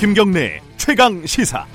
[0.00, 1.66] 김경래 최강 시사.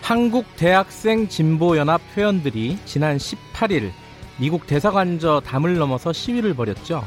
[0.00, 3.90] 한국 대학생 진보연합 회원들이 지난 18일
[4.38, 7.06] 미국 대사관저 담을 넘어서 시위를 벌였죠.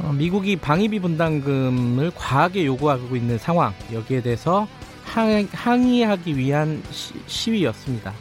[0.00, 4.68] 어, 미국이 방위비 분담금을 과하게 요구하고 있는 상황 여기에 대해서
[5.06, 6.82] 항, 항의하기 위한
[7.26, 8.12] 시, 위였습니다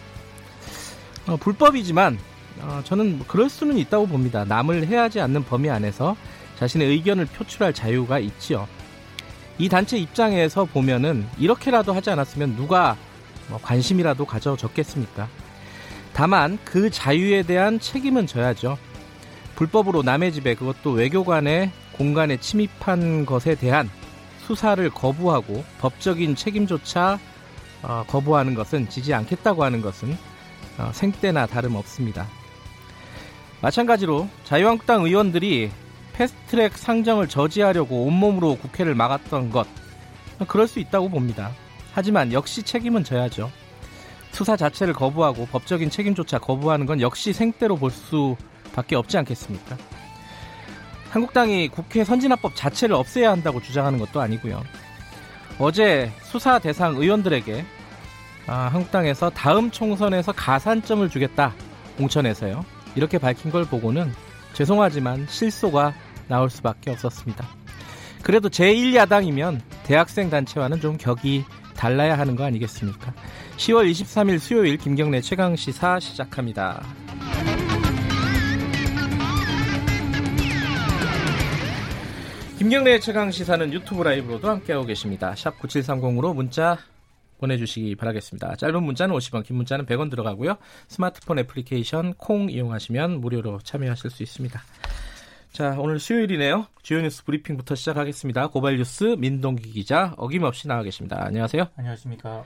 [1.28, 4.46] 어, 불법이지만 어, 저는 뭐 그럴 수는 있다고 봅니다.
[4.46, 6.16] 남을 해하지 않는 범위 안에서
[6.58, 8.68] 자신의 의견을 표출할 자유가 있지요.
[9.58, 12.98] 이 단체 입장에서 보면은 이렇게라도 하지 않았으면 누가
[13.48, 15.28] 뭐 관심이라도 가져졌겠습니까?
[16.14, 18.78] 다만 그 자유에 대한 책임은 져야죠.
[19.56, 23.90] 불법으로 남의 집에 그것도 외교관의 공간에 침입한 것에 대한
[24.46, 27.20] 수사를 거부하고 법적인 책임조차
[27.84, 30.18] 어, 거부하는 것은 지지 않겠다고 하는 것은
[30.78, 32.28] 어, 생때나 다름없습니다.
[33.62, 35.70] 마찬가지로 자유한국당 의원들이
[36.14, 39.68] 패스트트랙 상정을 저지하려고 온몸으로 국회를 막았던 것
[40.48, 41.52] 그럴 수 있다고 봅니다.
[41.94, 43.52] 하지만 역시 책임은 져야죠.
[44.32, 49.78] 수사 자체를 거부하고 법적인 책임조차 거부하는 건 역시 생떼로 볼 수밖에 없지 않겠습니까?
[51.10, 54.64] 한국당이 국회 선진화법 자체를 없애야 한다고 주장하는 것도 아니고요.
[55.60, 57.66] 어제 수사 대상 의원들에게
[58.48, 61.54] 아, 한국당에서 다음 총선에서 가산점을 주겠다
[61.98, 62.66] 공천에서요.
[62.96, 64.12] 이렇게 밝힌 걸 보고는
[64.54, 65.94] 죄송하지만 실소가
[66.28, 67.48] 나올 수밖에 없었습니다.
[68.24, 71.44] 그래도 제1야당이면 대학생 단체와는 좀 격이
[71.76, 73.14] 달라야 하는 거 아니겠습니까?
[73.58, 76.84] 10월 23일 수요일 김경래 최강 시사 시작합니다.
[82.60, 85.34] 김경래 최강 시사는 유튜브 라이브로도 함께하고 계십니다.
[85.36, 86.78] 샵 9730으로 문자
[87.42, 88.56] 보내주시기 바라겠습니다.
[88.56, 90.58] 짧은 문자는 50원, 긴 문자는 100원 들어가고요.
[90.88, 94.62] 스마트폰 애플리케이션 콩 이용하시면 무료로 참여하실 수 있습니다.
[95.52, 96.68] 자, 오늘 수요일이네요.
[96.82, 98.48] 주요 뉴스 브리핑부터 시작하겠습니다.
[98.48, 101.22] 고발 뉴스 민동기 기자 어김없이 나와 계십니다.
[101.26, 101.68] 안녕하세요.
[101.76, 102.46] 안녕하십니까.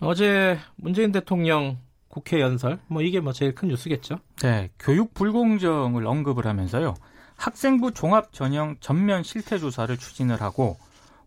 [0.00, 1.78] 어제 문재인 대통령
[2.08, 4.18] 국회 연설, 뭐 이게 뭐 제일 큰 뉴스겠죠?
[4.42, 6.94] 네, 교육 불공정을 언급을 하면서요.
[7.36, 10.76] 학생부 종합 전형 전면 실태 조사를 추진을 하고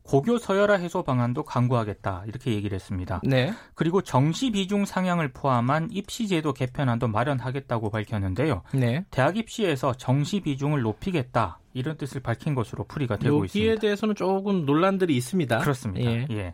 [0.08, 3.22] 고교 서열화 해소 방안도 강구하겠다 이렇게 얘기를 했습니다.
[3.24, 3.54] 네.
[3.76, 8.64] 그리고 정시 비중 상향을 포함한 입시 제도 개편안도 마련하겠다고 밝혔는데요.
[8.74, 9.06] 네.
[9.12, 13.72] 대학 입시에서 정시 비중을 높이겠다 이런 뜻을 밝힌 것으로 풀이가 되고 있습니다.
[13.72, 15.60] 여기에 대해서는 조금 논란들이 있습니다.
[15.60, 16.10] 그렇습니다.
[16.10, 16.28] 예.
[16.32, 16.54] 예.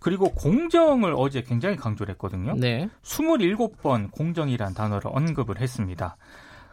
[0.00, 2.54] 그리고 공정을 어제 굉장히 강조를 했거든요.
[2.56, 2.88] 네.
[3.02, 6.16] 27번 공정이란 단어를 언급을 했습니다.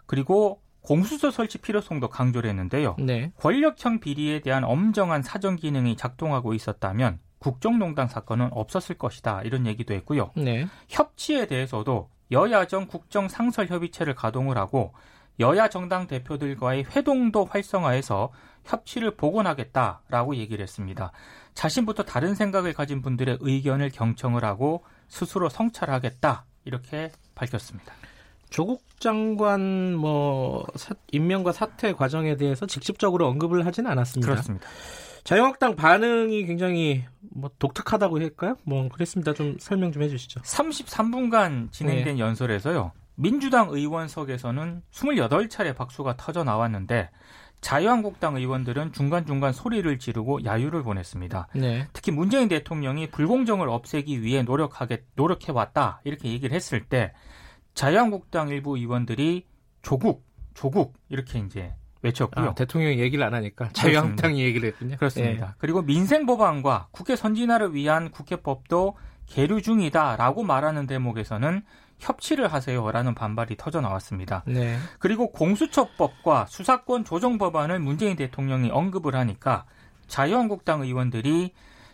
[0.06, 2.96] 그리고 공수처 설치 필요성도 강조를 했는데요.
[3.00, 3.32] 네.
[3.38, 9.42] 권력형 비리에 대한 엄정한 사정 기능이 작동하고 있었다면 국정농단 사건은 없었을 것이다.
[9.44, 10.32] 이런 얘기도 했고요.
[10.36, 10.68] 네.
[10.90, 14.94] 협치에 대해서도 여야정 국정 상설 협의체를 가동을 하고
[15.40, 18.32] 여야 정당 대표들과의 회동도 활성화해서
[18.66, 21.12] 협치를 복원하겠다라고 얘기를 했습니다.
[21.56, 27.94] 자신부터 다른 생각을 가진 분들의 의견을 경청을 하고 스스로 성찰하겠다 이렇게 밝혔습니다.
[28.52, 34.30] 조국 장관 뭐 사, 임명과 사퇴 과정에 대해서 직접적으로 언급을 하지는 않았습니다.
[34.32, 34.68] 그렇습니다.
[35.24, 38.58] 자유한국당 반응이 굉장히 뭐 독특하다고 할까요?
[38.64, 39.34] 뭐 그랬습니다.
[39.34, 40.42] 좀 설명 좀 해주시죠.
[40.42, 42.20] 33분간 진행된 네.
[42.20, 42.92] 연설에서요.
[43.16, 47.10] 민주당 의원석에서는 28차례 박수가 터져 나왔는데
[47.62, 51.48] 자유한국당 의원들은 중간중간 소리를 지르고 야유를 보냈습니다.
[51.56, 51.88] 네.
[51.94, 57.14] 특히 문재인 대통령이 불공정을 없애기 위해 노력하게 노력해 왔다 이렇게 얘기를 했을 때
[57.74, 59.46] 자유한국당 일부 의원들이
[59.82, 62.50] 조국, 조국 이렇게 이제 외쳤고요.
[62.50, 64.98] 아, 대통령이 얘기를 안 하니까 자유한국당이 얘기를 했군요.
[64.98, 65.48] 그렇습니다.
[65.48, 65.54] 예.
[65.58, 68.96] 그리고 민생 법안과 국회 선진화를 위한 국회법도
[69.28, 71.62] 계류 중이다라고 말하는 대목에서는
[72.00, 74.44] 협치를 하세요라는 반발이 터져 나왔습니다.
[74.48, 74.78] 네.
[74.98, 79.66] 그리고 공수처법과 수사권 조정 법안을 문재인 대통령이 언급을 하니까
[80.08, 81.54] 자유한국당 의원들이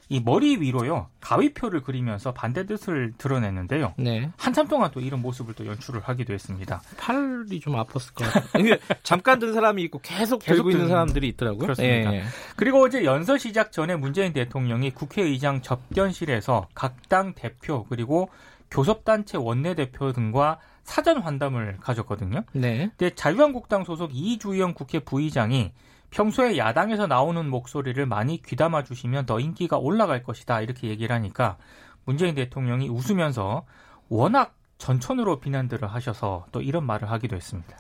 [0.10, 3.94] 이 머리 위로요 가위표를 그리면서 반대 뜻을 드러냈는데요.
[3.98, 4.30] 네.
[4.38, 6.82] 한참 동안 또 이런 모습을 또 연출을 하기도 했습니다.
[6.98, 8.76] 팔이 좀 아팠을 것 같아요.
[9.04, 11.62] 잠깐 든 사람이 있고 계속, 계속 들고 있는 사람들이 있더라고요.
[11.62, 12.14] 그렇습니다.
[12.14, 12.24] 예, 예.
[12.56, 18.30] 그리고 어제 연설 시작 전에 문재인 대통령이 국회의장 접견실에서 각 당 대표 그리고
[18.70, 22.44] 교섭단체 원내대표 등과 사전 환담을 가졌거든요.
[22.54, 22.90] 네.
[22.98, 25.72] 근데 자유한국당 소속 이주영 국회 부의장이
[26.12, 31.58] 평소에 야당에서 나오는 목소리를 많이 귀담아 주시면 더 인기가 올라갈 것이다 이렇게 얘기를 하니까
[32.06, 33.66] 문재인 대통령이 웃으면서
[34.10, 37.78] 워낙 전천으로 비난들을 하셔서 또 이런 말을 하기도 했습니다.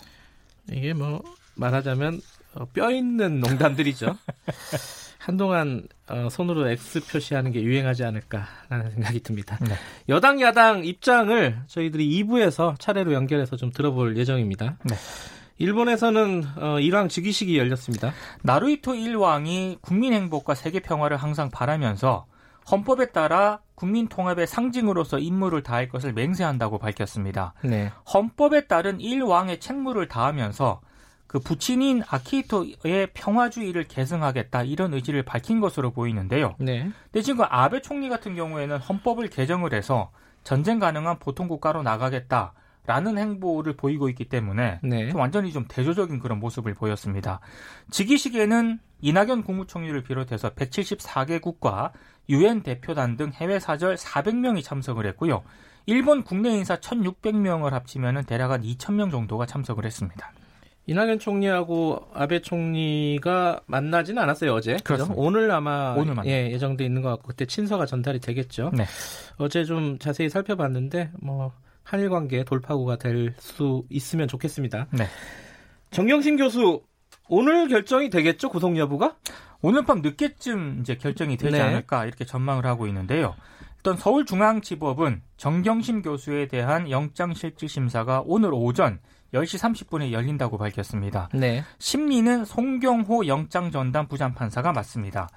[0.72, 1.24] 이게 뭐
[1.56, 2.20] 말하자면
[2.56, 4.18] 어, 뼈 있는 농담들이죠.
[5.20, 9.58] 한동안 어, 손으로 X 표시하는 게 유행하지 않을까라는 생각이 듭니다.
[9.62, 9.76] 네.
[10.10, 14.78] 여당 야당 입장을 저희들이 2부에서 차례로 연결해서 좀 들어볼 예정입니다.
[14.86, 14.96] 네.
[15.57, 18.13] 일본에서는 어, 일왕 즉위식이 열렸습니다.
[18.44, 22.25] 나루이토 일왕이 국민 행복과 세계 평화를 항상 바라면서
[22.69, 27.54] 헌법에 따라 국민 통합의 상징으로서 임무를 다할 것을 맹세한다고 밝혔습니다.
[27.63, 27.92] 네.
[28.13, 30.81] 헌법에 따른 일왕의 책무를 다하면서
[31.27, 36.56] 그 부친인 아키히토의 평화주의를 계승하겠다 이런 의지를 밝힌 것으로 보이는데요.
[36.57, 36.89] 네.
[37.12, 40.12] 근데 지금 아베 총리 같은 경우에는 헌법을 개정을 해서
[40.44, 42.54] 전쟁 가능한 보통 국가로 나가겠다.
[42.88, 45.10] 라는 행보를 보이고 있기 때문에 네.
[45.10, 47.42] 좀 완전히 좀 대조적인 그런 모습을 보였습니다.
[47.92, 51.92] 즉위식에는 이낙연 국무총리를 비롯해서 174개국과
[52.30, 55.44] 유엔 대표단 등 해외 사절 400명이 참석을 했고요.
[55.86, 60.31] 일본 국내 인사 1,600명을 합치면 대략 한 2,000명 정도가 참석을 했습니다.
[60.86, 64.78] 이낙연 총리하고 아베 총리가 만나지는 않았어요 어제.
[64.86, 65.12] 그렇죠.
[65.18, 68.72] 오늘 아마 오늘 예, 예정돼 있는 것 같고 그때 친서가 전달이 되겠죠.
[68.74, 68.86] 네.
[69.36, 71.51] 어제 좀 자세히 살펴봤는데 뭐
[71.88, 74.88] 한일 관계 돌파구가 될 수 있으면 좋겠습니다.
[74.92, 75.07] 네.
[75.92, 76.81] 정경심 교수
[77.30, 79.16] 오늘 결정이 되겠죠 구속 여부가?
[79.62, 81.62] 오늘 밤 늦게쯤 이제 결정이 되지 네.
[81.62, 83.36] 않을까 이렇게 전망을 하고 있는데요.
[83.78, 89.00] 일단 서울중앙지법은 정경심 교수에 대한 영장실질심사가 오늘 오전
[89.33, 91.30] 10시 30분에 열린다고 밝혔습니다.
[91.33, 91.63] 네.
[91.80, 95.30] 심리는 송경호 영장전담 부장판사가 맡습니다.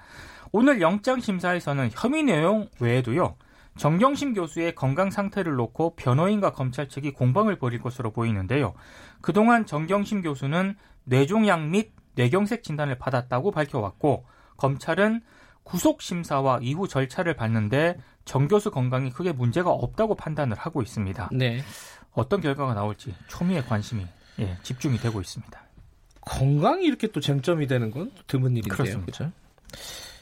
[0.51, 3.35] 오늘 영장심사에서는 혐의 내용 외에도요.
[3.77, 8.73] 정경심 교수의 건강 상태를 놓고 변호인과 검찰 측이 공방을 벌일 것으로 보이는데요.
[9.21, 10.75] 그동안 정경심 교수는
[11.05, 14.25] 뇌종양 및 뇌경색 진단을 받았다고 밝혀왔고
[14.57, 15.21] 검찰은
[15.63, 21.29] 구속 심사와 이후 절차를 밟는데 정 교수 건강이 크게 문제가 없다고 판단을 하고 있습니다.
[21.31, 21.63] 네.
[22.13, 24.05] 어떤 결과가 나올지 초미의 관심이
[24.39, 25.61] 예, 집중이 되고 있습니다.
[26.21, 28.73] 건강이 이렇게 또 쟁점이 되는 건 드문 일인데요.
[28.75, 29.05] 그렇습니다.
[29.05, 29.31] 그렇죠?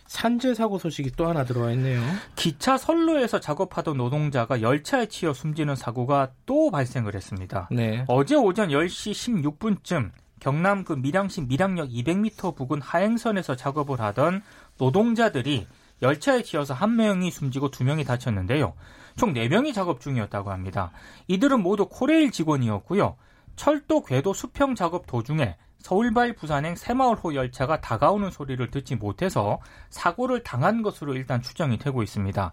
[0.09, 2.01] 산재 사고 소식이 또 하나 들어와 있네요.
[2.35, 7.69] 기차 선로에서 작업하던 노동자가 열차에 치여 숨지는 사고가 또 발생을 했습니다.
[7.71, 8.05] 네.
[8.07, 10.09] 어제 오전 10시 16분쯤
[10.39, 14.41] 경남 그 밀양시 밀양역 200m 부근 하행선에서 작업을 하던
[14.79, 15.67] 노동자들이
[16.01, 18.73] 열차에 치여서 한 명이 숨지고 두 명이 다쳤는데요.
[19.15, 20.89] 총 4명이 작업 중이었다고 합니다.
[21.27, 23.15] 이들은 모두 코레일 직원이었고요.
[23.55, 29.59] 철도 궤도 수평 작업 도중에 서울발 부산행 새마을호 열차가 다가오는 소리를 듣지 못해서
[29.89, 32.51] 사고를 당한 것으로 일단 추정이 되고 있습니다.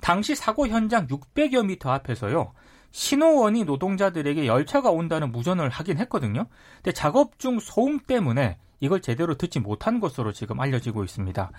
[0.00, 2.52] 당시 사고 현장 600여 미터 앞에서요.
[2.90, 6.46] 신호원이 노동자들에게 열차가 온다는 무전을 하긴 했거든요.
[6.76, 11.50] 근데 작업 중 소음 때문에 이걸 제대로 듣지 못한 것으로 지금 알려지고 있습니다.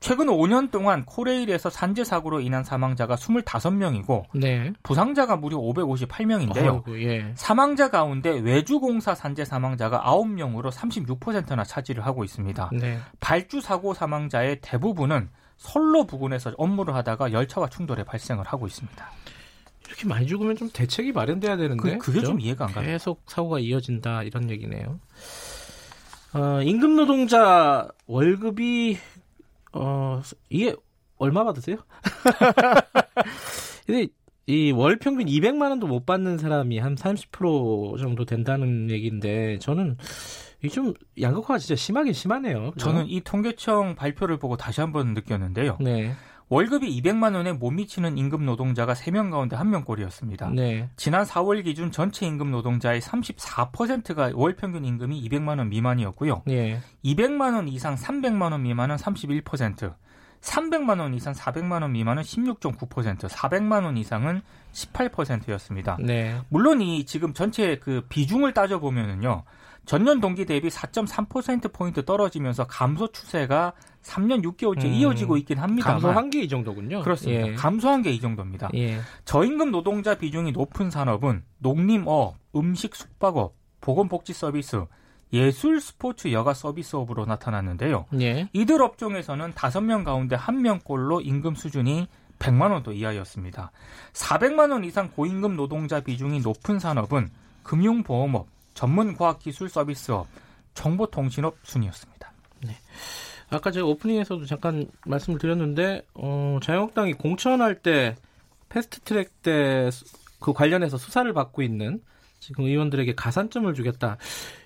[0.00, 4.72] 최근 5년 동안 코레일에서 산재 사고로 인한 사망자가 25명이고 네.
[4.82, 6.74] 부상자가 무려 558명인데요.
[6.74, 7.32] 어이구, 예.
[7.36, 12.70] 사망자 가운데 외주공사 산재 사망자가 9명으로 36%나 차지를 하고 있습니다.
[12.72, 12.98] 네.
[13.20, 19.10] 발주 사고 사망자의 대부분은 선로 부근에서 업무를 하다가 열차와 충돌에 발생을 하고 있습니다.
[19.86, 22.86] 이렇게 많이 죽으면 좀 대책이 마련돼야 되는데 그, 게좀 이해가 안 가요.
[22.86, 24.98] 계속 사고가 이어진다 이런 얘기네요.
[26.34, 28.98] 어, 임금 노동자 월급이
[29.72, 30.20] 어
[30.50, 30.74] 이게
[31.16, 31.76] 얼마 받으세요?
[33.86, 34.08] 근데
[34.46, 39.96] 이 월 평균 200만 원도 못 받는 사람이 한 30% 정도 된다는 얘기인데 저는
[40.58, 42.72] 이게 좀 양극화가 진짜 심하긴 심하네요.
[42.72, 42.86] 그죠?
[42.86, 45.78] 저는 이 통계청 발표를 보고 다시 한번 느꼈는데요.
[45.80, 46.12] 네.
[46.48, 50.52] 월급이 200만 원에 못 미치는 임금 노동자가 3명 가운데 1명꼴이었습니다.
[50.52, 50.88] 네.
[50.96, 56.42] 지난 4월 기준 전체 임금 노동자의 34%가 월 평균 임금이 200만 원 미만이었고요.
[56.46, 56.80] 네.
[57.04, 59.94] 200만 원 이상 300만 원 미만은 31%,
[60.40, 65.96] 300만 원 이상 400만 원 미만은 16.9%, 400만 원 이상은 18%였습니다.
[66.00, 66.38] 네.
[66.50, 69.44] 물론 이 지금 전체 그 비중을 따져 보면은요.
[69.86, 73.72] 전년 동기 대비 4.3%포인트 떨어지면서 감소 추세가
[74.02, 75.92] 3년 6개월째 음, 이어지고 있긴 합니다.
[75.92, 77.02] 감소한 게 이 정도군요.
[77.02, 77.48] 그렇습니다.
[77.48, 77.54] 예.
[77.54, 78.70] 감소한 게 이 정도입니다.
[78.74, 79.00] 예.
[79.24, 84.84] 저임금 노동자 비중이 높은 산업은 농림업, 음식 숙박업, 보건복지 서비스,
[85.32, 88.06] 예술, 스포츠, 여가 서비스업으로 나타났는데요.
[88.20, 88.48] 예.
[88.52, 93.70] 이들 업종에서는 5명 가운데 1명꼴로 임금 수준이 100만 원도 이하였습니다.
[94.12, 97.30] 400만 원 이상 고임금 노동자 비중이 높은 산업은
[97.62, 100.26] 금융보험업, 전문 과학기술 서비스업,
[100.74, 102.32] 정보통신업 순이었습니다.
[102.66, 102.76] 네.
[103.50, 108.16] 아까 제가 오프닝에서도 잠깐 말씀을 드렸는데 어, 자유한국당이 공천할 때
[108.68, 109.90] 패스트트랙 때
[110.44, 112.02] 그 관련해서 수사를 받고 있는
[112.38, 114.18] 지금 의원들에게 가산점을 주겠다.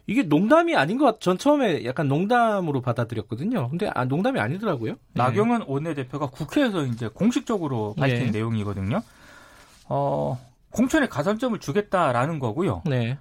[0.09, 1.21] 이게 농담이 아닌 것 같.
[1.21, 3.69] 전 처음에 약간 농담으로 받아들였거든요.
[3.69, 4.95] 근데 아, 농담이 아니더라고요.
[4.95, 4.99] 네.
[5.13, 8.31] 나경원 원내대표가 국회에서 이제 공식적으로 밝힌 네.
[8.33, 9.01] 내용이거든요.
[9.89, 10.37] 어,
[10.71, 12.83] 공천에 가산점을 주겠다라는 거고요.
[12.87, 13.17] 네.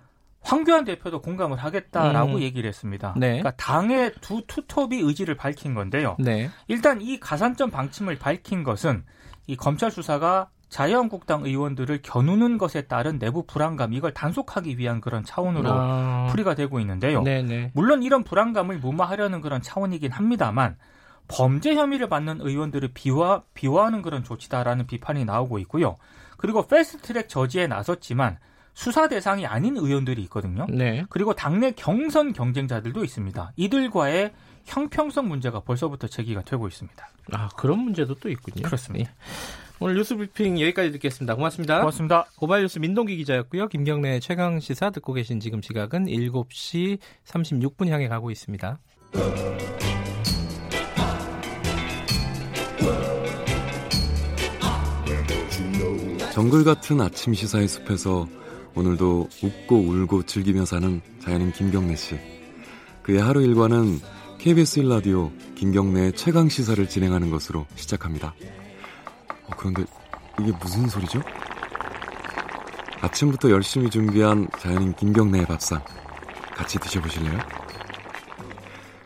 [0.47, 2.41] 황교안 대표도 공감을 하겠다라고 음.
[2.41, 3.13] 얘기를 했습니다.
[3.17, 3.39] 네.
[3.39, 6.15] 그러니까 당의 두 투톱이 의지를 밝힌 건데요.
[6.19, 6.49] 네.
[6.69, 9.03] 일단 이 가산점 방침을 밝힌 것은
[9.45, 15.69] 이 검찰 수사가 자유한국당 의원들을 겨누는 것에 따른 내부 불안감 이걸 단속하기 위한 그런 차원으로
[15.69, 16.27] 아...
[16.29, 17.23] 풀이가 되고 있는데요.
[17.23, 17.71] 네네.
[17.73, 20.77] 물론 이런 불안감을 무마하려는 그런 차원이긴 합니다만
[21.27, 25.97] 범죄 혐의를 받는 의원들을 비화 비화하는 그런 조치다라는 비판이 나오고 있고요.
[26.37, 28.37] 그리고 패스트트랙 저지에 나섰지만
[28.77, 30.67] 수사 대상이 아닌 의원들이 있거든요.
[30.69, 31.03] 네.
[31.09, 33.53] 그리고 당내 경선 경쟁자들도 있습니다.
[33.55, 34.31] 이들과의
[34.65, 37.09] 형평성 문제가 벌써부터 제기가 되고 있습니다.
[37.31, 38.61] 아 그런 문제도 또 있군요.
[38.61, 39.09] 그렇습니다.
[39.09, 39.15] 네.
[39.79, 41.33] 오늘 뉴스 브리핑 여기까지 듣겠습니다.
[41.33, 41.79] 고맙습니다.
[41.79, 42.25] 고맙습니다.
[42.37, 43.67] 고발 뉴스 민동기 기자였고요.
[43.67, 48.77] 김경래 최강 시사 듣고 계신 지금 시각은 7시 36분 향해 가고 있습니다.
[56.31, 58.27] 정글 같은 아침 시사의 숲에서
[58.77, 62.15] 오늘도 웃고 울고 즐기며 사는 자연인 김경래 씨.
[63.01, 63.99] 그의 하루 일과는
[64.37, 68.35] KBS 1라디오 김경래의 최강 시사를 진행하는 것으로 시작합니다.
[69.47, 69.83] 어, 그런데
[70.39, 71.23] 이게 무슨 소리죠?
[73.01, 75.83] 아침부터 열심히 준비한 자연인 김경래의 밥상
[76.55, 77.39] 같이 드셔보실래요?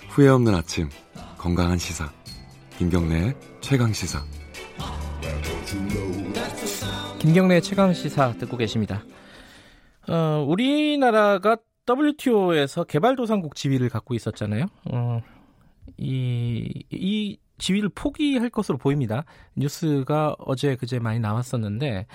[0.10, 0.90] 후회 없는 아침
[1.38, 2.12] 건강한 시사
[2.78, 4.22] 김경래의 최강 시사
[7.20, 9.02] 김경래의 최강 시사 듣고 계십니다.
[10.10, 11.58] 어, 우리나라가
[11.90, 14.66] WTO에서 개발도상국 지위를 갖고 있었잖아요.
[14.92, 15.22] 어,
[15.98, 19.24] 이, 이 지위를 포기할 것으로 보입니다.
[19.56, 22.08] 뉴스가 어제 그제 많이 나왔었는데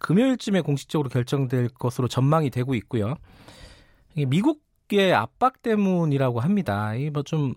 [0.00, 3.14] 금요일쯤에 공식적으로 결정될 것으로 전망이 되고 있고요.
[4.16, 6.94] 미국의 압박 때문이라고 합니다.
[6.94, 7.54] 이 뭐좀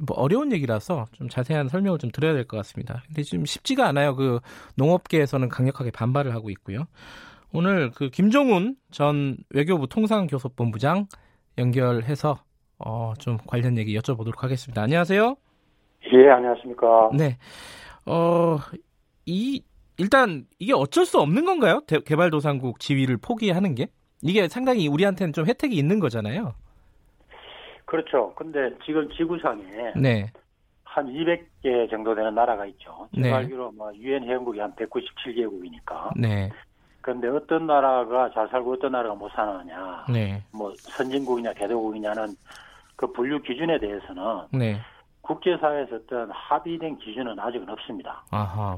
[0.00, 3.02] 뭐 어려운 얘기라서 좀 자세한 설명을 좀 드려야 될 것 같습니다.
[3.06, 4.16] 근데 지금 쉽지가 않아요.
[4.16, 4.40] 그
[4.76, 6.86] 농업계에서는 강력하게 반발을 하고 있고요.
[7.52, 11.06] 오늘 그 김종훈 전 외교부 통상교섭본부장
[11.58, 12.38] 연결해서
[12.78, 14.82] 어, 좀 관련 얘기 여쭤보도록 하겠습니다.
[14.82, 15.36] 안녕하세요.
[16.12, 17.10] 예, 안녕하십니까.
[17.16, 17.36] 네.
[18.06, 18.56] 어,
[19.26, 19.62] 이,
[19.98, 21.82] 일단 이게 어쩔 수 없는 건가요?
[21.86, 23.88] 대, 개발도상국 지위를 포기하는 게?
[24.22, 26.54] 이게 상당히 우리한테는 좀 혜택이 있는 거잖아요.
[27.84, 28.32] 그렇죠.
[28.36, 29.62] 근데 지금 지구상에
[29.96, 30.30] 네.
[30.84, 33.08] 한 200개 정도 되는 나라가 있죠.
[33.14, 33.32] 제가 네.
[33.32, 36.12] 알기로 뭐 유엔 회원국이 한 197개국이니까.
[36.16, 36.50] 네.
[37.00, 40.42] 그런데 어떤 나라가 잘 살고 어떤 나라가 못 사느냐, 네.
[40.52, 42.34] 뭐 선진국이냐 개도국이냐는
[42.96, 44.78] 그 분류 기준에 대해서는 네.
[45.22, 48.22] 국제사회에서 어떤 합의된 기준은 아직은 없습니다.
[48.30, 48.76] 아하.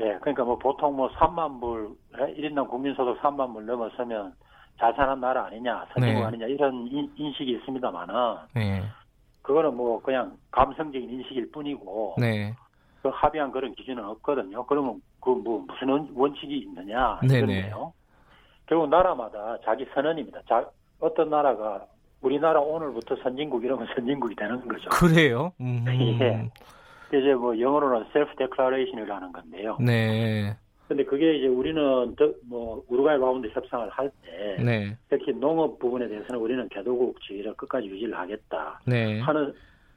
[0.00, 4.34] 예, 그러니까 뭐 보통 뭐 3만 불, 1인당 국민소득 3만 불 넘어서면
[4.78, 6.24] 잘 사는 나라 아니냐, 선진국 네.
[6.24, 8.14] 아니냐 이런 인식이 있습니다만은
[8.54, 8.82] 네.
[9.42, 12.54] 그거는 뭐 그냥 감성적인 인식일 뿐이고 네.
[13.02, 14.64] 그 합의한 그런 기준은 없거든요.
[14.66, 17.92] 그러면 그 뭐 무슨 원칙이 있느냐 이건데요.
[18.66, 20.40] 결국 나라마다 자기 선언입니다.
[20.48, 20.66] 자,
[21.00, 21.84] 어떤 나라가
[22.22, 24.88] 우리나라 오늘부터 선진국 이러면 선진국이 되는 거죠.
[24.90, 25.52] 그래요?
[25.60, 25.84] 음.
[25.88, 26.50] 예.
[27.08, 29.78] 이제 뭐 영어로는 self declaration이라는 건데요.
[29.80, 30.54] 네.
[30.88, 34.96] 근데 그게 이제 우리는 더, 뭐 우루과이 라운드 협상을 할때 네.
[35.10, 39.20] 특히 농업 부분에 대해서는 우리는 개도국 지위를 끝까지 유지를 하겠다 네.
[39.20, 39.54] 하는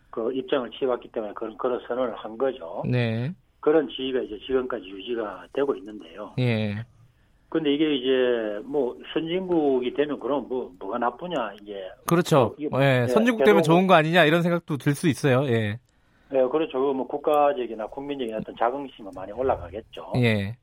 [0.10, 2.84] 그 입장을 취해왔기 때문에 그런 그런 선언을 한 거죠.
[2.86, 3.34] 네.
[3.62, 6.34] 그런 지위가 이제 지금까지 유지가 되고 있는데요.
[6.40, 6.84] 예.
[7.48, 12.56] 근데 이게 이제 뭐 선진국이 되면 그럼 뭐 뭐가 나쁘냐 이게 그렇죠.
[12.70, 15.46] 뭐, 예, 선진국 되면 좋은 거 아니냐 이런 생각도 들 수 있어요.
[15.48, 15.80] 예.
[16.30, 16.94] 네, 그렇죠.
[16.94, 20.14] 뭐 국가적이나 국민적인 어떤 자긍심은 많이 올라가겠죠.
[20.18, 20.56] 예.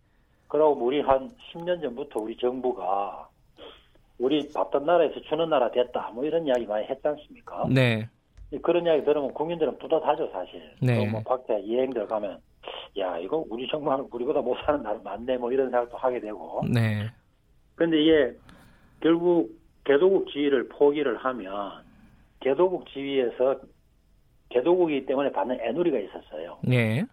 [0.48, 3.28] 그러고 우리 한 10년 전부터 우리 정부가
[4.18, 7.66] 우리 봤던 나라에서 주는 나라 됐다 뭐 이런 이야기 많이 했지 않습니까?
[7.70, 8.08] 네.
[8.62, 10.62] 그런 이야기 들으면 국민들은 뿌듯하죠 사실.
[10.80, 11.06] 네.
[11.06, 12.38] 뭐 밖에 여행들 가면
[12.98, 16.62] 야 이거 우리 정말 우리보다 못 사는 나라 많네 뭐 이런 생각도 하게 되고.
[16.72, 17.06] 네.
[17.74, 18.36] 그런데 이게
[19.00, 19.50] 결국
[19.84, 21.82] 개도국 지위를 포기를 하면
[22.40, 23.56] 개도국 지위에서
[24.50, 26.58] 개도국이기 때문에 받는 애누리가 있었어요.
[26.62, 27.04] 네.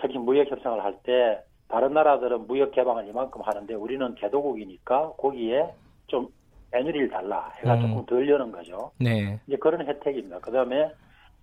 [0.00, 5.66] 특히 무역 협상을 할 때 다른 나라들은 무역 개방을 이만큼 하는데 우리는 개도국이니까 거기에
[6.06, 6.28] 좀
[6.72, 7.80] 애누리를 달라 해가 음.
[7.80, 8.92] 조금 덜 여는 거죠.
[9.00, 9.40] 네.
[9.46, 10.38] 이제 그런 혜택입니다.
[10.38, 10.90] 그 다음에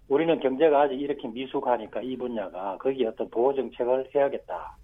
[0.09, 4.77] 우리는 경제가 아직 이렇게 미숙하니까 이 분야가 거기에 어떤 보호 정책을 해야겠다.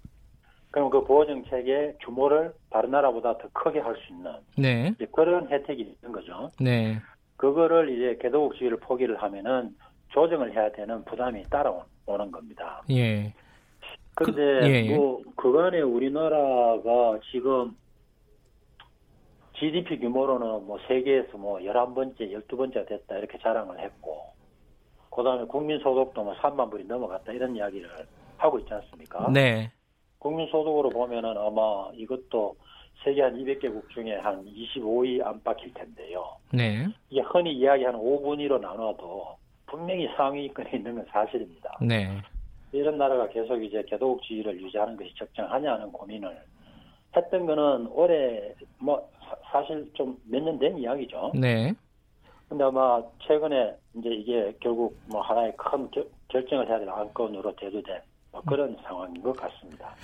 [0.70, 4.94] 그럼 그 보호 정책의 규모를 다른 나라보다 더 크게 할 수 있는 네.
[5.12, 6.50] 그런 혜택이 있는 거죠.
[6.60, 6.98] 네.
[7.36, 9.74] 그거를 이제 개도국 지위를 포기를 하면은
[10.10, 12.82] 조정을 해야 되는 부담이 따라오는 겁니다.
[12.90, 13.32] 예.
[14.14, 14.96] 근데 그, 예, 예.
[14.96, 17.76] 뭐 그간에 우리나라가 지금
[19.58, 24.32] GDP 규모로는 뭐 세계에서 뭐 11번째, 12번째가 됐다 이렇게 자랑을 했고
[25.22, 27.88] 그다음에 국민 소득도 뭐 3만 불이 넘어갔다 이런 이야기를
[28.36, 29.30] 하고 있지 않습니까?
[29.32, 29.70] 네.
[30.18, 32.56] 국민 소득으로 보면은 아마 이것도
[33.04, 36.36] 세계 한 200개국 중에 한 25위 안팎일 텐데요.
[36.52, 36.86] 네.
[37.08, 39.36] 이게 흔히 이야기하는 5분위로 나눠도
[39.66, 41.78] 분명히 상위권에 있는 건 사실입니다.
[41.80, 42.08] 네.
[42.72, 46.38] 이런 나라가 계속 이제 개도국주의를 유지하는 것이 적정하냐는 고민을
[47.16, 49.08] 했던 거는 올해 뭐
[49.50, 51.32] 사실 좀 몇 년 된 이야기죠.
[51.34, 51.72] 네.
[52.50, 58.00] 근데 아마 최근에 이제 이게 결국 뭐 하나의 큰 겨, 결정을 해야 될 안건으로 대두된
[58.32, 59.94] 뭐 그런 상황인 것 같습니다.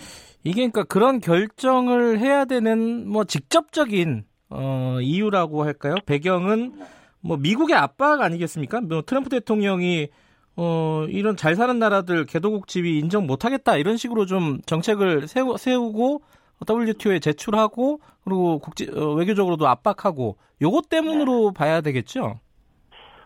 [0.45, 5.97] 이게 그러니까 그런 결정을 해야 되는 뭐 직접적인 어, 이유라고 할까요?
[6.07, 6.75] 배경은
[7.21, 8.81] 뭐 미국의 압박 아니겠습니까?
[8.83, 10.07] 뭐 트럼프 대통령이
[10.55, 16.23] 어, 이런 잘 사는 나라들 개도국 지위 인정 못하겠다 이런 식으로 좀 정책을 세우, 세우고
[16.69, 21.55] WTO에 제출하고 그리고 국제 어, 외교적으로도 압박하고 요것 때문으로 네.
[21.55, 22.41] 봐야 되겠죠.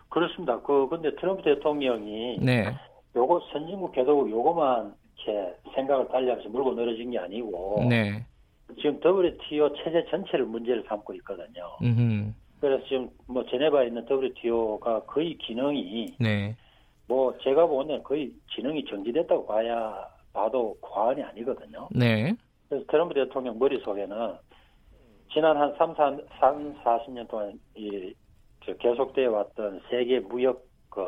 [0.09, 0.59] 그렇습니다.
[0.61, 2.65] 그 근데 트럼프 대통령이 네.
[3.15, 4.93] 요거 선진국 개도국 요거만
[5.25, 8.25] 이렇게 생각을 달리하면서 물고 늘어진 게 아니고 네.
[8.75, 11.77] 지금 WTO 체제 전체를 문제를 삼고 있거든요.
[11.81, 12.31] 음흠.
[12.59, 16.55] 그래서 지금 뭐 제네바에 있는 WTO가 거의 기능이 네.
[17.07, 21.89] 뭐 제가 보는 거의 기능이 정지됐다고 봐야 봐도 과언이 아니거든요.
[21.91, 22.33] 네.
[22.71, 24.33] 그래서 트럼프 대통령 머릿속에는
[25.33, 28.13] 지난 한 3, 4, 3 40년 동안 이
[28.61, 31.03] 계속되어 왔던 세계 무역 그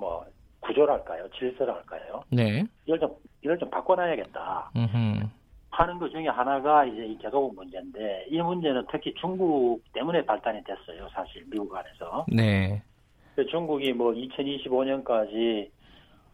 [0.00, 0.24] 뭐
[0.60, 1.28] 구조랄까요?
[1.38, 2.24] 질서랄까요?
[2.30, 2.64] 네.
[2.86, 4.70] 이걸 좀 이걸 좀 바꿔놔야겠다.
[4.74, 5.26] 음흠.
[5.70, 11.08] 하는 것 중에 하나가 이제 이 개도국 문제인데 이 문제는 특히 중국 때문에 발단이 됐어요.
[11.12, 12.26] 사실 미국 안에서.
[12.28, 12.82] 네.
[13.36, 15.70] 그 중국이 뭐 2025년까지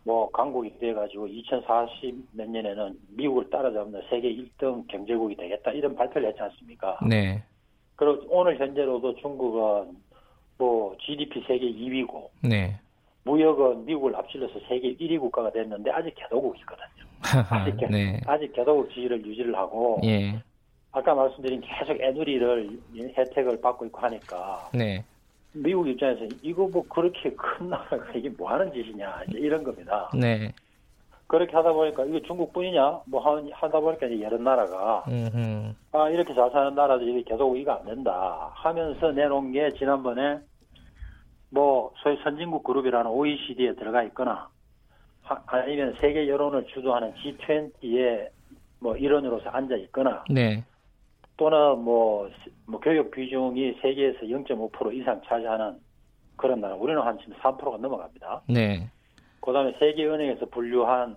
[0.07, 6.41] 뭐 강국이 돼가지고 2040 몇 년에는 미국을 따라잡는 세계 1등 경제국이 되겠다 이런 발표를 했지
[6.43, 6.97] 않습니까?
[7.05, 7.43] 네.
[7.97, 9.97] 그리고 오늘 현재로도 중국은
[10.59, 12.79] 뭐 GDP 세계 2위고 네.
[13.25, 16.87] 무역은 미국을 앞질러서 세계 1위 국가가 됐는데 아직 개도국이거든요.
[17.51, 18.21] 아직, 개, 네.
[18.27, 20.41] 아직 개도국 지위를 유지를 하고 예.
[20.93, 22.79] 아까 말씀드린 계속 애누리를
[23.19, 25.05] 혜택을 받고 있고 하니까 네.
[25.57, 30.11] 미국 입장에서 이거 뭐 그렇게 큰 나라가 이게 뭐 하는 짓이냐 이제 이런 겁니다.
[30.15, 30.53] 네.
[31.27, 33.21] 그렇게 하다 보니까 이거 중국뿐이냐 뭐
[33.53, 35.75] 하다 보니까 이제 여러 나라가 음흠.
[35.93, 40.39] 아 이렇게 잘 사는 나라들이 계속 이거 안 된다 하면서 내놓은 게 지난번에
[41.51, 44.49] 뭐 소위 선진국 그룹이라는 OECD에 들어가 있거나
[45.23, 48.29] 하, 아니면 세계 여론을 주도하는 G20에
[48.79, 50.63] 뭐 일원으로서 앉아 있거나 네.
[51.37, 52.29] 또는 뭐,
[52.67, 55.79] 뭐 교육 비중이 세계에서 0.5% 이상 차지하는
[56.37, 56.75] 그런 나라.
[56.75, 58.43] 우리는 한 지금 3%가 넘어갑니다.
[58.49, 58.89] 네.
[59.41, 61.17] 그다음에 세계은행에서 분류한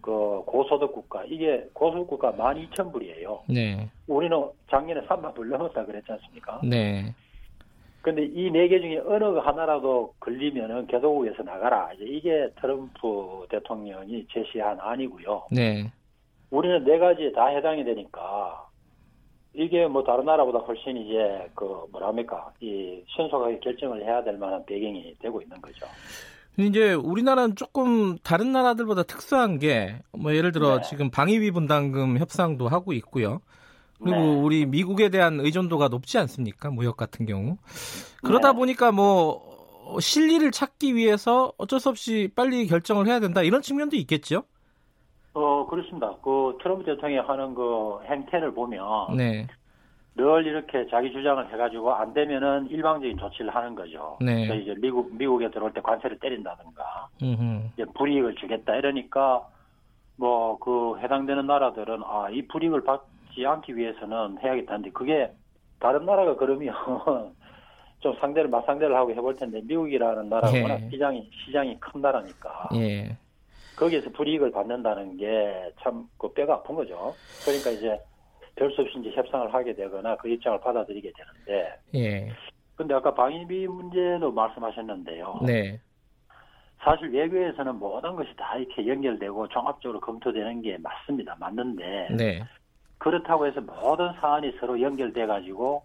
[0.00, 3.40] 그 고소득 국가 이게 고소득 국가 12,000불이에요.
[3.48, 3.88] 네.
[4.06, 6.60] 우리는 작년에 3만 불 넘었다 그랬지 않습니까?
[6.62, 7.14] 네.
[8.02, 11.90] 근데 이 네 개 중에 어느 하나라도 걸리면은 개도국에서 나가라.
[11.94, 15.44] 이제 이게 트럼프 대통령이 제시한 안이고요.
[15.50, 15.90] 네.
[16.50, 18.63] 우리는 네 가지에 다 해당이 되니까
[19.54, 25.14] 이게 뭐 다른 나라보다 훨씬 이제 그 뭐랍니까 이 신속하게 결정을 해야 될 만한 배경이
[25.20, 25.86] 되고 있는 거죠.
[26.56, 30.82] 이제 우리나라는 조금 다른 나라들보다 특수한 게 뭐 예를 들어 네.
[30.88, 33.40] 지금 방위비 분담금 협상도 하고 있고요.
[34.00, 34.36] 그리고 네.
[34.36, 36.70] 우리 미국에 대한 의존도가 높지 않습니까?
[36.70, 37.56] 무역 같은 경우.
[38.22, 38.58] 그러다 네.
[38.58, 39.54] 보니까 뭐
[40.00, 44.44] 실리를 찾기 위해서 어쩔 수 없이 빨리 결정을 해야 된다 이런 측면도 있겠죠.
[45.34, 46.14] 어 그렇습니다.
[46.22, 49.46] 그 트럼프 대통령이 하는 그 행태를 보면 네.
[50.16, 54.16] 늘 이렇게 자기 주장을 해가지고 안 되면은 일방적인 조치를 하는 거죠.
[54.20, 54.46] 네.
[54.46, 57.70] 그래서 이제 미국 미국에 들어올 때 관세를 때린다든가 음흠.
[57.74, 59.44] 이제 불이익을 주겠다 이러니까
[60.16, 65.32] 뭐 그 해당되는 나라들은 아 이 불이익을 받지 않기 위해서는 해야겠다는데 그게
[65.80, 66.72] 다른 나라가 그러면
[67.98, 70.62] 좀 상대를 맞상대를 하고 해볼 텐데 미국이라는 나라가 예.
[70.62, 73.16] 워낙 시장이 시장이 큰 나라니까 예.
[73.76, 77.14] 거기에서 불이익을 받는다는 게 참 그 뼈가 아픈 거죠.
[77.44, 78.00] 그러니까 이제
[78.56, 81.78] 별 수 없이 이제 협상을 하게 되거나 그 입장을 받아들이게 되는데.
[81.94, 82.32] 예.
[82.76, 85.40] 근데 아까 방위비 문제도 말씀하셨는데요.
[85.46, 85.80] 네.
[86.82, 91.36] 사실 외교에서는 모든 것이 다 이렇게 연결되고 종합적으로 검토되는 게 맞습니다.
[91.38, 92.08] 맞는데.
[92.16, 92.42] 네.
[92.98, 95.82] 그렇다고 해서 모든 사안이 서로 연결돼 가지고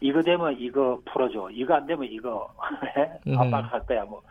[0.00, 1.50] 이거 되면 이거 풀어줘.
[1.52, 2.52] 이거 안 되면 이거
[3.36, 4.04] 압박할 거야.
[4.04, 4.22] 뭐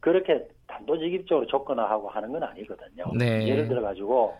[0.00, 3.04] 그렇게 단도직입적으로 접근하고 하는 건 아니거든요.
[3.18, 3.46] 네.
[3.48, 4.34] 예를 들어 가지고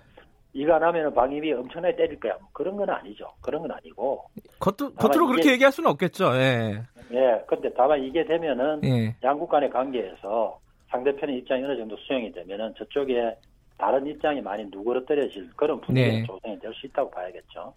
[0.70, 2.34] 안 하면 방위비 엄청나게 때릴 거야.
[2.40, 3.28] 뭐 그런 건 아니죠.
[3.40, 4.22] 그런 건 아니고.
[4.60, 6.32] 겉으로, 겉으로 그렇게 얘기할 수는 없겠죠.
[6.36, 6.80] 예.
[7.12, 7.44] 예.
[7.48, 9.16] 근데 다만 이게 되면은 예.
[9.24, 10.58] 양국 간의 관계에서
[10.90, 13.36] 상대편의 입장이 어느 정도 수용이 되면은 저쪽에
[13.76, 16.22] 다른 입장이 많이 누그러뜨려질 그런 분위기가 네.
[16.24, 17.74] 조성이 될 수 있다고 봐야겠죠.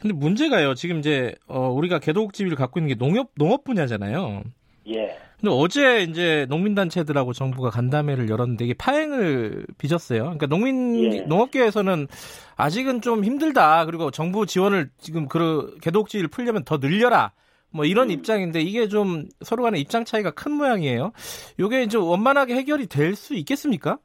[0.00, 0.74] 근데 문제가요.
[0.74, 4.42] 지금 이제 어, 우리가 개도국지위를 갖고 있는 게 농업 농업 분야잖아요.
[4.88, 5.18] 예.
[5.40, 10.22] 근데 어제 이제 농민단체들하고 정부가 간담회를 열었는데 이게 파행을 빚었어요.
[10.22, 11.20] 그러니까 농민 예.
[11.22, 12.08] 농업계에서는
[12.56, 13.84] 아직은 좀 힘들다.
[13.86, 17.32] 그리고 정부 지원을 지금 그 개도국지위를 풀려면 더 늘려라.
[17.70, 18.12] 뭐 이런 음.
[18.12, 21.12] 입장인데 이게 좀 서로 간의 입장 차이가 큰 모양이에요.
[21.60, 23.98] 이게 이제 원만하게 해결이 될 수 있겠습니까?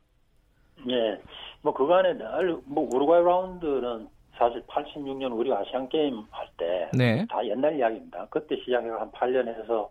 [0.90, 1.18] 예.
[1.62, 7.26] 뭐 그간에 늘뭐 우루과이 라운드는 사실 86년 우리 아시안 게임 할 때다 네.
[7.46, 8.28] 옛날 이야기입니다.
[8.30, 9.90] 그때 시작해서 한 8년 해서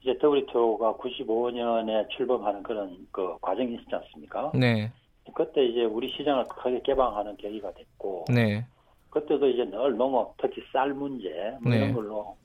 [0.00, 4.52] 이제 WTO가 95년에 출범하는 그런 그 과정이 있지 않습니까?
[4.54, 4.90] 네.
[5.34, 8.64] 그때 이제 우리 시장을 크게 개방하는 계기가 됐고, 네.
[9.10, 11.78] 그때도 이제 늘 농업, 특히 쌀 문제 뭐 네.
[11.78, 12.36] 이런 걸로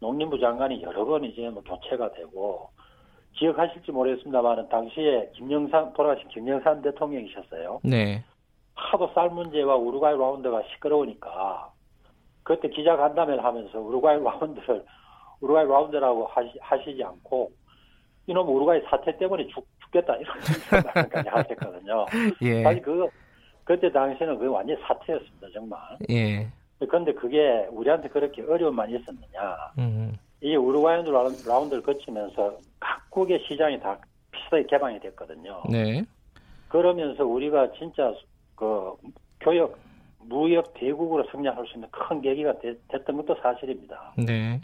[0.00, 2.68] 농림부 장관이 여러 번 이제 뭐 교체가 되고
[3.34, 7.80] 기억하실지 모르겠습니다만은 당시에 김영삼 돌아가신 김영삼 대통령이셨어요.
[7.84, 8.24] 네.
[8.74, 11.70] 하도 쌀 문제와 우루과이 라운드가 시끄러우니까
[12.42, 14.84] 그때 기자 간담회를 하면서 우루과이 라운드를
[15.44, 17.52] 우루과이 라운드라고 하시, 하시지 않고
[18.26, 22.06] 이놈 우루과이 사태 때문에 죽, 죽겠다 이런 생각까지 하셨거든요.
[22.42, 22.62] 예.
[22.62, 23.06] 사실 그
[23.64, 25.80] 그때 당시에는 그게 완전 사태였습니다 정말.
[26.10, 26.48] 예.
[26.78, 29.72] 그런데 그게 우리한테 그렇게 어려움만 있었느냐.
[29.78, 30.16] 음.
[30.40, 31.02] 이 우루과이
[31.46, 33.98] 라운드를 거치면서 각국의 시장이 다
[34.30, 35.62] 비슷하게 개방이 됐거든요.
[35.70, 36.04] 네.
[36.68, 38.12] 그러면서 우리가 진짜
[38.54, 38.92] 그
[39.40, 39.78] 교역
[40.18, 44.12] 무역 대국으로 성장할 수 있는 큰 계기가 되, 됐던 것도 사실입니다.
[44.16, 44.60] 네.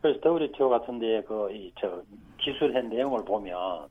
[0.00, 2.02] 그래서 WTO 같은데 그이 저
[2.38, 3.88] 기술의 내용을 보면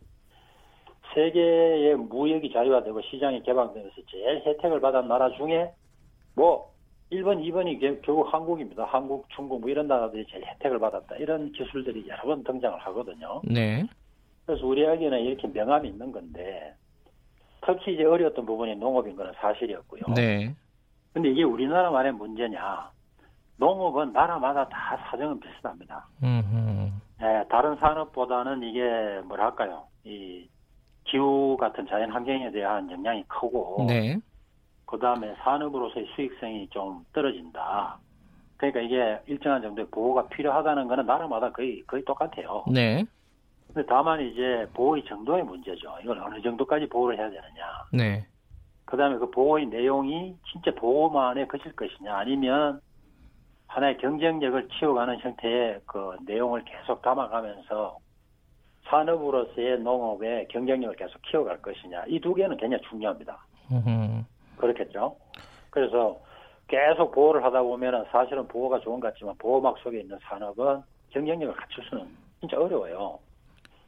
[1.13, 5.71] 세계의 무역이 자유화되고 시장이 개방되면서 제일 혜택을 받은 나라 중에
[6.35, 6.71] 뭐
[7.11, 8.85] 1번, 2번이 결국 한국입니다.
[8.85, 11.15] 한국, 중국 뭐 이런 나라들이 제일 혜택을 받았다.
[11.15, 13.41] 이런 기술들이 여러 번 등장을 하거든요.
[13.43, 13.83] 네.
[14.45, 16.73] 그래서 우리에게는 이렇게 명함이 있는 건데
[17.65, 20.01] 특히 이제 어려웠던 부분이 농업인 거는 사실이었고요.
[20.15, 20.53] 네.
[21.13, 22.91] 근데 이게 우리나라만의 문제냐?
[23.59, 26.07] 농업은 나라마다 다 사정은 비슷합니다.
[26.23, 29.83] 음 네, 다른 산업보다는 이게 뭐랄까요?
[30.05, 30.47] 이
[31.03, 34.17] 기후 같은 자연 환경에 대한 영향이 크고, 네.
[34.85, 37.97] 그 다음에 산업으로서의 수익성이 좀 떨어진다.
[38.57, 42.63] 그러니까 이게 일정한 정도의 보호가 필요하다는 거는 나라마다 거의 거의 똑같아요.
[42.71, 43.03] 네.
[43.67, 45.97] 근데 다만 이제 보호의 정도의 문제죠.
[46.03, 47.85] 이걸 어느 정도까지 보호를 해야 되느냐.
[47.93, 48.25] 네.
[48.85, 52.81] 그다음에 그 보호의 내용이 진짜 보호만에 그칠 것이냐 아니면
[53.69, 57.97] 하나의 경쟁력을 키워가는 형태의 그 내용을 계속 담아가면서
[58.85, 63.37] 산업으로서의 농업의 경쟁력을 계속 키워갈 것이냐 이 두 개는 굉장히 중요합니다.
[64.57, 65.15] 그렇겠죠.
[65.69, 66.19] 그래서
[66.67, 71.83] 계속 보호를 하다 보면은 사실은 보호가 좋은 것 같지만 보호막 속에 있는 산업은 경쟁력을 갖출
[71.85, 72.07] 수는
[72.39, 73.19] 진짜 어려워요.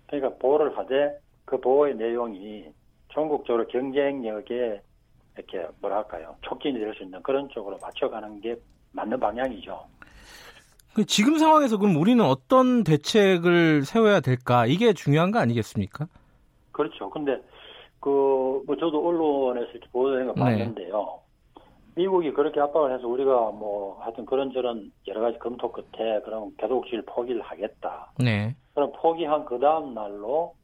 [0.07, 2.71] 그러니까 보호를 하되 그 보호의 내용이
[3.11, 4.81] 전국적으로 경쟁력에
[5.35, 8.55] 이렇게 뭐랄까요 촉진이 될 수 있는 그런 쪽으로 맞춰가는 게
[8.91, 9.79] 맞는 방향이죠.
[10.93, 16.07] 그 지금 상황에서 그럼 우리는 어떤 대책을 세워야 될까 이게 중요한 거 아니겠습니까?
[16.71, 17.09] 그렇죠.
[17.09, 17.41] 근데
[17.99, 18.09] 그
[18.65, 20.39] 뭐 저도 언론에서 이렇게 보도된 거 네.
[20.39, 21.19] 봤는데요.
[21.95, 27.41] 미국이 그렇게 압박을 해서 우리가 뭐 하여튼 그런저런 여러 가지 검토 끝에 그럼 개독지를 포기를
[27.41, 28.11] 하겠다.
[28.17, 28.55] 네.
[28.73, 30.55] 그럼 포기한 그 다음 날로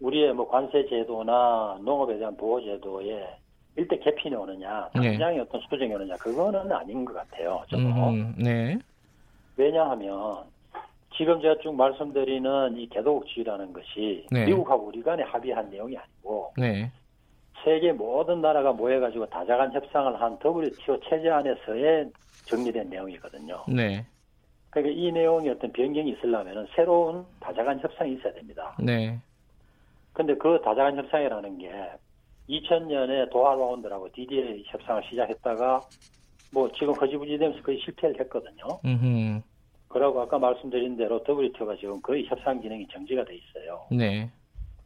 [0.00, 3.38] 우리의 뭐 관세 제도나 농업에 대한 보호 제도에
[3.76, 5.40] 일대 개편이 오느냐, 당장의 네.
[5.40, 7.62] 어떤 수정이 오느냐, 그거는 아닌 것 같아요.
[7.68, 7.82] 저도.
[7.82, 8.78] 음, 네.
[9.56, 10.44] 왜냐하면
[11.16, 14.46] 지금 제가 쭉 말씀드리는 이 개도국주의라는 것이 네.
[14.46, 16.90] 미국하고 우리 간에 합의한 내용이 아니고 네.
[17.64, 22.10] 세계 모든 나라가 모여가지고 다자간 협상을 한 WTO 체제 안에서의
[22.46, 23.64] 정리된 내용이거든요.
[23.68, 24.04] 네.
[24.70, 28.76] 그러니까 이 내용이 어떤 변경이 있으려면 새로운 다자간 협상이 있어야 됩니다.
[28.78, 29.18] 네.
[30.12, 31.70] 근데 그 다자간 협상이라는 게
[32.48, 35.80] 2000년에 도하 라운드라고 DDA 협상을 시작했다가
[36.52, 38.64] 뭐 지금 허지부지 되면서 거의 실패를 했거든요.
[38.84, 39.40] 음흠.
[39.88, 43.80] 그러고 아까 말씀드린 대로 WTO가 지금 거의 협상 기능이 정지가 돼 있어요.
[43.90, 44.30] 네.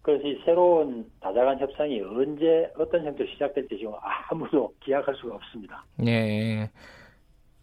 [0.03, 3.93] 그래서 이 새로운 다자간 협상이 언제 어떤 형태로 시작될지 지금
[4.31, 5.85] 아무도 기약할 수가 없습니다.
[5.97, 6.71] 네.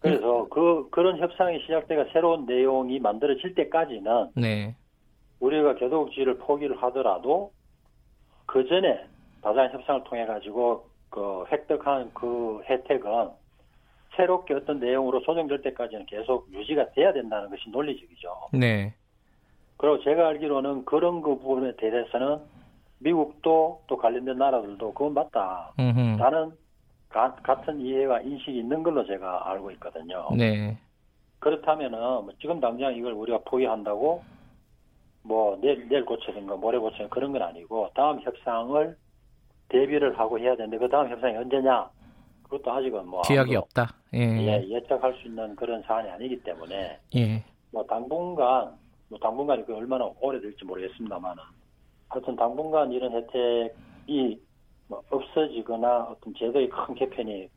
[0.00, 4.76] 그래서 그 그런 협상이 시작돼가 새로운 내용이 만들어질 때까지는 네.
[5.40, 7.52] 우리가 교도국지를 포기를 하더라도
[8.46, 9.06] 그 전에
[9.46, 13.30] 다자간 협상을 통해 가지고 그 획득한 그 혜택은
[14.16, 18.28] 새롭게 어떤 내용으로 조정될 때까지는 계속 유지가 돼야 된다는 것이 논리적이죠.
[18.54, 18.92] 네.
[19.76, 22.40] 그리고 제가 알기로는 그런 그 부분에 대해서는
[22.98, 25.72] 미국도 또 관련된 나라들도 그건 맞다.
[25.78, 26.16] 음흠.
[26.18, 26.52] 나는
[27.08, 30.28] 가, 같은 이해와 인식이 있는 걸로 제가 알고 있거든요.
[30.36, 30.76] 네.
[31.38, 34.24] 그렇다면은 뭐 지금 당장 이걸 우리가 포기한다고
[35.22, 38.96] 뭐 내일 내일 고쳐진가 모레 고쳐진 그런 건 아니고 다음 협상을
[39.68, 41.88] 대비를 하고 해야 되는데 그 다음 협상이 언제냐
[42.44, 43.92] 그것도 아직은 뭐 기약이 없다.
[44.14, 44.20] 예.
[44.20, 44.68] 예.
[44.68, 47.44] 예측할 수 있는 그런 사안이 아니기 때문에 예.
[47.72, 48.72] 뭐 당분간
[49.08, 51.42] 뭐 당분간이 그 얼마나 오래될지 모르겠습니다만은
[52.08, 54.40] 하여튼 당분간 이런 혜택이
[54.88, 57.48] 뭐 없어지거나 어떤 제도의 큰 개편이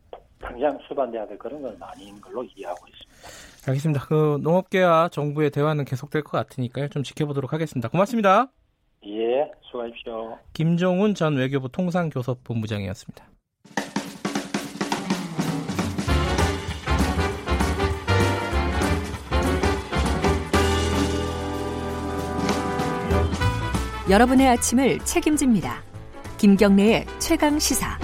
[0.42, 3.68] 당장 수반돼야 될 그런 건 아닌 걸로 이해하고 있습니다.
[3.68, 4.06] 알겠습니다.
[4.06, 6.88] 그 농업계와 정부의 대화는 계속될 것 같으니까요.
[6.88, 7.90] 좀 지켜보도록 하겠습니다.
[7.90, 8.50] 고맙습니다.
[9.06, 10.38] 예, 수고하십시오.
[10.54, 13.30] 김종훈 전 외교부 통상교섭본부장이었습니다.
[24.10, 25.84] 여러분의 아침을 책임집니다.
[26.40, 28.00] 김경래의 최강 시사.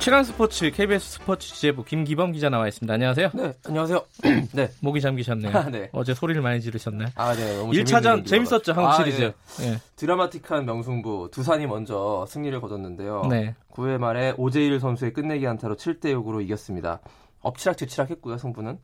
[0.00, 2.94] 최강 스포츠 KBS 스포츠 취재부 김기범 기자 나와 있습니다.
[2.94, 3.30] 안녕하세요.
[3.34, 4.02] 네, 안녕하세요.
[4.54, 4.70] 네.
[4.80, 5.54] 목이 잠기셨네요.
[5.54, 5.90] 아, 네.
[5.92, 7.08] 어제 소리를 많이 지르셨나요?
[7.16, 7.58] 아, 네.
[7.58, 9.34] 너무 1차전 재밌었죠, 한국 아, 시리즈.
[9.58, 9.70] 네.
[9.72, 9.78] 네.
[9.96, 13.26] 드라마틱한 명승부 두산이 먼저 승리를 거뒀는데요.
[13.28, 13.54] 네.
[13.74, 17.00] 9회 말에 오재일 선수의 끝내기 안타로 7대 6으로 이겼습니다.
[17.42, 18.78] 엎치락뒤치락 했고요, 승부는.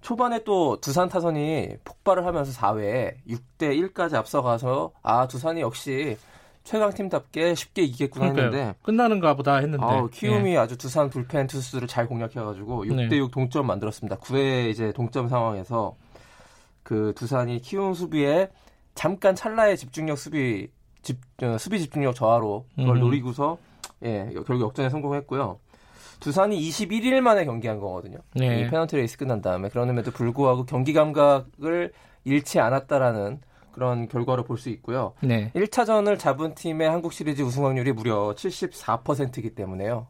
[0.00, 6.16] 초반에 또 두산 타선이 폭발을 하면서 4회에 6대 1까지 앞서가서 아 두산이 역시
[6.66, 10.56] 최강팀답게 쉽게 이기겠구나 했는데 끝나는가 보다 했는데 아, 키움이 예.
[10.58, 14.16] 아주 두산 불펜 투수들을 잘 공략해가지고 6대 6 동점 만들었습니다.
[14.16, 15.96] 9회 이제 동점 상황에서
[16.82, 18.48] 그 두산이 키움 수비에
[18.94, 20.68] 잠깐 찰나의 집중력 수비
[21.02, 23.00] 집 어, 수비 집중력 저하로 그걸 음.
[23.00, 23.58] 노리고서
[24.02, 25.60] 예 결국 역전에 성공했고요.
[26.18, 28.18] 두산이 21일 만에 경기한 거거든요.
[28.34, 28.62] 네.
[28.62, 31.92] 이 페넌트 레이스 끝난 다음에 그러는데도 불구하고 경기 감각을
[32.24, 33.40] 잃지 않았다라는
[33.76, 35.12] 그런 결과를 볼수 있고요.
[35.20, 35.52] 네.
[35.54, 40.06] 1차전을 잡은 팀의 한국 시리즈 우승 확률이 무려 74%이기 때문에요.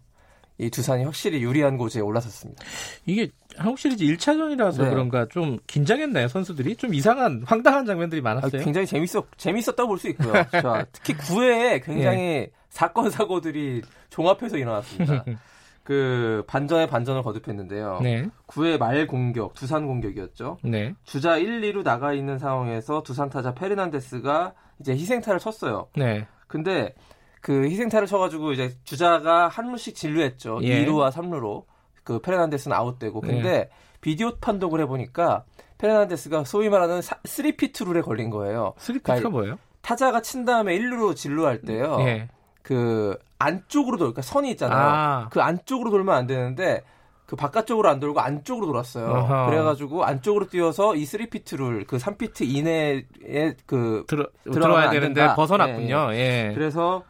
[0.59, 2.65] 이 두산이 확실히 유리한 곳에 올라섰습니다.
[3.07, 4.91] 이게 한국 시리즈 1차전이라서 네.
[4.91, 6.77] 그런가 좀 긴장했나요, 선수들이?
[6.77, 8.61] 좀 이상한 황당한 장면들이 많았어요.
[8.61, 10.33] 아, 굉장히 재밌었 재밌었다고 볼 수 있고요.
[10.53, 12.51] 자, 특히 9회에 굉장히 네.
[12.71, 15.25] 사건 사고들이 종합해서 일어났습니다.
[15.87, 18.01] 그 반전에 반전을 거듭했는데요.
[18.03, 18.29] 네.
[18.49, 20.59] 9회 말 공격, 두산 공격이었죠.
[20.65, 20.95] 네.
[21.05, 25.87] 주자 1, 2루 나가 있는 상황에서 두산 타자 페르난데스가 이제 희생타를 쳤어요.
[25.95, 26.27] 네.
[26.49, 26.93] 근데
[27.41, 30.59] 그 희생타를 쳐가지고 이제 주자가 한 루씩 진루했죠.
[30.63, 30.85] 예.
[30.85, 31.67] 2루와 3루로.
[32.03, 33.21] 그 페르난데스는 아웃되고.
[33.21, 33.71] 근데 네.
[34.01, 35.45] 비디오 판독을 해보니까
[35.79, 38.75] 페르난데스가 소위 말하는 3피트 룰에 걸린 거예요.
[38.79, 39.59] 3피트가 그러니까 뭐예요?
[39.83, 41.99] 타자가 친 다음에 1루로 진루할 때요.
[42.01, 42.29] 예.
[42.67, 44.81] 그 안쪽으로 돌, 그러니까 선이 있잖아요.
[44.81, 45.29] 아.
[45.31, 46.83] 그 안쪽으로 돌면 안 되는데
[47.25, 49.07] 그 바깥쪽으로 안 돌고 안쪽으로 돌았어요.
[49.07, 49.47] 어허.
[49.47, 55.37] 그래가지고 안쪽으로 뛰어서 이 3피트 룰, 그 3피트 이내에 그 들어, 들어와야 되는데 된다.
[55.37, 56.09] 벗어났군요.
[56.15, 56.17] 예.
[56.49, 56.53] 예.
[56.57, 57.05] 그래서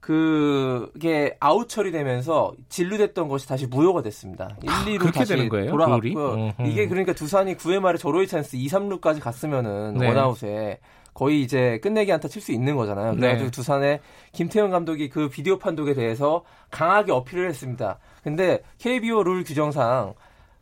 [0.00, 4.48] 그게 아웃 처리되면서 진루됐던 것이 다시 무효가 됐습니다.
[4.62, 5.72] 1, 2루 아, 다시 되는 거예요?
[5.72, 6.54] 돌아갔고요.
[6.64, 10.08] 이게 그러니까 두산이 9회 말에 절호의 찬스 2, 3루까지 갔으면은 네.
[10.08, 10.80] 원아웃에
[11.14, 13.14] 거의 이제 끝내기 안타 칠 수 있는 거잖아요.
[13.16, 13.50] 그래가지고 네.
[13.50, 14.00] 두산의
[14.32, 17.98] 김태형 감독이 그 비디오 판독에 대해서 강하게 어필을 했습니다.
[18.22, 20.14] 근데 KBO 룰 규정상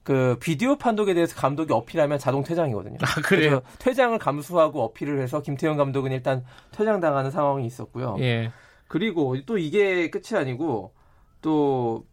[0.02, 2.96] 그 비디오 판독에 대해서 감독이 어필하면 자동 퇴장이거든요.
[3.02, 3.60] 아, 그래요?
[3.78, 8.16] 퇴장을 감수하고 어필을 해서 김태형 감독은 일단 퇴장당하는 상황이 있었고요.
[8.20, 8.50] 예.
[8.88, 10.94] 그리고 또 이게 끝이 아니고
[11.42, 12.06] 또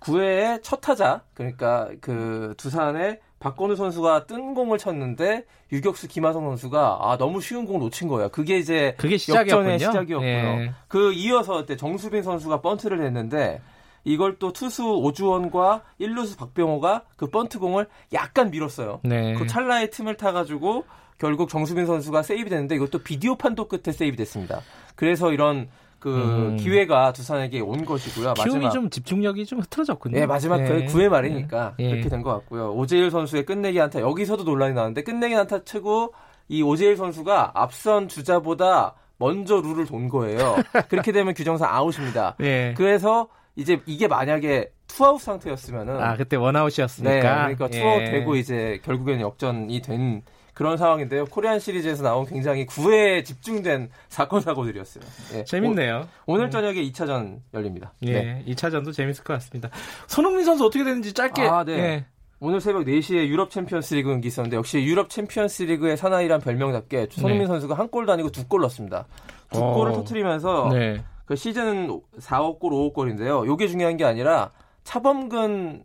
[0.00, 7.16] 9회의 첫 타자 그러니까 그 두산의 박건우 선수가 뜬 공을 쳤는데 유격수 김하성 선수가 아
[7.18, 8.28] 너무 쉬운 공 놓친 거예요.
[8.28, 9.78] 그게 이제 그게 시작이었군요.
[9.78, 10.28] 시작이었고요.
[10.28, 10.72] 예.
[10.86, 13.60] 그 이어서 때 정수빈 선수가 번트를 냈는데
[14.04, 19.00] 이걸 또 투수 오주원과 1루수 박병호가 그 번트 공을 약간 밀었어요.
[19.02, 19.34] 네.
[19.34, 20.84] 그 찰나의 틈을 타가지고
[21.18, 24.60] 결국 정수빈 선수가 세이프 됐는데 이것도 비디오 판독 끝에 세이프 됐습니다.
[24.94, 25.68] 그래서 이런
[26.02, 26.56] 그 음.
[26.56, 28.34] 기회가 두산에게 온 것이고요.
[28.36, 30.18] 마지막 좀 집중력이 좀 흐트러졌군요.
[30.18, 30.86] 네, 마지막 그 예.
[30.86, 31.90] 9회 말이니까 예.
[31.90, 32.72] 그렇게 된 것 같고요.
[32.72, 36.12] 오재일 선수의 끝내기 안타 여기서도 논란이 나는데 끝내기 안타 치고
[36.48, 40.56] 이 오재일 선수가 앞선 주자보다 먼저 루를 돈 거예요.
[40.90, 42.34] 그렇게 되면 규정상 아웃입니다.
[42.40, 42.74] 예.
[42.76, 47.20] 그래서 이제 이게 만약에 투아웃 상태였으면은 아 그때 원아웃이었으니까 네,
[47.54, 48.10] 그러니까 투아웃 예.
[48.10, 50.22] 되고 이제 결국에는 역전이 된
[50.54, 51.24] 그런 상황인데요.
[51.26, 55.04] 코리안 시리즈에서 나온 굉장히 9회에 집중된 사건 사고들이었어요.
[55.34, 55.44] 예.
[55.44, 56.08] 재밌네요.
[56.26, 57.92] 오늘 저녁에 2차전 열립니다.
[58.02, 58.44] 예, 네.
[58.48, 59.70] 2차전도 재밌을 것 같습니다.
[60.06, 61.42] 손흥민 선수 어떻게 되는지 짧게.
[61.42, 61.72] 아, 네.
[61.78, 62.06] 예.
[62.40, 67.42] 오늘 새벽 4시에 유럽 챔피언스 리그 경기 있었는데 역시 유럽 챔피언스 리그의 사나이란 별명답게 손흥민
[67.42, 67.46] 네.
[67.46, 69.06] 선수가 한 골도 아니고 두 골 넣었습니다.
[69.52, 69.72] 두 어.
[69.74, 71.04] 골을 터트리면서 네.
[71.24, 73.46] 그 시즌 4호 골, 5호 골인데요.
[73.46, 74.50] 요게 중요한 게 아니라
[74.84, 75.84] 차범근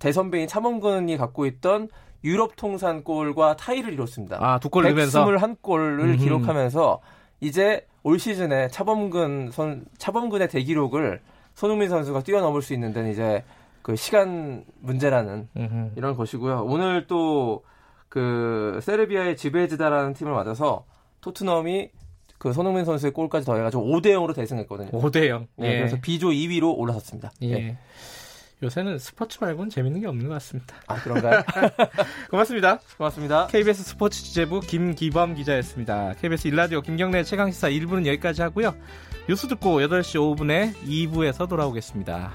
[0.00, 1.88] 대선배인 차범근이 갖고 있던
[2.24, 4.38] 유럽 통산 골과 타이를 이뤘습니다.
[4.40, 7.00] 아, 두골 넣으면서 121골을 기록하면서
[7.40, 11.20] 이제 올 시즌에 차범근 선 차범근의 대기록을
[11.54, 13.44] 손흥민 선수가 뛰어넘을 수 있는 데는 이제
[13.82, 15.90] 그 시간 문제라는 음흠.
[15.96, 16.64] 이런 것이고요.
[16.66, 17.62] 오늘 또
[18.16, 20.86] 그 세르비아의 지베즈다라는 팀을 맞아서
[21.20, 21.90] 토트넘이
[22.38, 24.90] 그 손흥민 선수의 골까지 더해가지고 5대 0으로 대승했거든요.
[24.90, 25.46] 5대 0.
[25.56, 25.78] 네, 예.
[25.78, 27.32] 그래서 B조 2위로 올라섰습니다.
[27.42, 27.52] 예.
[27.52, 27.78] 네.
[28.62, 30.76] 요새는 스포츠 말고는 재밌는 게 없는 것 같습니다.
[30.86, 31.42] 아, 그런가요?
[32.30, 32.78] 고맙습니다.
[32.96, 33.46] 고맙습니다.
[33.48, 36.14] KBS 스포츠 취재부 김기범 기자였습니다.
[36.20, 38.74] KBS 일라디오 김경래 최강시사 1부는 여기까지 하고요.
[39.28, 42.32] 뉴스 듣고 8시 5분에 2부에서 돌아오겠습니다.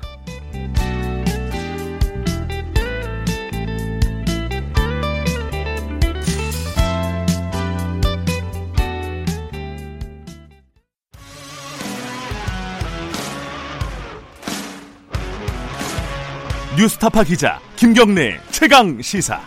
[16.82, 19.40] 뉴스타파 기자 김경래 최강 시사.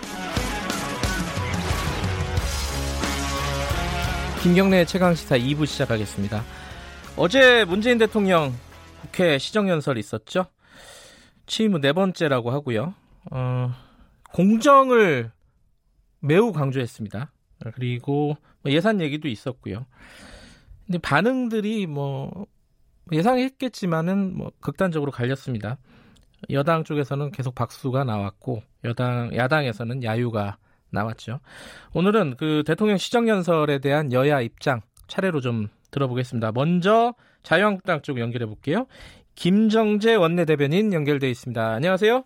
[4.41, 6.45] 김경래 최강 시사 2부 시작하겠습니다.
[7.17, 8.55] 어제 문재인 대통령
[9.01, 10.47] 국회 시정연설 있었죠?
[11.47, 12.95] 취임 후 네 번째라고 하고요.
[13.33, 13.75] 어,
[14.33, 15.33] 공정을
[16.21, 17.33] 매우 강조했습니다.
[17.75, 19.87] 그리고 뭐 예산 얘기도 있었고요.
[20.87, 22.47] 근데 반응들이 뭐
[23.11, 25.79] 예상했겠지만은 뭐 극단적으로 갈렸습니다.
[26.51, 30.57] 여당 쪽에서는 계속 박수가 나왔고 여당 야당에서는 야유가
[30.91, 31.41] 나왔죠.
[31.95, 36.53] 오늘은 그 대통령 시정연설에 대한 여야 입장 차례로 좀 들어보겠습니다.
[36.53, 38.87] 먼저 자유한국당 쪽 연결해 볼게요.
[39.35, 41.73] 김정재 원내대변인 연결돼 있습니다.
[41.75, 42.25] 안녕하세요.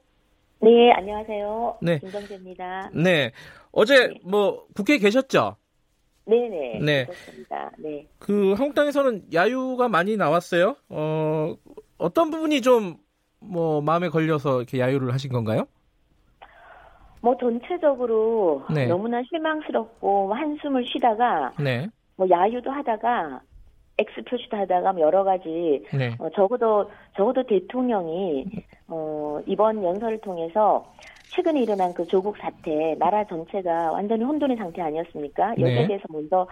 [0.61, 1.79] 네, 안녕하세요.
[1.83, 1.99] 네.
[2.01, 2.91] 김정재입니다.
[2.95, 3.33] 네.
[3.73, 4.15] 어제 네.
[4.25, 5.57] 뭐 국회에 계셨죠?
[6.27, 6.81] 네네.
[6.81, 7.05] 네.
[7.07, 7.71] 그렇습니다.
[7.79, 8.07] 네.
[8.19, 10.77] 그 한국당에서는 야유가 많이 나왔어요.
[10.91, 11.57] 어,
[11.97, 12.99] 어떤 부분이 좀
[13.41, 15.67] 뭐 마음에 걸려서 이렇게 야유를 하신 건가요?
[17.21, 18.87] 뭐 전체적으로 네.
[18.87, 21.89] 너무나 실망스럽고 한숨을 쉬다가 네.
[22.17, 23.41] 뭐 야유도 하다가
[23.99, 26.15] X 표시도 하다가 뭐 여러 가지 네.
[26.19, 28.47] 어, 적어도 적어도 대통령이
[28.87, 30.93] 어, 이번 연설을 통해서
[31.31, 35.55] 최근에 일어난 그 조국 사태 나라 전체가 완전히 혼돈의 상태 아니었습니까?
[35.57, 35.63] 네.
[35.63, 36.47] 여기에 대해서 먼저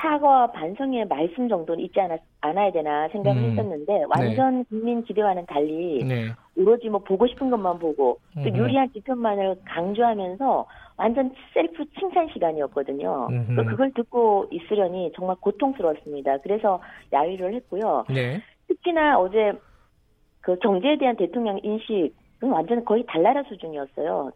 [0.00, 3.50] 사과와 반성의 말씀 정도는 있지 않았, 않아야 되나 생각을 음.
[3.50, 4.04] 했었는데 네.
[4.08, 4.64] 완전 네.
[4.68, 6.28] 국민 기대와는 달리 네.
[6.56, 8.56] 오로지 뭐 보고 싶은 것만 보고 또 음.
[8.56, 13.28] 유리한 지표만을 강조하면서 완전 셀프 칭찬 시간이었거든요.
[13.30, 13.56] 음.
[13.68, 16.38] 그걸 듣고 있으려니 정말 고통스러웠습니다.
[16.38, 16.80] 그래서
[17.12, 18.04] 야유를 했고요.
[18.08, 18.40] 네.
[18.68, 19.52] 특히나 어제
[20.40, 24.32] 그 경제에 대한 대통령 인식은 완전 거의 달나라 수준이었어요.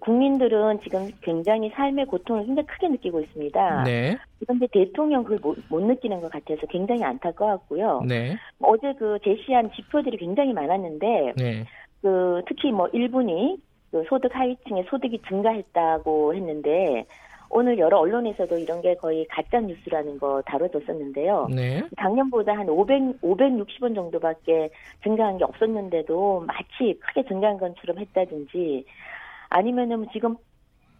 [0.00, 3.84] 국민들은 지금 굉장히 삶의 고통을 굉장히 크게 느끼고 있습니다.
[3.84, 4.16] 네.
[4.40, 8.02] 그런데 대통령 그걸 못, 못, 느끼는 것 같아서 굉장히 안타까웠고요.
[8.06, 8.36] 네.
[8.60, 11.64] 어제 그 제시한 지표들이 굉장히 많았는데, 네.
[12.02, 13.58] 그 특히 뭐 일본이
[13.92, 17.06] 그 소득 하위층의 소득이 증가했다고 했는데,
[17.48, 21.46] 오늘 여러 언론에서도 이런 게 거의 가짜 뉴스라는 거 다뤄졌었는데요.
[21.54, 21.82] 네.
[22.00, 24.70] 작년보다 한 500, 560원 정도밖에
[25.04, 28.84] 증가한 게 없었는데도 마치 크게 증가한 것처럼 했다든지
[29.56, 30.36] 아니면은 지금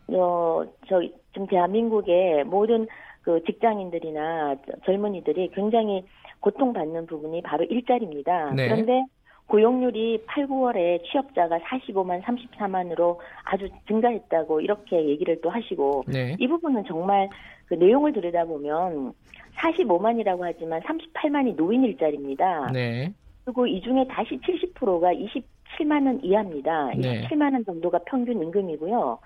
[0.09, 2.87] 어저 지금 대한민국의 모든
[3.23, 6.05] 그 직장인들이나 젊은이들이 굉장히
[6.41, 8.53] 고통받는 부분이 바로 일자리입니다.
[8.55, 8.69] 네.
[8.69, 9.05] 그런데
[9.49, 16.37] 고용률이 8, 9월에 취업자가 45만, 34만으로 아주 증가했다고 이렇게 얘기를 또 하시고 네.
[16.39, 17.29] 이 부분은 정말
[17.67, 19.13] 그 내용을 들여다보면
[19.57, 22.71] 45만이라고 하지만 38만이 노인 일자리입니다.
[22.73, 23.13] 네.
[23.45, 25.13] 그리고 이 중에 다시 70%가
[25.77, 26.93] 27만 원 이하입니다.
[26.97, 27.23] 네.
[27.23, 29.19] 27만 원 정도가 평균 임금이고요.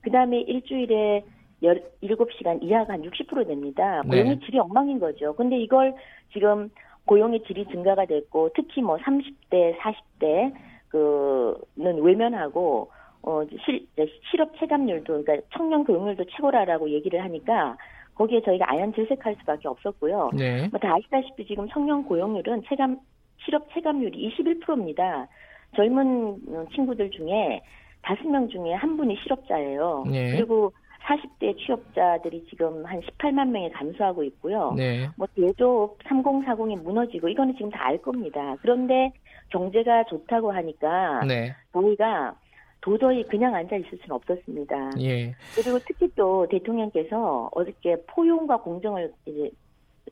[0.00, 1.24] 그 다음에 일주일에
[1.62, 4.02] 17시간 이하가 한 60% 됩니다.
[4.02, 4.46] 고용의 네.
[4.46, 5.34] 질이 엉망인 거죠.
[5.34, 5.94] 근데 이걸
[6.32, 6.70] 지금
[7.06, 10.52] 고용의 질이 증가가 됐고 특히 뭐 30대, 40대
[10.88, 12.90] 그는 외면하고
[13.22, 13.86] 어 실,
[14.30, 17.76] 실업 체감률도 그러니까 청년 고용률도 최고라라고 얘기를 하니까
[18.14, 20.30] 거기에 저희가 아연 질색할 수밖에 없었고요.
[20.34, 20.68] 네.
[20.68, 22.98] 뭐다 아시다시피 지금 청년 고용률은 체감
[23.44, 25.28] 실업 체감률이 21%입니다.
[25.76, 26.40] 젊은
[26.74, 27.60] 친구들 중에
[28.02, 30.04] 다섯 명 중에 한 분이 실업자예요.
[30.10, 30.32] 네.
[30.36, 30.72] 그리고
[31.06, 34.74] 40대 취업자들이 지금 한 18만 명에 감소하고 있고요.
[34.76, 35.08] 네.
[35.16, 38.56] 뭐 대조업 3040이 무너지고 이거는 지금 다 알 겁니다.
[38.60, 39.12] 그런데
[39.50, 41.54] 경제가 좋다고 하니까 네.
[41.72, 42.34] 저희가
[42.80, 44.90] 도저히 그냥 앉아 있을 수는 없었습니다.
[45.00, 45.34] 예.
[45.54, 49.50] 그리고 특히 또 대통령께서 어저께 포용과 공정을 이제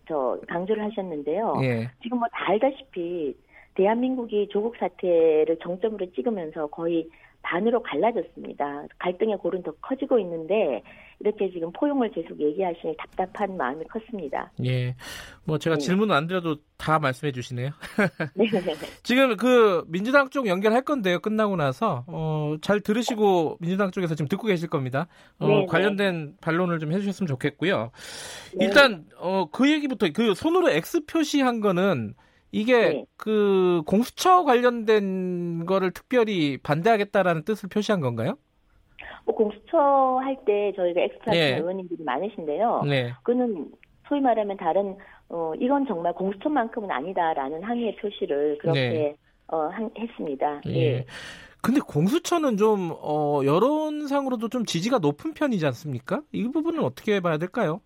[0.09, 1.55] 저 강조를 하셨는데요.
[1.63, 1.91] 예.
[2.03, 3.37] 지금 뭐 다 알다시피
[3.77, 7.09] 대한민국이 조국 사태를 정점으로 찍으면서 거의
[7.43, 8.87] 반으로 갈라졌습니다.
[8.99, 10.83] 갈등의 골은 더 커지고 있는데
[11.21, 14.51] 이렇게 지금 포용을 계속 얘기하시니 답답한 마음이 컸습니다.
[14.65, 14.97] 예.
[15.45, 15.81] 뭐 제가 네.
[15.81, 17.71] 질문 안 드려도 다 말씀해 주시네요.
[18.35, 18.47] 네.
[19.05, 21.21] 지금 그 민주당 쪽 연결할 건데요.
[21.21, 25.07] 끝나고 나서 어, 잘 들으시고 민주당 쪽에서 지금 듣고 계실 겁니다.
[25.39, 25.67] 어, 네, 네.
[25.67, 27.93] 관련된 반론을 좀 해주셨으면 좋겠고요.
[28.57, 28.65] 네.
[28.65, 32.15] 일단 어, 그 얘기부터 그 손으로 X 표시한 거는
[32.53, 33.07] 이게 네.
[33.17, 38.39] 그 공수처 관련된 거를 특별히 반대하겠다라는 뜻을 표시한 건가요?
[39.25, 39.77] 뭐 공수처
[40.23, 41.57] 할 때 저희가 엑스트라 네.
[41.59, 42.83] 의원님들이 많으신데요.
[42.89, 43.13] 네.
[43.25, 43.71] 그는
[44.09, 44.97] 소위 말하면 다른
[45.29, 49.17] 어 이건 정말 공수처만큼은 아니다라는 항의의 표시를 그렇게 네.
[49.49, 50.61] 어 한, 했습니다.
[50.67, 50.73] 예.
[50.73, 51.07] 네.
[51.63, 56.23] 근데 공수처는 좀 어, 여론상으로도 좀 지지가 높은 편이지 않습니까?
[56.31, 57.81] 이 부분은 어떻게 봐야 될까요?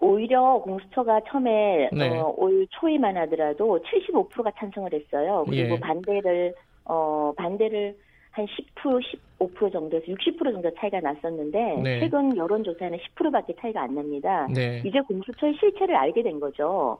[0.00, 2.18] 오히려 공수처가 처음에 네.
[2.18, 5.44] 어, 올 초에만 하더라도 75%가 찬성을 했어요.
[5.46, 5.80] 그리고 예.
[5.80, 6.54] 반대를
[6.86, 7.96] 어 반대를
[8.30, 9.00] 한 10%,
[9.38, 12.00] 15% 정도에서 60% 정도 차이가 났었는데 네.
[12.00, 14.46] 최근 여론조사는 10%밖에 차이가 안 납니다.
[14.54, 14.82] 네.
[14.84, 16.98] 이제 공수처의 실체를 알게 된 거죠.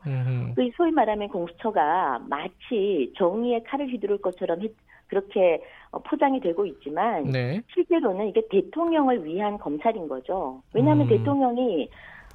[0.57, 4.61] 그 소위 말하면 공수처가 마치 정의의 칼을 휘두를 것처럼
[5.11, 7.61] 그렇게 어, 포장이 되고 있지만 네.
[7.75, 10.63] 실제로는 이게 대통령을 위한 검찰인 거죠.
[10.73, 11.09] 왜냐하면 음.
[11.09, 11.89] 대통령이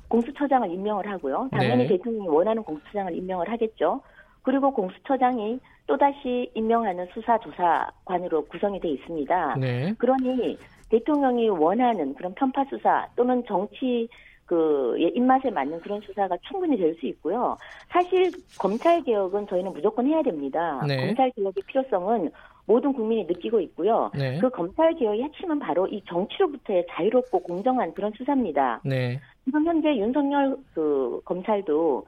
[0.08, 1.49] 공수처장을 임명을 하고요.
[1.51, 1.97] 당연히 네.
[1.97, 4.01] 대통령이 원하는 공수처장을 임명을 하겠죠.
[4.41, 9.56] 그리고 공수처장이 또다시 임명하는 수사조사관으로 구성이 돼 있습니다.
[9.56, 9.93] 네.
[9.97, 10.58] 그러니
[10.89, 14.08] 대통령이 원하는 그런 편파 수사 또는 정치
[14.45, 17.58] 그 입맛에 맞는 그런 수사가 충분히 될 수 있고요.
[17.89, 20.84] 사실 검찰 개혁은 저희는 무조건 해야 됩니다.
[20.88, 21.08] 네.
[21.08, 22.32] 검찰 개혁의 필요성은
[22.68, 24.11] 모든 국민이 느끼고 있고요.
[24.16, 24.39] 네.
[24.39, 28.82] 그 검찰 개혁의 핵심은 바로 이 정치로부터의 자유롭고 공정한 그런 수사입니다.
[28.84, 29.20] 네.
[29.43, 32.05] 지금 현재 윤석열 그 검찰도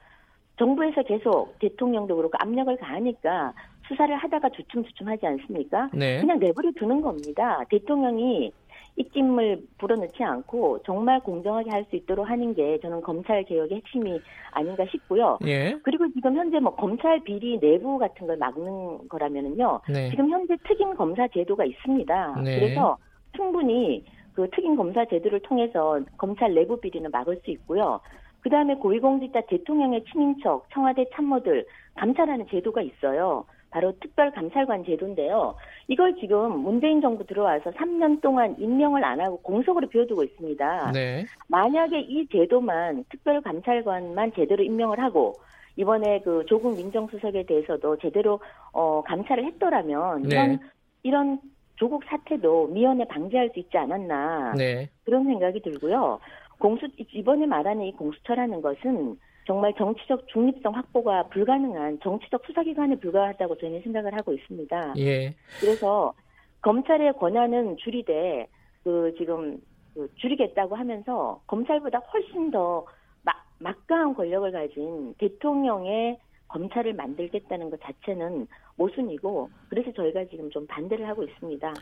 [0.58, 3.54] 정부에서 계속 대통령도 그렇고 압력을 가하니까
[3.88, 5.90] 수사를 하다가 주춤주춤하지 않습니까?
[5.94, 6.20] 네.
[6.20, 7.64] 그냥 내버려 두는 겁니다.
[7.70, 8.52] 대통령이
[8.98, 14.20] 입김을 불어넣지 않고 정말 공정하게 할 수 있도록 하는 게 저는 검찰 개혁의 핵심이
[14.52, 15.38] 아닌가 싶고요.
[15.46, 15.78] 예.
[15.84, 19.82] 그리고 지금 현재 뭐 검찰 비리 내부 같은 걸 막는 거라면은요.
[19.88, 20.10] 네.
[20.10, 22.42] 지금 현재 특임 검사 제도가 있습니다.
[22.44, 22.60] 네.
[22.60, 22.98] 그래서
[23.36, 28.02] 충분히 그 특임 검사 제도를 통해서 검찰 내부 비리는 막을 수 있고요.
[28.42, 33.46] 그 다음에 고위공직자 대통령의 친인척, 청와대 참모들 감찰하는 제도가 있어요.
[33.70, 35.56] 바로 특별감찰관 제도인데요.
[35.88, 40.92] 이걸 지금 문재인 정부 들어와서 3년 동안 임명을 안 하고 공석으로 비워두고 있습니다.
[40.94, 41.26] 네.
[41.48, 45.36] 만약에 이 제도만 특별감찰관만 제대로 임명을 하고
[45.76, 48.40] 이번에 그 조국 민정수석에 대해서도 제대로
[48.72, 50.30] 어, 감찰을 했더라면 네.
[50.30, 50.60] 이런
[51.04, 51.40] 이런
[51.76, 54.90] 조국 사태도 미연에 방지할 수 있지 않았나 네.
[55.04, 56.20] 그런 생각이 들고요.
[56.58, 63.82] 공수 이번에 말하는 이 공수처라는 것은 정말 정치적 중립성 확보가 불가능한 정치적 수사기관에 불과하다고 저는
[63.82, 64.94] 생각을 하고 있습니다.
[64.98, 65.34] 예.
[65.62, 66.14] 그래서
[66.62, 68.46] 검찰의 권한은 줄이되
[68.84, 69.60] 그 지금
[69.94, 72.86] 그 줄이겠다고 하면서 검찰보다 훨씬 더
[73.24, 76.20] 막, 막강한 권력을 가진 대통령의
[76.50, 81.74] 검찰을 만들겠다는 것 자체는 모순이고 그래서 저희가 지금 좀 반대를 하고 있습니다.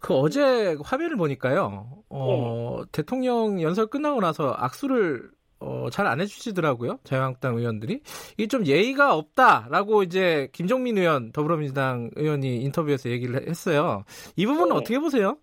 [0.00, 1.86] 그 어제 화면을 보니까요.
[2.08, 2.84] 어, 네.
[2.90, 5.30] 대통령 연설 끝나고 나서 악수를
[5.62, 6.98] 어, 잘 안 해주시더라고요.
[7.04, 8.00] 자유한국당 의원들이.
[8.36, 14.04] 이게 좀 예의가 없다라고 이제 김종민 의원, 더불어민주당 의원이 인터뷰에서 얘기를 했어요.
[14.36, 14.74] 이 부분은 네.
[14.74, 15.38] 어떻게 보세요?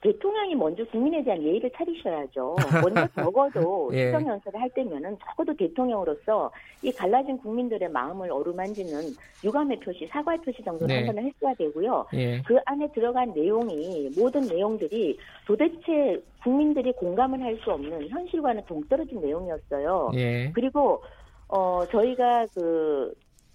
[0.00, 2.56] 대통령이 먼저 국민에 대한 예의를 차리셔야죠.
[2.84, 4.06] 먼저 적어도 예.
[4.06, 6.50] 수정 연설을 할 때면은 적어도 대통령으로서
[6.82, 9.00] 이 갈라진 국민들의 마음을 어루만지는
[9.44, 10.96] 유감의 표시, 사과의 표시 정도는 네.
[11.04, 12.06] 한 번은 했어야 되고요.
[12.14, 12.40] 예.
[12.42, 20.12] 그 안에 들어간 내용이 모든 내용들이 도대체 국민들이 공감을 할 수 없는 현실과는 동떨어진 내용이었어요.
[20.14, 20.52] 예.
[20.54, 21.02] 그리고
[21.48, 23.12] 어 저희가 그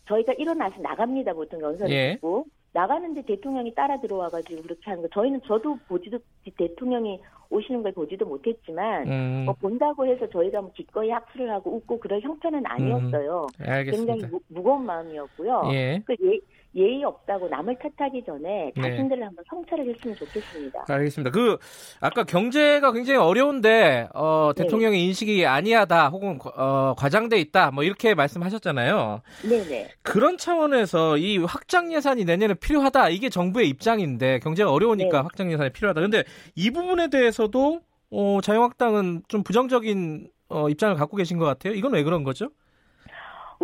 [0.10, 2.14] 저희가 일어나서 나갑니다 보통 연설을 예.
[2.16, 6.18] 듣고 나가는데 대통령이 따라 들어와가지고 그렇게 하는 거 저희는 저도 보지도
[6.58, 7.20] 대통령이
[7.50, 9.44] 오시는 걸 보지도 못했지만 음.
[9.46, 13.48] 뭐 본다고 해서 저희가 뭐 기꺼이 합수를 하고 웃고 그럴 형편은 아니었어요.
[13.60, 13.84] 음.
[13.86, 15.70] 굉장히 무, 무거운 마음이었고요.
[15.72, 16.02] 예.
[16.06, 16.40] 그 예,
[16.76, 18.82] 예의 없다고 남을 탓하기 전에 네.
[18.82, 19.26] 자신들을 네.
[19.26, 20.86] 한번 성찰을 했으면 좋겠습니다.
[20.88, 21.32] 알겠습니다.
[21.32, 21.58] 그
[22.00, 24.64] 아까 경제가 굉장히 어려운데 어, 네.
[24.64, 25.06] 대통령의 네.
[25.06, 29.22] 인식이 아니하다 혹은 어, 과장돼 있다 뭐 이렇게 말씀하셨잖아요.
[29.48, 29.90] 네네.
[30.02, 35.24] 그런 차원에서 이 확장 예산이 내년에 필요하다 이게 정부의 입장인데 경제가 어려우니까 네.
[35.24, 36.02] 확장 예산이 필요하다.
[36.02, 36.24] 근데
[36.56, 41.74] 이 부분에 대해서도 어, 자유한국당은 좀 부정적인 어, 입장을 갖고 계신 것 같아요.
[41.74, 42.50] 이건 왜 그런 거죠?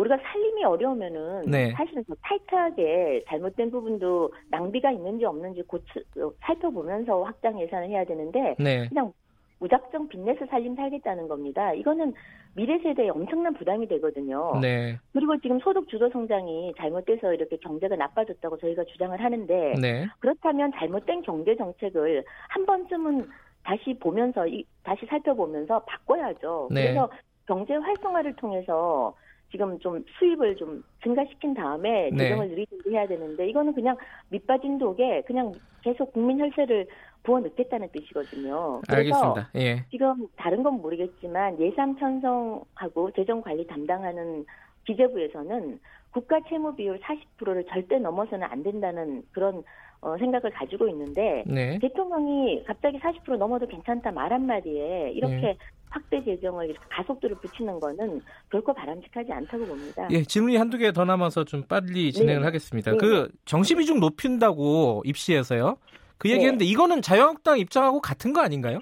[0.00, 1.72] 우리가 살림이 어려우면은 네.
[1.72, 5.84] 사실은 더 타이트하게 잘못된 부분도 낭비가 있는지 없는지 고치,
[6.18, 8.88] 어, 살펴보면서 확장 예산을 해야 되는데 네.
[8.88, 9.12] 그냥
[9.58, 11.74] 무작정 빚내서 살림 살겠다는 겁니다.
[11.74, 12.14] 이거는
[12.54, 14.58] 미래 세대에 엄청난 부담이 되거든요.
[14.60, 14.98] 네.
[15.12, 20.06] 그리고 지금 소득 주도 성장이 잘못돼서 이렇게 경제가 나빠졌다고 저희가 주장을 하는데 네.
[20.18, 23.28] 그렇다면 잘못된 경제 정책을 한 번쯤은
[23.62, 24.46] 다시 보면서
[24.82, 26.68] 다시 살펴보면서 바꿔야죠.
[26.72, 26.84] 네.
[26.84, 27.10] 그래서
[27.46, 29.14] 경제 활성화를 통해서
[29.50, 32.16] 지금 좀 수입을 좀 증가시킨 다음에 네.
[32.16, 33.96] 재정을 늘리든지 해야 되는데 이거는 그냥
[34.28, 36.86] 밑빠진 독에 그냥 계속 국민 혈세를
[37.22, 38.80] 부어 넣겠다는 뜻이거든요.
[38.88, 39.50] 그래서 알겠습니다.
[39.56, 39.84] 예.
[39.90, 44.44] 지금 다른 건 모르겠지만 예산 편성하고 재정 관리 담당하는
[44.86, 45.78] 기재부에서는
[46.12, 49.62] 국가 채무 비율 40%를 절대 넘어서는 안 된다는 그런
[50.02, 51.78] 어, 생각을 가지고 있는데 네.
[51.78, 55.56] 대통령이 갑자기 40% 넘어도 괜찮다 말 한마디에 이렇게 네.
[55.90, 60.08] 확대 재정을 가속도를 붙이는 거는 결코 바람직하지 않다고 봅니다.
[60.10, 62.44] 예, 질문이 한두 개 더 남아서 좀 빨리 진행을 네.
[62.44, 62.92] 하겠습니다.
[62.92, 62.96] 네.
[62.96, 65.76] 그 정시 비중 높인다고 입시에서요.
[66.18, 66.34] 그 네.
[66.34, 68.78] 얘기했는데 이거는 자유한국당 입장하고 같은 거 아닌가요?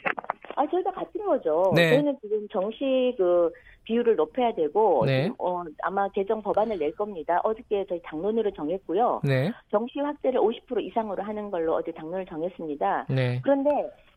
[0.56, 1.72] 아, 저희가 같은 거죠.
[1.74, 1.90] 네.
[1.94, 3.50] 저희는 지금 정시 그
[3.84, 5.30] 비율을 높여야 되고 네.
[5.38, 7.40] 어, 아마 개정 법안을 낼 겁니다.
[7.44, 9.22] 어저께 저희 당론으로 정했고요.
[9.24, 9.50] 네.
[9.70, 13.06] 정시 확대를 50% 이상으로 하는 걸로 어제 당론을 정했습니다.
[13.09, 13.40] 네.
[13.42, 13.70] 그런데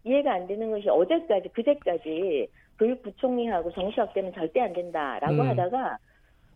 [0.04, 2.48] 이해가 안 되는 것이 어제까지 그제까지
[2.82, 5.50] 교육부총리하고 정시 확대는 절대 안 된다라고 음.
[5.50, 5.98] 하다가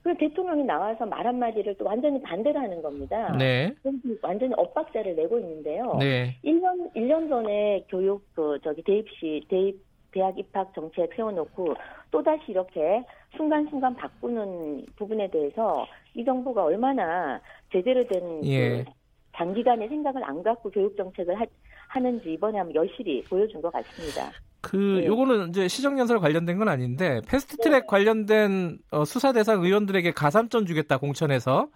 [0.04, 3.36] 그 대통령이 나와서 말 한마디를 또 완전히 반대를 하는 겁니다.
[3.38, 3.74] 네.
[4.22, 5.98] 완전히 엇박자를 내고 있는데요.
[6.00, 6.36] 네.
[6.44, 11.74] 1년 1년 전에 교육 그 저기 대입시 대입 대학 입학 정책 세워놓고
[12.12, 13.04] 또다시 이렇게
[13.36, 18.84] 순간순간 바꾸는 부분에 대해서 이 정부가 얼마나 제대로 된 예.
[18.84, 18.92] 그
[19.36, 21.46] 장기간의 생각을 안 갖고 교육 정책을 하,
[21.90, 24.32] 하는지 이번에 한번 여실히 보여준 것 같습니다.
[24.66, 25.06] 그 네.
[25.06, 27.88] 요거는 이제 시정연설 관련된 건 아닌데 패스트트랙 네.
[27.88, 31.68] 관련된 어, 수사 대상 의원들에게 가산점 주겠다 공천에서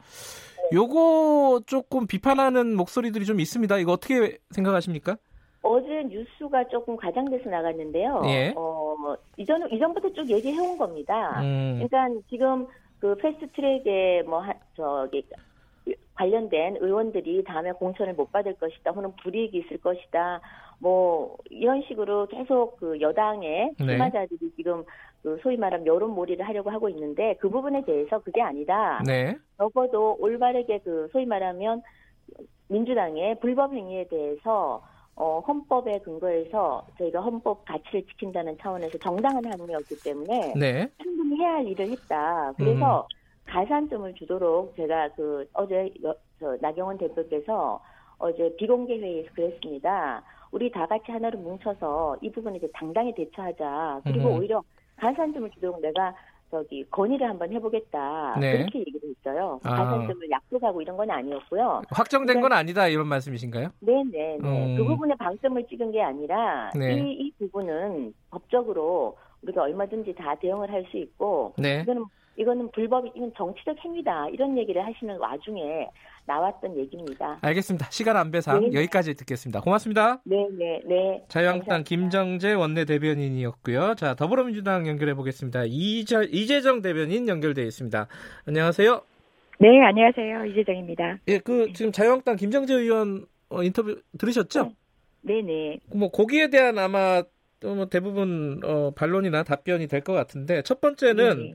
[0.71, 0.75] 네.
[0.75, 3.77] 요거 조금 비판하는 목소리들이 좀 있습니다.
[3.77, 5.17] 이거 어떻게 생각하십니까?
[5.61, 8.23] 어제 뉴스가 조금 과장돼서 나갔는데요.
[8.25, 8.53] 예.
[8.55, 8.95] 어,
[9.37, 11.41] 이전 이전부터 쭉 얘기해 온 겁니다.
[11.41, 11.85] 음.
[11.87, 12.65] 그러니까 지금
[12.99, 15.23] 그 패스트트랙에 뭐 하, 저기
[16.15, 20.41] 관련된 의원들이 다음에 공천을 못 받을 것이다, 혹은 불이익이 있을 것이다,
[20.79, 24.49] 뭐 이런 식으로 계속 그 여당의 출마자들이 네.
[24.55, 24.83] 지금
[25.21, 29.01] 그 소위 말하면 여론몰이를 하려고 하고 있는데 그 부분에 대해서 그게 아니다.
[29.05, 29.37] 네.
[29.57, 31.81] 적어도 올바르게 그 소위 말하면
[32.69, 34.81] 민주당의 불법 행위에 대해서
[35.15, 40.87] 어, 헌법에 근거해서 저희가 헌법 가치를 지킨다는 차원에서 정당한 항의였기 때문에 네.
[41.03, 42.53] 충분히 해야 할 일을 했다.
[42.55, 43.18] 그래서 음.
[43.49, 47.81] 가산점을 주도록 제가 그 어제 여, 저 나경원 대표께서
[48.17, 50.23] 어제 비공개 회의에서 그랬습니다.
[50.51, 54.01] 우리 다 같이 하나로 뭉쳐서 이 부분에 이제 당당히 대처하자.
[54.03, 54.37] 그리고 음.
[54.39, 54.61] 오히려
[54.97, 56.13] 가산점을 주도록 내가
[56.51, 58.57] 저기 건의를 한번 해보겠다 네.
[58.57, 59.59] 그렇게 얘기를 했어요.
[59.63, 59.69] 아.
[59.69, 61.83] 가산점을 약속하고 이런 건 아니었고요.
[61.89, 63.69] 확정된 그러니까, 건 아니다 이런 말씀이신가요?
[63.79, 64.09] 네네.
[64.11, 64.37] 네.
[64.41, 64.75] 음.
[64.75, 66.95] 그 부분에 방점을 찍은 게 아니라 네.
[66.95, 71.81] 이, 이 부분은 법적으로 우리가 얼마든지 다 대응을 할 수 있고 네.
[71.81, 72.03] 이거는
[72.39, 75.89] 이거는 불법 이건 정치적 행위다 이런 얘기를 하시는 와중에
[76.25, 77.37] 나왔던 얘기입니다.
[77.41, 77.87] 알겠습니다.
[77.91, 78.67] 시간 안배상 네.
[78.79, 79.59] 여기까지 듣겠습니다.
[79.61, 80.21] 고맙습니다.
[80.23, 81.23] 네, 네, 네.
[81.27, 83.95] 자유한국당 김정재 원내 대변인이었고요.
[83.95, 85.63] 자, 더불어민주당 연결해 보겠습니다.
[85.67, 88.07] 이재, 이재정 대변인 연결되어 있습니다.
[88.47, 89.01] 안녕하세요.
[89.59, 90.45] 네, 안녕하세요.
[90.45, 91.17] 이재정입니다.
[91.27, 94.71] 예, 그 지금 자유한국당 김정재 의원 어, 인터뷰 들으셨죠?
[95.23, 95.77] 네, 네.
[95.93, 97.21] 뭐 거기에 대한 아마
[97.61, 101.53] 뭐 대부분 어, 반론이나 답변이 될 것 같은데 첫 번째는 네.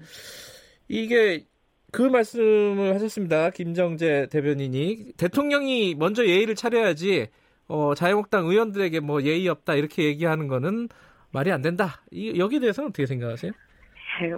[0.89, 1.45] 이게
[1.93, 3.51] 그 말씀을 하셨습니다.
[3.51, 7.28] 김정재 대변인이 대통령이 먼저 예의를 차려야지
[7.68, 10.89] 어, 자유한국당 의원들에게 뭐 예의 없다 이렇게 얘기하는 거는
[11.30, 12.03] 말이 안 된다.
[12.11, 13.53] 이, 여기에 대해서는 어떻게 생각하세요?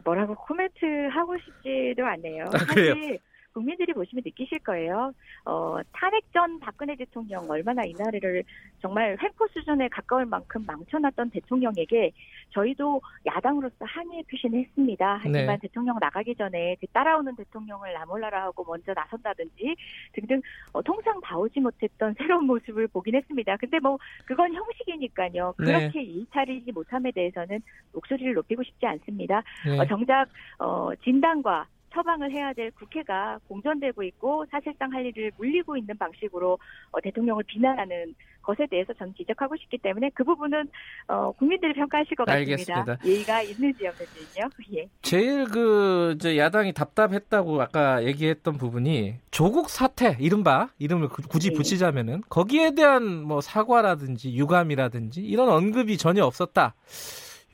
[0.05, 2.45] 뭐라고 코멘트 하고 싶지도 않네요.
[2.45, 2.95] 아, 그래요?
[2.95, 3.19] 사실
[3.57, 5.15] 국민들이 보시면 느끼실 거예요.
[5.47, 8.45] 어, 탄핵 전 박근혜 대통령 얼마나 이 나라를
[8.83, 12.13] 정말 횡포 수준에 가까울 만큼 망쳐놨던 대통령에게
[12.51, 15.21] 저희도 야당으로서 항의 표시는 했습니다.
[15.23, 15.59] 하지만 네.
[15.63, 19.75] 대통령 나가기 전에 그 따라오는 대통령을 나몰라라 하고 먼저 나선다든지
[20.13, 20.43] 등등
[20.73, 23.57] 어, 통상 봐오지 못했던 새로운 모습을 보긴 했습니다.
[23.57, 25.55] 근데 뭐 그건 형식이니까요.
[25.61, 25.65] 네.
[25.65, 26.05] 그렇게 네.
[26.05, 27.63] 일차리지 못함에 대해서는
[27.95, 29.43] 목소리를 높이고 싶지 않습니다.
[29.65, 29.79] 네.
[29.79, 30.29] 어, 정작
[30.59, 36.59] 어, 진단과 처방을 해야 될 국회가 공전되고 있고 사실상 할 일을 물리고 있는 방식으로
[36.91, 40.69] 어, 대통령을 비난하는 것에 대해서 저는 지적하고 싶기 때문에 그 부분은
[41.09, 42.53] 어, 국민들이 평가하실 것 같습니다.
[42.53, 42.99] 알겠습니다.
[43.05, 44.49] 예의가 있는지 없는지요.
[44.75, 44.89] 예.
[45.03, 51.57] 제일 그 야당이 답답했다고 아까 얘기했던 부분이 조국 사태 이른바 이름을 굳이 네.
[51.57, 56.75] 붙이자면은 거기에 대한 뭐 사과라든지 유감이라든지 이런 언급이 전혀 없었다.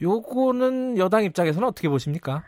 [0.03, 2.43] 요거는 여당 입장에서는 어떻게 보십니까?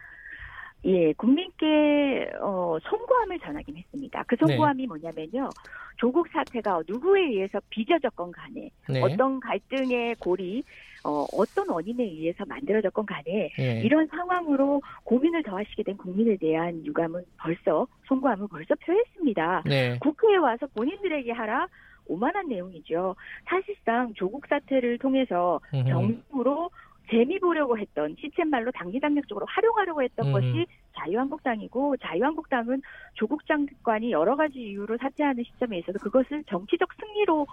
[0.87, 4.23] 예, 국민께 어, 송구함을 전하긴 했습니다.
[4.27, 4.87] 그 송구함이 네.
[4.87, 5.49] 뭐냐면요.
[5.97, 9.01] 조국 사태가 누구에 의해서 빚어졌건 간에 네.
[9.01, 10.63] 어떤 갈등의 골이
[11.05, 13.81] 어, 어떤 원인에 의해서 만들어졌건 간에 네.
[13.83, 19.63] 이런 상황으로 고민을 더하시게 된 국민에 대한 유감은 벌써 송구함을 벌써 표했습니다.
[19.67, 19.99] 네.
[20.01, 21.67] 국회에 와서 본인들에게 하라
[22.07, 23.17] 오만한 내용이죠.
[23.47, 25.59] 사실상 조국 사태를 통해서
[25.89, 26.71] 정부로
[27.11, 30.33] 재미 보려고 했던 시쳇말로 당리당략 적으로 활용하려고 했던 음.
[30.33, 32.81] 것이 자유한국당이고 자유한국당은
[33.15, 37.47] 조국 장관이 여러 가지 이유로 사퇴하는 시점에 있어서 그것을 정치적 승리로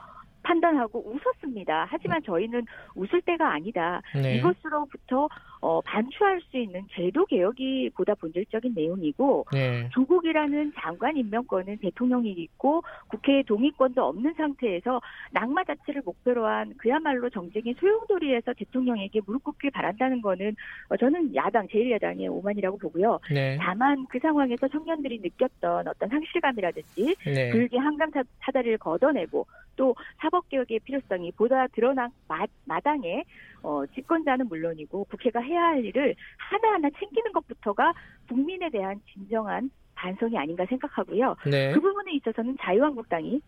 [0.44, 1.88] 판단하고 웃었습니다.
[1.90, 4.02] 하지만 저희는 웃을 때가 아니다.
[4.16, 4.38] 네.
[4.38, 5.28] 이것으로부터
[5.62, 9.88] 어, 반추할 수 있는 제도 개혁이 보다 본질적인 내용이고 네.
[9.94, 15.00] 조국이라는 장관 임명권은 대통령이 있고 국회의 동의권도 없는 상태에서
[15.32, 20.56] 낙마 자체를 목표로 한 그야말로 정쟁의 소용돌이에서 대통령에게 무릎 꿇길 바란다는 거는
[20.90, 23.20] 어, 저는 야당 제1야당의 오만이라고 보고요.
[23.32, 23.58] 네.
[23.62, 27.52] 다만 그 상황에서 청년들이 느꼈던 어떤 상실감이라든지 네.
[27.52, 28.10] 불기 한강
[28.40, 29.46] 사다리를 걷어내고
[29.76, 33.24] 또 사법개혁의 필요성이 보다 드러난 마, 마당에
[33.64, 37.94] 어, 집권자는 물론이고 국회가 해야 할 일을 하나하나 챙기는 것부터가
[38.28, 41.36] 국민에 대한 진정한 반성이 아닌가 생각하고요.
[41.46, 41.72] 네.
[41.74, 43.42] 그 부분에 있어서는 자유한국당이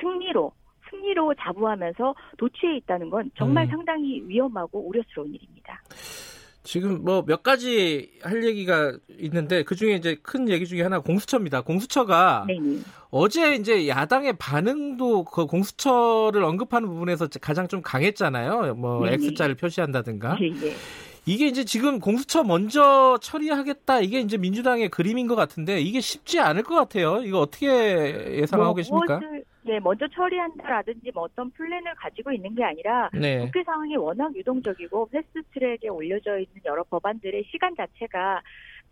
[0.00, 0.52] 승리로
[0.90, 3.70] 승리로 자부하면서 도취해 있다는 건 정말 음.
[3.70, 5.82] 상당히 위험하고 우려스러운 일입니다.
[6.64, 11.62] 지금 뭐 몇 가지 할 얘기가 있는데 그 중에 이제 큰 얘기 중에 하나 공수처입니다.
[11.62, 12.80] 공수처가 네네.
[13.10, 18.74] 어제 이제 야당의 반응도 그 공수처를 언급하는 부분에서 가장 좀 강했잖아요.
[18.74, 19.24] 뭐 네네.
[19.26, 20.36] X자를 표시한다든가.
[20.36, 20.74] 네네.
[21.24, 26.64] 이게 이제 지금 공수처 먼저 처리하겠다 이게 이제 민주당의 그림인 것 같은데 이게 쉽지 않을
[26.64, 27.22] 것 같아요.
[27.24, 27.66] 이거 어떻게
[28.38, 29.18] 예상하고 뭐, 계십니까?
[29.20, 33.38] 무엇을, 네, 먼저 처리한다라든지 뭐 어떤 플랜을 가지고 있는 게 아니라 네.
[33.46, 38.42] 국회 상황이 워낙 유동적이고 패스트트랙에 올려져 있는 여러 법안들의 시간 자체가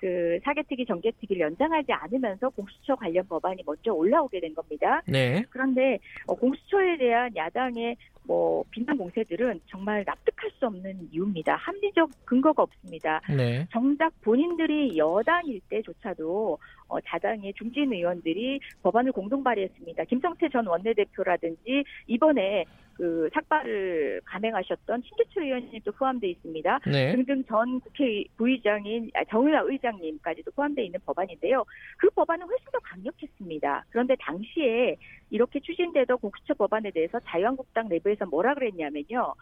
[0.01, 5.03] 그 사개특위 정개특위를 연장하지 않으면서 공수처 관련 법안이 먼저 올라오게 된 겁니다.
[5.07, 5.45] 네.
[5.51, 11.55] 그런데 어, 공수처에 대한 야당의 뭐 비난 공세들은 정말 납득할 수 없는 이유입니다.
[11.57, 13.21] 합리적 근거가 없습니다.
[13.29, 13.67] 네.
[13.71, 20.05] 정작 본인들이 여당일 때조차도 어, 자당의 중진 의원들이 법안을 공동 발의했습니다.
[20.05, 22.65] 김성태 전 원내대표라든지 이번에
[23.01, 26.81] 그 삭발을 감행하셨던 신재철 의원님도 포함되어 있습니다.
[26.87, 27.17] 네.
[27.17, 31.65] 등등 전 국회 부의장인 아, 정의화 의장님까지도 포함되어 있는 법안인데요.
[31.97, 33.87] 그 법안은 훨씬 더 강력했습니다.
[33.89, 34.97] 그런데 당시에
[35.31, 39.33] 이렇게 추진되던 공수처 법안에 대해서 자유한국당 내부에서 뭐라 그랬냐면요.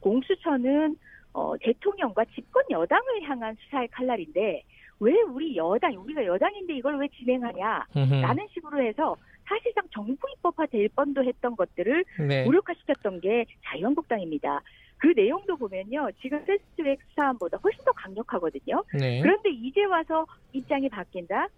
[0.00, 0.96] 공수처는
[1.32, 4.64] 어, 대통령과 집권 여당을 향한 수사의 칼날인데
[5.00, 7.86] 왜 우리 여당, 우리가 여당인데 이걸 왜 진행하냐?
[8.22, 12.44] 라는 식으로 해서 사실상 정부 입법화 될 뻔도 했던 것들을 네.
[12.44, 14.62] 무력화시켰던 게 자유한국당입니다.
[14.98, 16.08] 그 내용도 보면요.
[16.20, 18.82] 지금 패스트트랙 사안보다 훨씬 더 강력하거든요.
[18.98, 19.20] 네.
[19.20, 21.48] 그런데 이제 와서 입장이 바뀐다?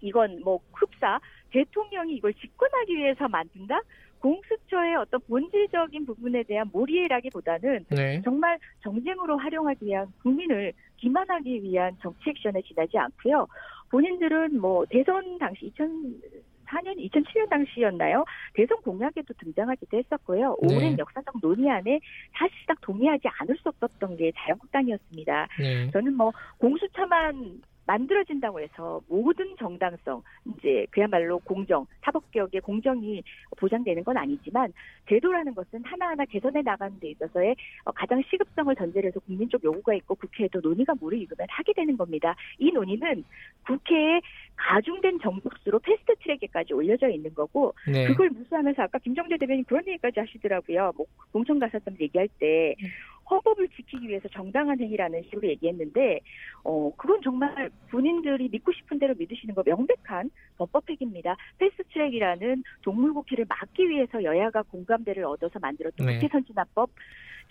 [0.00, 1.20] 이건 뭐 흡사
[1.50, 3.80] 대통령이 이걸 집권하기 위해서 만든다?
[4.20, 8.22] 공수처의 어떤 본질적인 부분에 대한 몰이라기보다는 네.
[8.22, 13.46] 정말 정쟁으로 활용하기 위한 국민을 기만하기 위한 정치 액션에 지나지 않고요.
[13.90, 18.24] 본인들은 뭐 대선 당시 2004년, 2007년 당시였나요?
[18.54, 20.56] 대선 공약에도 등장하기도 했었고요.
[20.62, 20.76] 네.
[20.76, 22.00] 오랜 역사적 논의 안에
[22.32, 25.48] 사실상 동의하지 않을 수 없었던 게 자유한국당이었습니다.
[25.60, 25.90] 네.
[25.92, 33.22] 저는 뭐 공수처만 만들어진다고 해서 모든 정당성, 이제 그야말로 공정, 사법개혁의 공정이
[33.56, 34.72] 보장되는 건 아니지만
[35.08, 37.56] 제도라는 것은 하나하나 개선해 나가는 데 있어서의
[37.94, 42.36] 가장 시급성을 전제로 해서 국민적 요구가 있고 국회에도 논의가 무르익으면 하게 되는 겁니다.
[42.58, 43.24] 이 논의는
[43.66, 44.20] 국회에
[44.56, 48.06] 가중된 정족수로 패스트 트랙에까지 올려져 있는 거고 네.
[48.08, 50.92] 그걸 무시하면서 아까 김정재 대변인 그런 얘기까지 하시더라고요.
[50.94, 52.88] 뭐 공천 가산점 얘기할 때 네.
[53.30, 56.20] 헌법을 지키기 위해서 정당한 행위라는 식으로 얘기했는데
[56.64, 61.36] 어 그건 정말 본인들이 믿고 싶은 대로 믿으시는 거 명백한 범법 행위입니다.
[61.58, 66.14] 패스트트랙이라는 동물국회를 막기 위해서 여야가 공감대를 얻어서 만들었던 네.
[66.14, 66.90] 국회 선진화법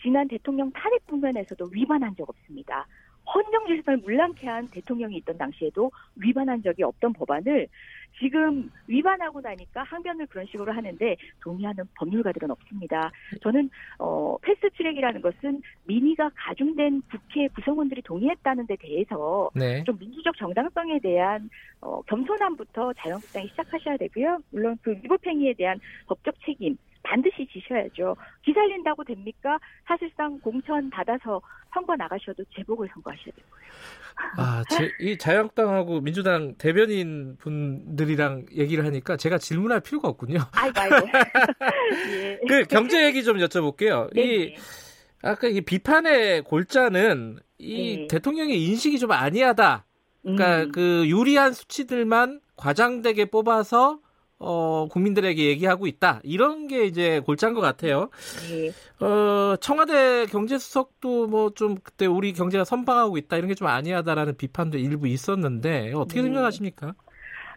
[0.02, 2.86] 지난 대통령 탄핵 국면에서도 위반한 적 없습니다.
[3.34, 7.68] 헌정 질서를 문란케 한 대통령이 있던 당시에도 위반한 적이 없던 법안을
[8.20, 13.12] 지금 위반하고 나니까 항변을 그런 식으로 하는데 동의하는 법률가들은 없습니다.
[13.42, 13.70] 저는
[14.00, 19.84] 어, 패스트 트랙이라는 것은 민의가 가중된 국회 구성원들이 동의했다는 데 대해서 네.
[19.84, 21.50] 좀 민주적 정당성에 대한
[21.82, 24.40] 어, 겸손함부터 자유한국당이 시작하셔야 되고요.
[24.52, 26.78] 물론 그 위법행위에 대한 법적 책임
[27.08, 28.18] 반드시 지셔야죠.
[28.44, 29.58] 기살린다고 됩니까?
[29.86, 31.42] 사실상 공천 받아서
[31.74, 33.58] 선거 나가셔도 제복을 선거하셔야 되고요.
[34.38, 40.40] 아, 제, 이 자유한국당하고 민주당 대변인 분들이랑 얘기를 하니까 제가 질문할 필요가 없군요.
[40.52, 41.08] 아이고, 아이고.
[42.12, 42.40] 예.
[42.48, 44.14] 그 경제 얘기 좀 여쭤볼게요.
[44.14, 44.22] 네.
[44.22, 44.56] 이
[45.22, 48.08] 아까 이 비판의 골자는 이 네.
[48.08, 49.86] 대통령의 인식이 좀 아니하다.
[50.24, 50.72] 그러니까 음.
[50.72, 54.00] 그 유리한 수치들만 과장되게 뽑아서
[54.40, 56.20] 어, 국민들에게 얘기하고 있다.
[56.24, 58.10] 이런 게 이제 골자인 것 같아요.
[58.50, 58.72] 네.
[59.06, 63.38] 어, 청와대 경제수석도 뭐 좀 그때 우리 경제가 선방하고 있다.
[63.38, 66.28] 이런 게 좀 아니하다라는 비판도 일부 있었는데 어떻게 네.
[66.28, 66.94] 생각하십니까?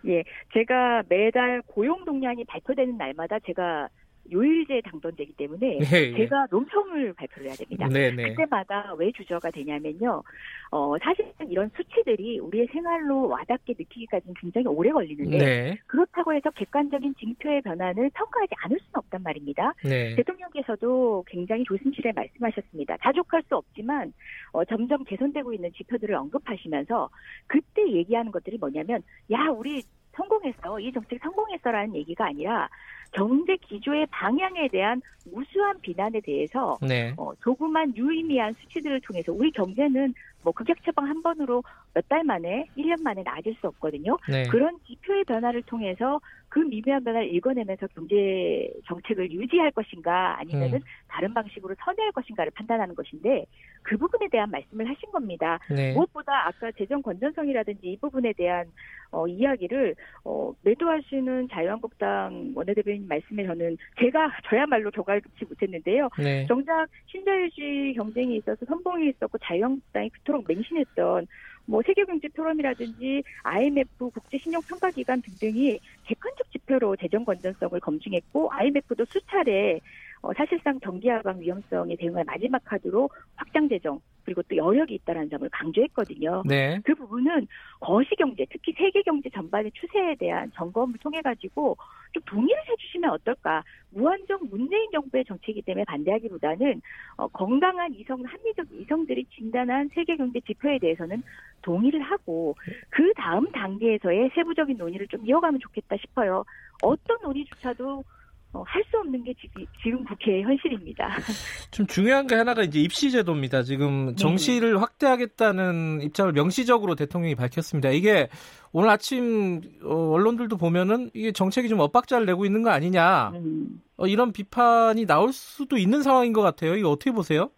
[0.07, 0.25] 예,
[0.55, 3.89] 제가 매달 고용 동향이 발표되는 날마다 제가
[4.31, 7.89] 요일제 당선되기 때문에 네, 제가 논평을 발표를 해야 됩니다.
[7.89, 8.31] 네, 네.
[8.31, 10.23] 그때마다 왜 주저가 되냐면요.
[10.71, 15.79] 어, 사실 이런 수치들이 우리의 생활로 와닿게 느끼기까지는 굉장히 오래 걸리는데 네.
[15.87, 19.75] 그렇다고 해서 객관적인 징표의 변화를 평가하지 않을 수는 없단 말입니다.
[19.85, 20.15] 네.
[20.17, 22.97] 대통령께서도 굉장히 조심스레 말씀하셨습니다.
[23.03, 24.13] 자족할 수 없지만
[24.53, 27.11] 어, 점점 개선되고 있는 지표들을 언급하시면서
[27.47, 29.03] 그때 얘기하는 것들이 뭐냐면
[29.33, 29.83] 야 우리
[30.15, 32.69] 성공했어 이 정책 성공했어라는 얘기가 아니라
[33.13, 37.13] 경제 기조의 방향에 대한 무수한 비난에 대해서 네.
[37.17, 42.67] 어, 조그만 유의미한 수치들을 통해서 우리 경제는 뭐 극약 처방 한 번으로 몇 달 만에,
[42.77, 44.17] 1년 만에 나아질 수 없거든요.
[44.29, 44.45] 네.
[44.49, 46.21] 그런 지표의 변화를 통해서
[46.51, 50.83] 그 미묘한 변화를 읽어내면서 경제 정책을 유지할 것인가 아니면은 음.
[51.07, 53.47] 다른 방식으로 선회할 것인가를 판단하는 것인데
[53.83, 55.61] 그 부분에 대한 말씀을 하신 겁니다.
[55.71, 55.95] 네.
[55.95, 58.67] 무엇보다 아까 재정 건전성이라든지 이 부분에 대한
[59.13, 59.95] 어, 이야기를
[60.25, 66.09] 어, 매도하시는 자유한국당 원내대변인 말씀에 저는 제가 저야말로 교감치 못했는데요.
[66.19, 66.47] 네.
[66.47, 71.27] 정작 신자유주의 경쟁이 있어서 선봉이 있었고 자유한국당이 그토록 맹신했던
[71.71, 79.81] 뭐 세계경제 포럼이라든지 IMF 국제신용평가기관 등등이 객관적 지표로 재정 건전성을 검증했고 IMF도 수차례
[80.23, 85.49] 어, 사실상 경기 하방 위험성에 대응할 마지막 카드로 확장 재정 그리고 또 여력이 있다는 점을
[85.49, 86.43] 강조했거든요.
[86.47, 86.79] 네.
[86.85, 87.49] 그 부분은
[87.81, 91.77] 거시 경제, 특히 세계 경제 전반의 추세에 대한 점검을 통해 가지고
[92.13, 93.65] 좀 동의를 해주시면 어떨까?
[93.91, 96.83] 무한정 문재인 정부의 정책이기 때문에 반대하기보다는
[97.17, 101.23] 어, 건강한 이성, 합리적 이성들이 진단한 세계 경제 지표에 대해서는
[101.63, 102.55] 동의를 하고
[102.91, 106.45] 그 다음 단계에서의 세부적인 논의를 좀 이어가면 좋겠다 싶어요.
[106.83, 108.05] 어떤 논의조차도
[108.53, 111.09] 어, 할 수 없는 게 지금, 지금 국회의 현실입니다.
[111.71, 113.63] 좀 중요한 게 하나가 이제 입시제도입니다.
[113.63, 114.15] 지금 네.
[114.17, 114.79] 정시를 네.
[114.79, 117.91] 확대하겠다는 입장을 명시적으로 대통령이 밝혔습니다.
[117.91, 118.29] 이게
[118.73, 123.81] 오늘 아침 어, 언론들도 보면은 이게 정책이 좀 엇박자를 내고 있는 거 아니냐 음.
[123.97, 126.75] 어, 이런 비판이 나올 수도 있는 상황인 것 같아요.
[126.75, 127.51] 이거 어떻게 보세요?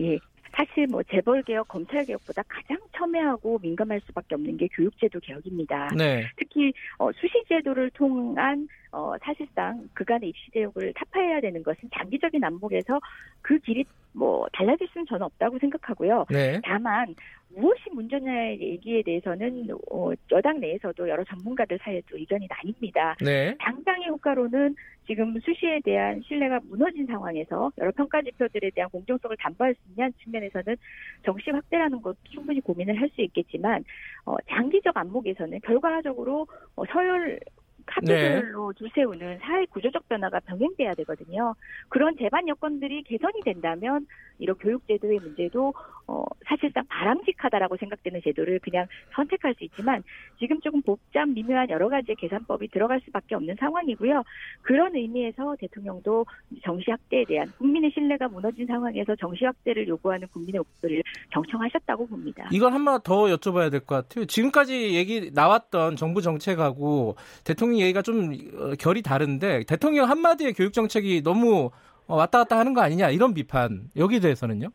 [0.00, 0.18] 예,
[0.54, 5.88] 사실 뭐 재벌 개혁, 검찰 개혁보다 가장 첨예하고 민감할 수밖에 없는 게 교육제도 개혁입니다.
[5.96, 6.24] 네.
[6.36, 13.00] 특히 어, 수시제도를 통한 어, 사실상 그간의 입시 제도를 타파해야 되는 것은 장기적인 안목에서
[13.40, 16.26] 그 길이 뭐 달라질 수는 저는 없다고 생각하고요.
[16.30, 16.60] 네.
[16.62, 17.14] 다만
[17.54, 23.16] 무엇이 문제냐의 얘기에 대해서는 어, 여당 내에서도 여러 전문가들 사이에도 의견이 나뉩니다.
[23.24, 23.54] 네.
[23.58, 24.74] 당장의 효과로는
[25.06, 30.76] 지금 수시에 대한 신뢰가 무너진 상황에서 여러 평가 지표들에 대한 공정성을 담보할 수 있냐는 측면에서는
[31.24, 33.84] 정시 확대라는 것도 충분히 고민을 할 수 있겠지만
[34.24, 36.46] 어, 장기적 안목에서는 결과적으로
[36.76, 37.38] 어, 서열
[37.84, 38.78] 카드별로 네.
[38.78, 41.54] 둘세우는 사회 구조적 변화가 병행돼야 되거든요.
[41.88, 44.06] 그런 제반 여건들이 개선이 된다면
[44.38, 45.74] 이런 교육 제도의 문제도
[46.06, 50.02] 어, 사실상 바람직하다라고 생각되는 제도를 그냥 선택할 수 있지만
[50.38, 54.22] 지금 조금 복잡 미묘한 여러 가지 계산법이 들어갈 수밖에 없는 상황이고요.
[54.62, 56.26] 그런 의미에서 대통령도
[56.64, 62.48] 정시 확대에 대한 국민의 신뢰가 무너진 상황에서 정시 확대를 요구하는 국민의 목소리를 경청하셨다고 봅니다.
[62.52, 64.24] 이걸 한번 더 여쭤봐야 될 것 같아요.
[64.26, 71.22] 지금까지 얘기 나왔던 정부 정책하고 대통령 얘기가 좀 어, 결이 다른데 대통령 한마디의 교육 정책이
[71.22, 71.70] 너무
[72.06, 74.68] 어, 왔다 갔다 하는 거 아니냐 이런 비판 여기에 대해서는요?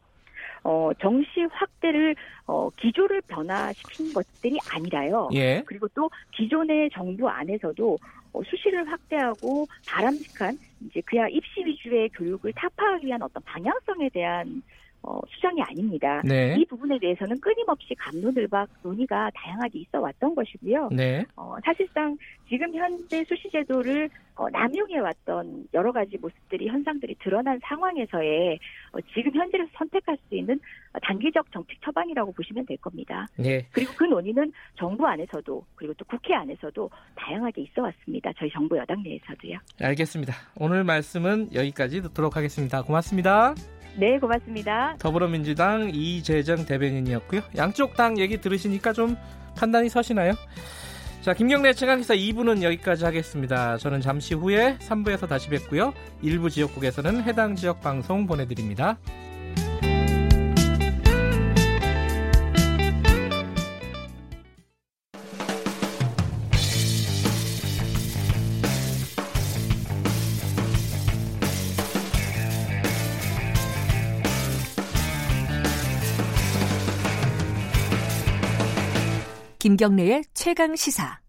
[0.68, 2.14] 어, 정시 확대를
[2.46, 5.30] 어, 기조를 변화시킨 것들이 아니라요.
[5.34, 5.64] 예.
[5.66, 7.98] 그리고 또 기존의 정부 안에서도
[8.34, 14.62] 어, 수시를 확대하고 바람직한 이제 그야 입시 위주의 교육을 타파하기 위한 어떤 방향성에 대한
[15.08, 16.22] 어, 수정이 아닙니다.
[16.26, 16.56] 네.
[16.60, 20.90] 이 부분에 대해서는 끊임없이 감론을박 논의가 다양하게 있어 왔던 것이고요.
[20.92, 21.24] 네.
[21.38, 22.18] 어, 사실상
[22.50, 28.60] 지금 현재 수시제도를 어, 남용해 왔던 여러 가지 모습들이 현상들이 드러난 상황에서의
[28.92, 30.60] 어, 지금 현재를 선택할 수 있는
[31.02, 33.28] 단기적 정책 처방이라고 보시면 될 겁니다.
[33.38, 33.66] 네.
[33.72, 38.30] 그리고 그 논의는 정부 안에서도 그리고 또 국회 안에서도 다양하게 있어 왔습니다.
[38.38, 39.58] 저희 정부 여당 내에서도요.
[39.82, 40.34] 알겠습니다.
[40.58, 42.82] 오늘 말씀은 여기까지 듣도록 하겠습니다.
[42.82, 43.56] 고맙습니다.
[43.98, 44.96] 네, 고맙습니다.
[45.00, 47.42] 더불어민주당 이재정 대변인이었고요.
[47.56, 49.18] 양쪽 당 얘기 들으시니까 좀
[49.56, 50.34] 판단이 서시나요?
[51.22, 53.78] 자, 김경래 최강기사 2부는 여기까지 하겠습니다.
[53.78, 55.94] 저는 잠시 후에 3부에서 다시 뵙고요.
[56.22, 58.98] 일부 지역국에서는 해당 지역 방송 보내드립니다.
[79.68, 81.20] 김경래의 최강 시사.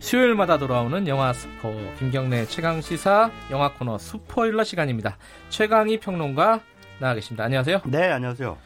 [0.00, 5.16] 수요일마다 돌아오는 영화 스포 김경래 최강 시사 영화 코너 스포일러 시간입니다.
[5.50, 6.60] 최강희 평론가
[6.98, 7.44] 나와 계십니다.
[7.44, 7.82] 안녕하세요.
[7.84, 8.58] 네, 안녕하세요.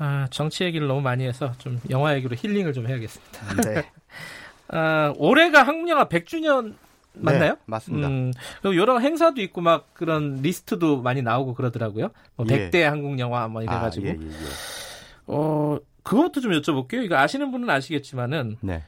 [0.00, 3.62] 아, 정치 얘기를 너무 많이 해서 좀 영화 얘기로 힐링을 좀 해야겠습니다.
[3.62, 3.90] 네.
[4.68, 6.74] 아, 올해가 한국 영화 100주년
[7.14, 7.54] 맞나요?
[7.54, 8.08] 네, 맞습니다.
[8.08, 8.32] 음,
[8.62, 12.10] 그리고 여러 행사도 있고 막 그런 리스트도 많이 나오고 그러더라고요.
[12.36, 12.70] 뭐 예.
[12.70, 14.08] 100대 한국 영화 뭐 이래 가지고.
[14.08, 14.30] 아, 예, 예, 예,
[15.26, 17.04] 어, 그것도 좀 여쭤볼게요.
[17.04, 18.56] 이거 아시는 분은 아시겠지만은.
[18.60, 18.82] 네.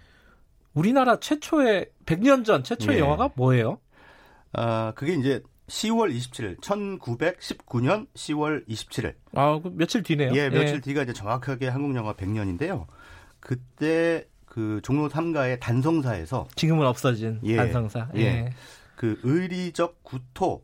[0.74, 3.02] 우리나라 최초의 100년 전 최초의 네.
[3.02, 3.78] 영화가 뭐예요?
[4.52, 9.14] 아, 그게 이제 10월 27일, 1919년 10월 27일.
[9.34, 10.32] 아, 그 며칠 뒤네요.
[10.34, 10.80] 예, 며칠 예.
[10.80, 12.86] 뒤가 이제 정확하게 한국 영화 100년인데요.
[13.40, 18.08] 그때 그 종로 3가의 단성사에서 지금은 없어진 예, 단성사.
[18.16, 18.20] 예.
[18.20, 18.52] 예.
[18.96, 20.62] 그 의리적 구토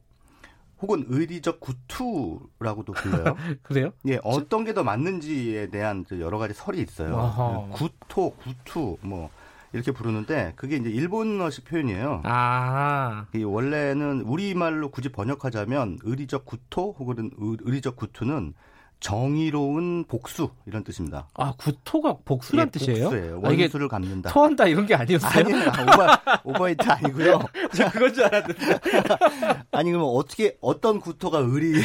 [0.82, 3.34] 혹은 의리적 구투라고도 불려요.
[3.64, 3.93] 그래요?
[4.07, 7.16] 예, 어떤 게 더 맞는지에 대한 여러 가지 설이 있어요.
[7.18, 7.66] 아하.
[7.72, 9.30] 구토, 구투 뭐
[9.72, 12.20] 이렇게 부르는데 그게 이제 일본어식 표현이에요.
[12.24, 13.24] 아.
[13.34, 18.53] 이 원래는 우리말로 굳이 번역하자면 의리적 구토 혹은 의리적 구투는
[19.01, 21.28] 정의로운 복수 이런 뜻입니다.
[21.34, 23.05] 아 구토가 복수란 예, 뜻이에요?
[23.11, 23.40] 복수예요.
[23.42, 24.30] 원수를 아, 갚는다.
[24.30, 25.44] 토한다 이런 게 아니었어요?
[25.44, 25.70] 아니에요.
[26.44, 27.40] 오버 오바이트 아니고요.
[27.74, 28.80] 저 그건 줄 알았는데.
[29.72, 31.80] 아니 그러면 어떻게 어떤 구토가 의리?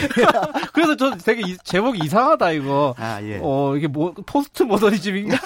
[0.73, 2.95] 그래서 저 되게 이, 제목이 이상하다 이거.
[2.97, 3.39] 아 예.
[3.41, 5.37] 어 이게 뭐 포스트 모더니즘인가?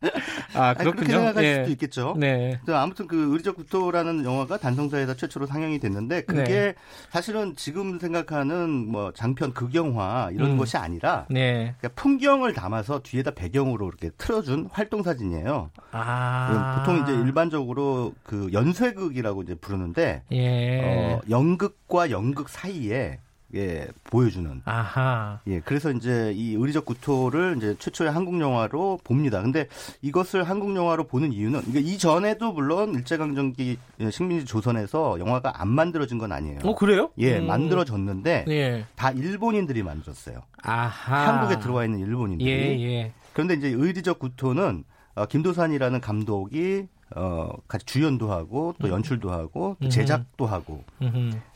[0.54, 0.96] 아, 그렇군요.
[0.96, 1.54] 그렇게 생각할 예.
[1.56, 2.14] 수도 있겠죠.
[2.18, 2.58] 네.
[2.68, 6.74] 아무튼 그 의리적 구토라는 영화가 단성사에서 최초로 상영이 됐는데 그게 네.
[7.10, 10.56] 사실은 지금 생각하는 뭐 장편 극영화 이런 음.
[10.56, 11.74] 것이 아니라 네.
[11.94, 15.70] 풍경을 담아서 뒤에다 배경으로 이렇게 틀어준 활동 사진이에요.
[15.92, 16.76] 아.
[16.78, 20.80] 보통 이제 일반적으로 그 연쇄극이라고 이제 부르는데 예.
[20.82, 23.18] 어, 연극과 연극 사이에
[23.54, 24.62] 예, 보여주는.
[24.64, 25.40] 아하.
[25.46, 29.42] 예, 그래서 이제 이 의리적 구토를 이제 최초의 한국 영화로 봅니다.
[29.42, 29.66] 근데
[30.02, 33.78] 이것을 한국 영화로 보는 이유는 그러니까 이전에도 물론 일제강점기
[34.10, 36.60] 식민지 조선에서 영화가 안 만들어진 건 아니에요.
[36.64, 37.10] 어, 그래요?
[37.18, 37.46] 예, 음.
[37.46, 38.86] 만들어졌는데 예.
[38.96, 40.42] 다 일본인들이 만들었어요.
[40.62, 41.28] 아하.
[41.28, 42.50] 한국에 들어와 있는 일본인들이.
[42.50, 43.12] 예, 예.
[43.32, 44.84] 그런데 이제 의리적 구토는
[45.14, 46.86] 어, 김도산이라는 감독이
[47.16, 48.92] 어, 같이 주연도 하고 또 음.
[48.92, 50.84] 연출도 하고 또 제작도 하고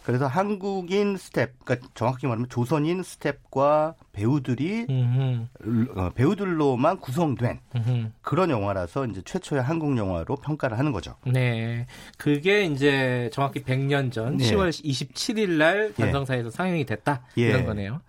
[0.05, 4.87] 그래서 한국인 스텝, 그러니까 정확히 말하면 조선인 스텝과 배우들이
[5.97, 7.61] 어, 배우들로만 구성된
[8.21, 11.15] 그런 영화라서 이제 최초의 한국 영화로 평가를 하는 거죠.
[11.25, 11.87] 네,
[12.19, 14.45] 그게 이제 정확히 100년 전 네.
[14.45, 16.51] 10월 27일 날 단성사에서 예.
[16.51, 17.43] 상영이 됐다 예.
[17.43, 18.01] 이런 거네요.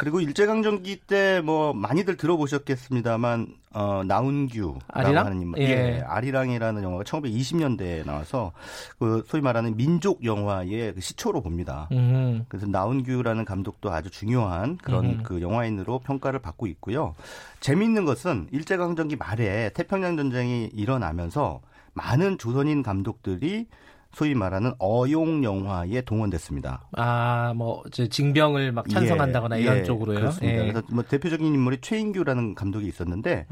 [0.00, 5.26] 그리고 일제강점기 때 뭐 많이들 들어보셨겠습니다만 어 나운규라고 아리랑?
[5.26, 5.62] 하는 인 예.
[5.62, 6.00] 예.
[6.06, 8.52] 아리랑이라는 영화가 1920년대에 나와서
[8.98, 11.88] 그 소위 말하는 민족 영화의 그 시초로 봅니다.
[11.92, 12.44] 음.
[12.48, 15.22] 그래서 나운규라는 감독도 아주 중요한 그런 음.
[15.22, 17.14] 그 영화인으로 평가를 받고 있고요.
[17.60, 21.60] 재미있는 것은 일제강점기 말에 태평양 전쟁이 일어나면서
[21.94, 23.66] 많은 조선인 감독들이
[24.12, 26.88] 소위 말하는 어용 영화에 동원됐습니다.
[26.96, 30.18] 아, 뭐 징병을 막 찬성한다거나 예, 이런 예, 쪽으로요.
[30.18, 30.52] 그렇습니다.
[30.52, 30.72] 예.
[30.72, 33.46] 그래서 뭐 대표적인 인물이 최인규라는 감독이 있었는데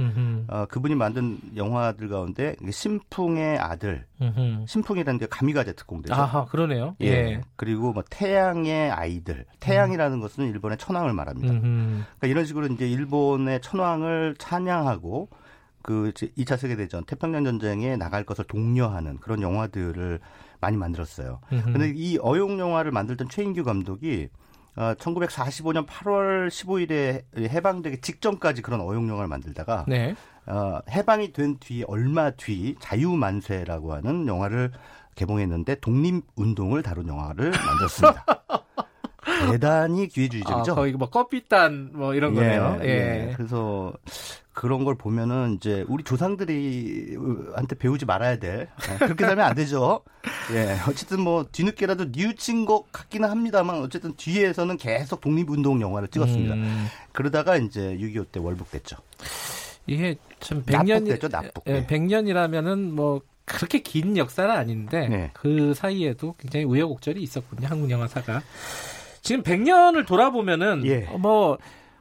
[0.48, 4.64] 어, 그분이 만든 영화들 가운데 신풍의 아들, 음흠.
[4.66, 6.14] 신풍이라는 게 가미가제 특공대죠.
[6.14, 6.96] 아하, 그러네요.
[7.02, 7.06] 예.
[7.06, 7.40] 예.
[7.56, 10.20] 그리고 뭐 태양의 아이들, 태양이라는 음.
[10.20, 11.52] 것은 일본의 천황을 말합니다.
[11.60, 15.28] 그러니까 이런 식으로 이제 일본의 천황을 찬양하고
[15.82, 20.20] 그 2차 세계대전, 태평양 전쟁에 나갈 것을 독려하는 그런 영화들을
[20.60, 21.40] 많이 만들었어요.
[21.48, 24.28] 그런데 이 어용 영화를 만들던 최인규 감독이
[24.76, 30.14] 어, 1945년 8월 15일에 해방되기 직전까지 그런 어용 영화를 만들다가 네.
[30.46, 34.70] 어, 해방이 된 뒤 얼마 뒤 자유만세라고 하는 영화를
[35.16, 38.24] 개봉했는데 독립 운동을 다룬 영화를 만들었습니다.
[39.50, 40.72] 대단히 기회주의적이죠.
[40.72, 42.78] 아, 거의 뭐 커피단 뭐 이런 예, 거네요.
[42.82, 42.88] 예.
[43.28, 43.32] 예.
[43.36, 43.92] 그래서
[44.58, 47.16] 그런 걸 보면은 이제 우리 조상들이
[47.54, 48.66] 한테 배우지 말아야 돼.
[48.88, 50.00] 네, 그렇게 살면 안 되죠.
[50.52, 50.76] 예.
[50.88, 56.54] 어쨌든 뭐 뒤늦게라도 뉘우친 것 같기는 합니다만 어쨌든 뒤에서는 계속 독립운동 영화를 찍었습니다.
[56.54, 56.88] 음.
[57.12, 58.96] 그러다가 이제 6.25 때 월북됐죠.
[59.86, 61.62] 이게 참 100년 됐죠, 납북.
[61.68, 65.30] 예, 100년이라면은 뭐 그렇게 긴 역사는 아닌데 네.
[65.34, 67.68] 그 사이에도 굉장히 우여곡절이 있었군요.
[67.68, 68.42] 한국 영화사가.
[69.22, 71.02] 지금 100년을 돌아보면은 예.
[71.16, 71.58] 뭐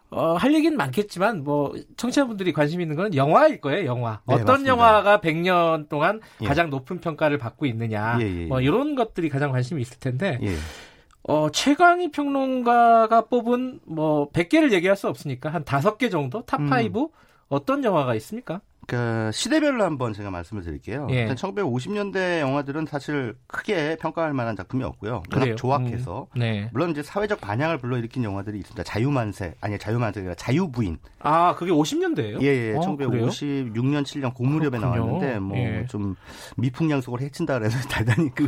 [0.10, 4.22] 어, 할 얘기는 많겠지만 뭐 청취자분들이 관심 있는 건 영화일 거예요, 영화.
[4.28, 4.72] 네, 어떤 맞습니다.
[4.72, 6.46] 영화가 100년 동안 예.
[6.46, 8.18] 가장 높은 평가를 받고 있느냐.
[8.22, 8.66] 예, 예, 뭐 예.
[8.66, 10.40] 이런 것들이 가장 관심이 있을 텐데.
[10.42, 10.56] 예.
[11.24, 17.08] 어, 최광희 평론가가 뽑은 뭐 100개를 얘기할 수 없으니까 한 5개 정도 top 5 음.
[17.50, 18.62] 어떤 영화가 있습니까?
[18.88, 21.08] 그 시대별로 한번 제가 말씀을 드릴게요.
[21.12, 21.28] 예.
[21.28, 25.24] 1950년대 영화들은 사실 크게 평가할 만한 작품이 없고요.
[25.34, 26.40] 워낙 조악해서 음.
[26.40, 26.70] 네.
[26.72, 28.82] 물론 이제 사회적 반향을 불러일으킨 영화들이 있습니다.
[28.84, 31.00] 자유만세 아니 자유만세가 아니라 자유부인.
[31.20, 32.42] 아 그게 50년대예요?
[32.42, 32.76] 예, 예.
[32.76, 36.62] 어, 1956년 7년 고무렵에 나왔는데 뭐좀 예.
[36.62, 38.48] 미풍양속을 해친다 그래서 대단히 그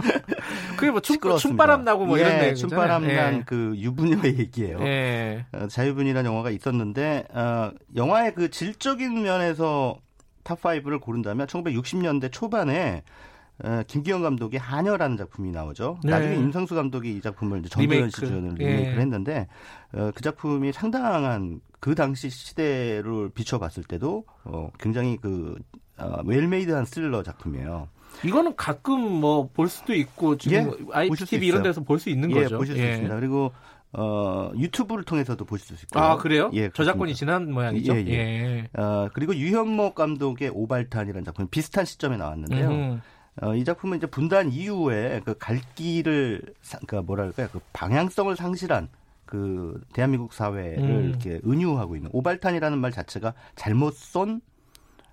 [0.78, 3.14] 그게 뭐 춤, 춤바람 나고 뭐 예, 이런 데 춤바람 예.
[3.14, 4.80] 난그 유부녀의 얘기예요.
[4.86, 5.44] 예.
[5.52, 9.98] 어, 자유부인이라는 영화가 있었는데 어, 영화의 그 질적인 면에서 중에서
[10.44, 13.02] top 5를 고른다면 1960년대 초반에
[13.64, 15.98] 어, 김기영 감독의 하녀라는 작품이 나오죠.
[16.04, 16.10] 네.
[16.10, 19.00] 나중에 임상수 감독이 이 작품을 전도연 씨 주연으로 리메이크를 예.
[19.00, 19.48] 했는데
[19.94, 25.56] 어, 그 작품이 상당한 그 당시 시대를 비춰봤을 때도 어, 굉장히 그
[25.96, 27.88] 어, 웰메이드한 스릴러 작품이에요.
[28.24, 32.42] 이거는 가끔 뭐 볼 수도 있고 지금 예, IPTV 이런 데서 볼 수 있는 예,
[32.42, 32.58] 거죠.
[32.58, 32.90] 보실 수 예.
[32.90, 33.14] 있습니다.
[33.16, 33.52] 그리고
[33.98, 36.04] 어, 유튜브를 통해서도 보실 수 있고요.
[36.04, 36.50] 아, 그래요?
[36.52, 37.96] 예, 저작권이 지난 모양이죠?
[37.96, 38.12] 예, 예.
[38.12, 38.80] 예.
[38.80, 42.68] 어, 그리고 유현목 감독의 오발탄이라는 작품 비슷한 시점에 나왔는데요.
[42.68, 43.00] 음.
[43.40, 48.88] 어, 이 작품은 이제 분단 이후에 그 갈 길을, 그러니까 뭐랄까요, 그 방향성을 상실한
[49.24, 51.08] 그 대한민국 사회를 음.
[51.08, 54.40] 이렇게 은유하고 있는 오발탄이라는 말 자체가 잘못 쏜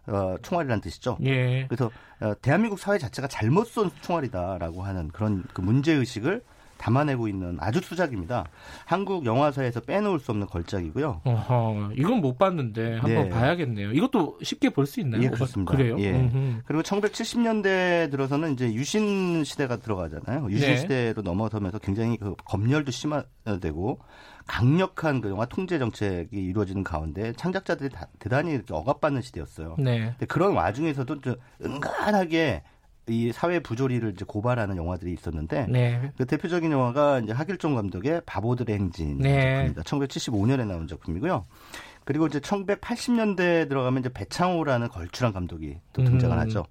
[0.08, 1.18] 어, 총알이라는 뜻이죠.
[1.24, 1.66] 예.
[1.68, 6.44] 그래서 어, 대한민국 사회 자체가 잘못 쏜 총알이다라고 하는 그런 그 문제 의식을
[6.84, 8.44] 담아내고 있는 아주 수작입니다.
[8.86, 11.22] 한국 영화사에서 빼놓을 수 없는 걸작이고요.
[11.24, 13.30] 어허, 이건 못 봤는데 한번 네.
[13.30, 13.94] 봐야겠네요.
[13.94, 15.24] 이것도 쉽게 볼 수 있나요?
[15.24, 15.72] 예, 그렇습니다.
[15.72, 15.96] 그래요?
[16.00, 16.30] 예.
[16.66, 20.48] 그리고 1970년대 들어서는 이제 유신 시대가 들어가잖아요.
[20.52, 20.78] 유신 네.
[20.78, 24.00] 시대로 넘어서면서 굉장히 그 검열도 심화되고
[24.46, 29.78] 강력한 그 영화 통제 정책이 이루어지는 가운데 창작자들이 다, 대단히 억압받는 시대였어요.
[29.80, 30.14] 네.
[30.28, 32.64] 그런 와중에서도 좀 은간하게
[33.08, 36.12] 이 사회 부조리를 이제 고발하는 영화들이 있었는데 네.
[36.18, 39.42] 그 대표적인 영화가 이제 하길종 감독의 바보들의 행진 네.
[39.42, 39.82] 작품입니다.
[39.84, 41.46] 1975년에 나온 작품이고요.
[42.06, 46.42] 그리고 이제 1980년대에 들어가면 이제 배창호라는 걸출한 감독이 또 등장을 음.
[46.42, 46.66] 하죠.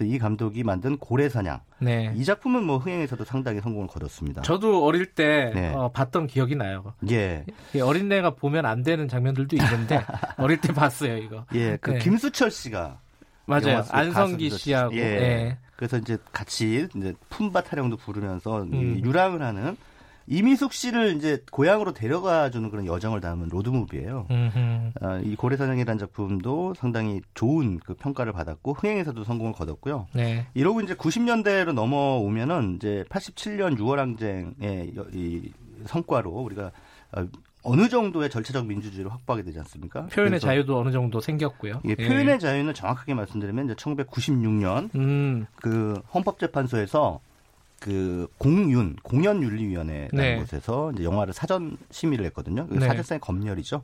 [0.00, 1.60] 이 감독이 만든 고래사냥.
[1.80, 2.12] 네.
[2.14, 4.42] 이 작품은 뭐 흥행에서도 상당히 성공을 거뒀습니다.
[4.42, 5.72] 저도 어릴 때 네.
[5.74, 6.92] 어, 봤던 기억이 나요.
[7.10, 7.44] 예.
[7.82, 10.00] 어린애가 보면 안 되는 장면들도 있는데
[10.38, 11.46] 어릴 때 봤어요 이거.
[11.54, 11.78] 예.
[11.80, 11.98] 그 네.
[11.98, 13.00] 김수철 씨가
[13.46, 13.82] 맞아요.
[13.90, 14.94] 안성기 씨하고.
[14.94, 15.00] 예.
[15.00, 15.58] 예.
[15.78, 19.00] 그래서 이제 같이 이제 품바 타령도 부르면서 음.
[19.04, 19.76] 유랑을 하는
[20.26, 24.26] 이미숙 씨를 이제 고향으로 데려가 주는 그런 여정을 담은 로드무비예요.
[25.00, 30.08] 어, 이 고래사냥이라는 작품도 상당히 좋은 그 평가를 받았고 흥행에서도 성공을 거뒀고요.
[30.14, 30.48] 네.
[30.54, 35.52] 이러고 이제 90년대로 넘어오면은 이제 87년 6월 항쟁의 이
[35.86, 36.72] 성과로 우리가
[37.62, 40.06] 어, 어느 정도의 절차적 민주주의를 확보하게 되지 않습니까?
[40.06, 41.82] 표현의 자유도 어느 정도 생겼고요.
[41.86, 42.38] 예, 표현의 예.
[42.38, 45.46] 자유는 정확하게 말씀드리면 이제 1996년 음.
[45.56, 47.20] 그 헌법재판소에서
[47.80, 50.36] 그 공윤 공연윤리위원회라는 네.
[50.36, 52.66] 곳에서 이제 영화를 사전 심의를 했거든요.
[52.70, 52.84] 네.
[52.86, 53.82] 사실상 검열이죠.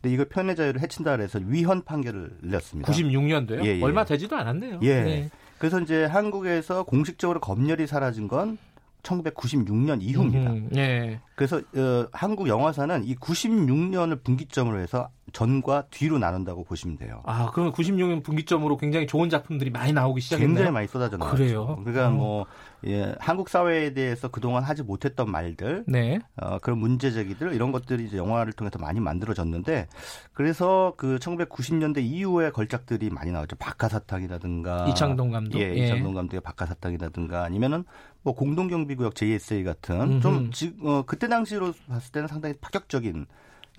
[0.00, 2.90] 근데 이걸 표현의 자유를 해친다 그래서 위헌 판결을 내렸습니다.
[2.92, 3.64] 96년도요?
[3.64, 3.82] 예, 예.
[3.82, 4.80] 얼마 되지도 않았네요.
[4.82, 5.02] 예.
[5.02, 5.30] 네.
[5.58, 8.56] 그래서 이제 한국에서 공식적으로 검열이 사라진 건
[9.02, 10.50] 1996년 이후입니다.
[10.50, 11.20] 음, 네.
[11.34, 17.22] 그래서 어, 한국 영화사는 이 96년을 분기점으로 해서 전과 뒤로 나눈다고 보시면 돼요.
[17.24, 20.48] 아, 그러면 96년 분기점으로 굉장히 좋은 작품들이 많이 나오기 시작했나요?
[20.48, 21.36] 굉장히 많이 쏟아져 나왔죠.
[21.36, 21.80] 그래요.
[21.84, 22.10] 그러니까 어.
[22.10, 22.46] 뭐
[22.86, 26.18] 예, 한국 사회에 대해서 그동안 하지 못했던 말들, 네.
[26.36, 29.86] 어, 그런 문제 제기들 이런 것들이 이제 영화를 통해서 많이 만들어졌는데
[30.32, 33.56] 그래서 그 1990년대 이후에 걸작들이 많이 나왔죠.
[33.56, 37.84] 박하사탕이라든가 이창동 감독, 예, 이창동 감독의 박하사탕이라든가 아니면은
[38.22, 40.20] 뭐 공동경비구역 JSA 같은 음흠.
[40.20, 43.26] 좀 지, 어, 그때 당시로 봤을 때는 상당히 파격적인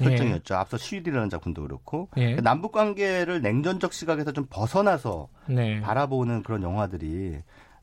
[0.04, 0.54] 설정이었죠.
[0.54, 0.58] 예.
[0.58, 2.36] 앞서 시위이라는 작품도 그렇고 예.
[2.36, 5.82] 남북 관계를 냉전적 시각에서 좀 벗어나서 네.
[5.82, 7.40] 바라보는 그런 영화들이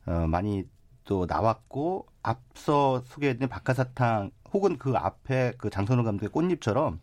[0.07, 0.65] 어, 많이
[1.05, 7.01] 또 나왔고 앞서 소개해드린 박하사탕 혹은 그 앞에 그 장선호 감독의 꽃잎처럼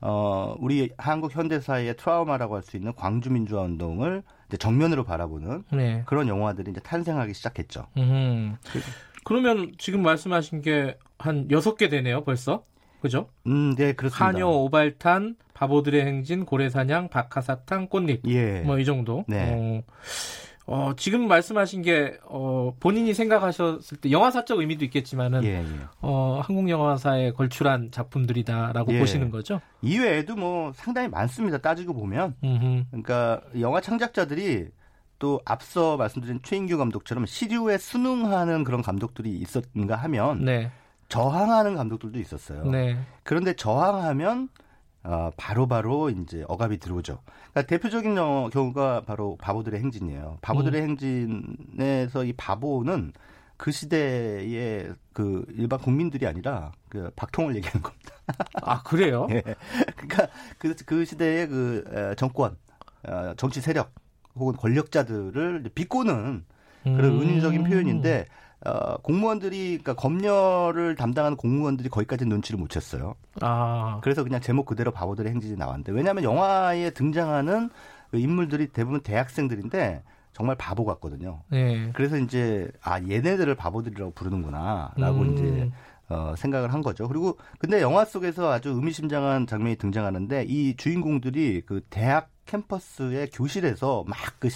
[0.00, 6.02] 어, 우리 한국 현대사의 트라우마라고 할 수 있는 광주민주화 운동을 이제 정면으로 바라보는 네.
[6.06, 7.86] 그런 영화들이 이제 탄생하기 시작했죠.
[7.96, 8.56] 음.
[9.24, 12.64] 그러면 지금 말씀하신 게 한 여섯 개 되네요, 벌써.
[13.04, 13.28] 그죠?
[13.46, 14.24] 음, 네, 그렇습니다.
[14.24, 18.22] 한요, 오발탄, 바보들의 행진, 고래사냥, 박하사탕, 꽃잎.
[18.26, 18.62] 예.
[18.62, 19.24] 뭐 이 정도.
[19.28, 19.52] 네.
[19.54, 19.82] 어.
[20.66, 25.64] 어, 지금 말씀하신 게, 어, 본인이 생각하셨을 때 영화사적 의미도 있겠지만은, 예, 예.
[26.00, 28.98] 어, 한국 영화사에 걸출한 작품들이다라고 예.
[28.98, 29.60] 보시는 거죠?
[29.82, 31.58] 이외에도 뭐 상당히 많습니다.
[31.58, 32.36] 따지고 보면.
[32.42, 32.84] 음흠.
[32.90, 34.68] 그러니까 영화 창작자들이
[35.18, 40.70] 또 앞서 말씀드린 최인규 감독처럼 시류에 순응하는 그런 감독들이 있었는가 하면, 네.
[41.08, 42.64] 저항하는 감독들도 있었어요.
[42.64, 42.98] 네.
[43.22, 44.48] 그런데 저항하면
[45.04, 47.20] 어, 바로바로 이제 억압이 들어오죠.
[47.50, 50.38] 그러니까 대표적인 경우가 바로 바보들의 행진이에요.
[50.40, 50.88] 바보들의 음.
[50.88, 53.12] 행진에서 이 바보는
[53.56, 58.14] 그 시대의 그 일반 국민들이 아니라 그 박통을 얘기하는 겁니다.
[58.62, 59.26] 아 그래요?
[59.30, 59.42] 예.
[59.96, 60.26] 그러니까
[60.58, 62.56] 그, 그 시대의 그 정권,
[63.06, 63.92] 어, 정치 세력
[64.34, 66.44] 혹은 권력자들을 비꼬는
[66.82, 67.20] 그런 음.
[67.20, 68.26] 은유적인 표현인데
[68.64, 73.14] 어, 공무원들이 그러니까 검열을 담당하는 공무원들이 거기까지 눈치를 못 챘어요.
[73.40, 74.00] 아.
[74.02, 77.70] 그래서 그냥 제목 그대로 바보들의 행진이 나왔는데 왜냐하면 영화에 등장하는
[78.10, 80.02] 그 인물들이 대부분 대학생들인데
[80.32, 81.42] 정말 바보 같거든요.
[81.50, 81.90] 네.
[81.94, 85.32] 그래서 이제 아 얘네들을 바보들이라고 부르는구나라고 음.
[85.32, 85.70] 이제
[86.08, 87.08] 어, 생각을 한 거죠.
[87.08, 94.34] 그리고 근데 영화 속에서 아주 의미심장한 장면이 등장하는데 이 주인공들이 그 대학 캠퍼스의 교실에서 막
[94.44, 94.50] 그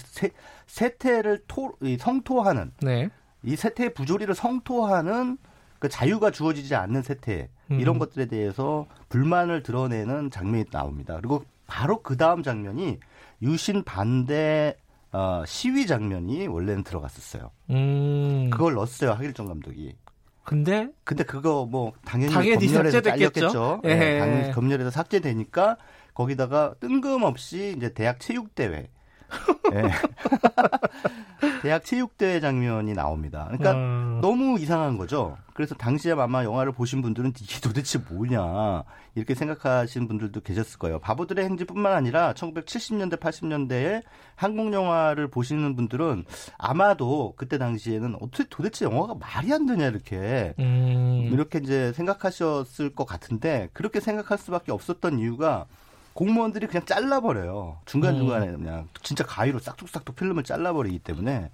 [0.66, 3.08] 세태를 토, 성토하는 네.
[3.42, 5.38] 이 세태의 부조리를 성토하는
[5.78, 7.98] 그 자유가 주어지지 않는 세태 이런 음.
[7.98, 11.16] 것들에 대해서 불만을 드러내는 장면이 나옵니다.
[11.16, 12.98] 그리고 바로 그 다음 장면이
[13.42, 14.76] 유신 반대
[15.12, 17.50] 어, 시위 장면이 원래는 들어갔었어요.
[17.70, 18.50] 음.
[18.50, 19.96] 그걸 넣었어요 하길정 감독이.
[20.44, 23.82] 근데 근데 그거 뭐 당연히, 당연히 검열에서 잘렸겠죠.
[23.84, 23.94] 예.
[23.94, 25.76] 네, 당연히 검열에서 삭제되니까
[26.14, 28.88] 거기다가 뜬금없이 이제 대학 체육 대회
[29.70, 29.82] 네.
[31.68, 33.44] 대학 체육대회 장면이 나옵니다.
[33.48, 34.20] 그러니까 음.
[34.22, 35.36] 너무 이상한 거죠.
[35.52, 40.98] 그래서 당시에 아마 영화를 보신 분들은 이게 도대체 뭐냐 이렇게 생각하시는 분들도 계셨을 거예요.
[40.98, 44.02] 바보들의 행진뿐만 아니라 1970년대 80년대에
[44.34, 46.24] 한국 영화를 보시는 분들은
[46.56, 51.28] 아마도 그때 당시에는 어떻게 도대체 영화가 말이 안 되냐 이렇게 음.
[51.30, 55.66] 이렇게 이제 생각하셨을 것 같은데 그렇게 생각할 수밖에 없었던 이유가
[56.18, 57.78] 공무원들이 그냥 잘라버려요.
[57.86, 58.58] 중간중간에 음.
[58.58, 61.52] 그냥 진짜 가위로 싹둑싹둑 필름을 잘라버리기 때문에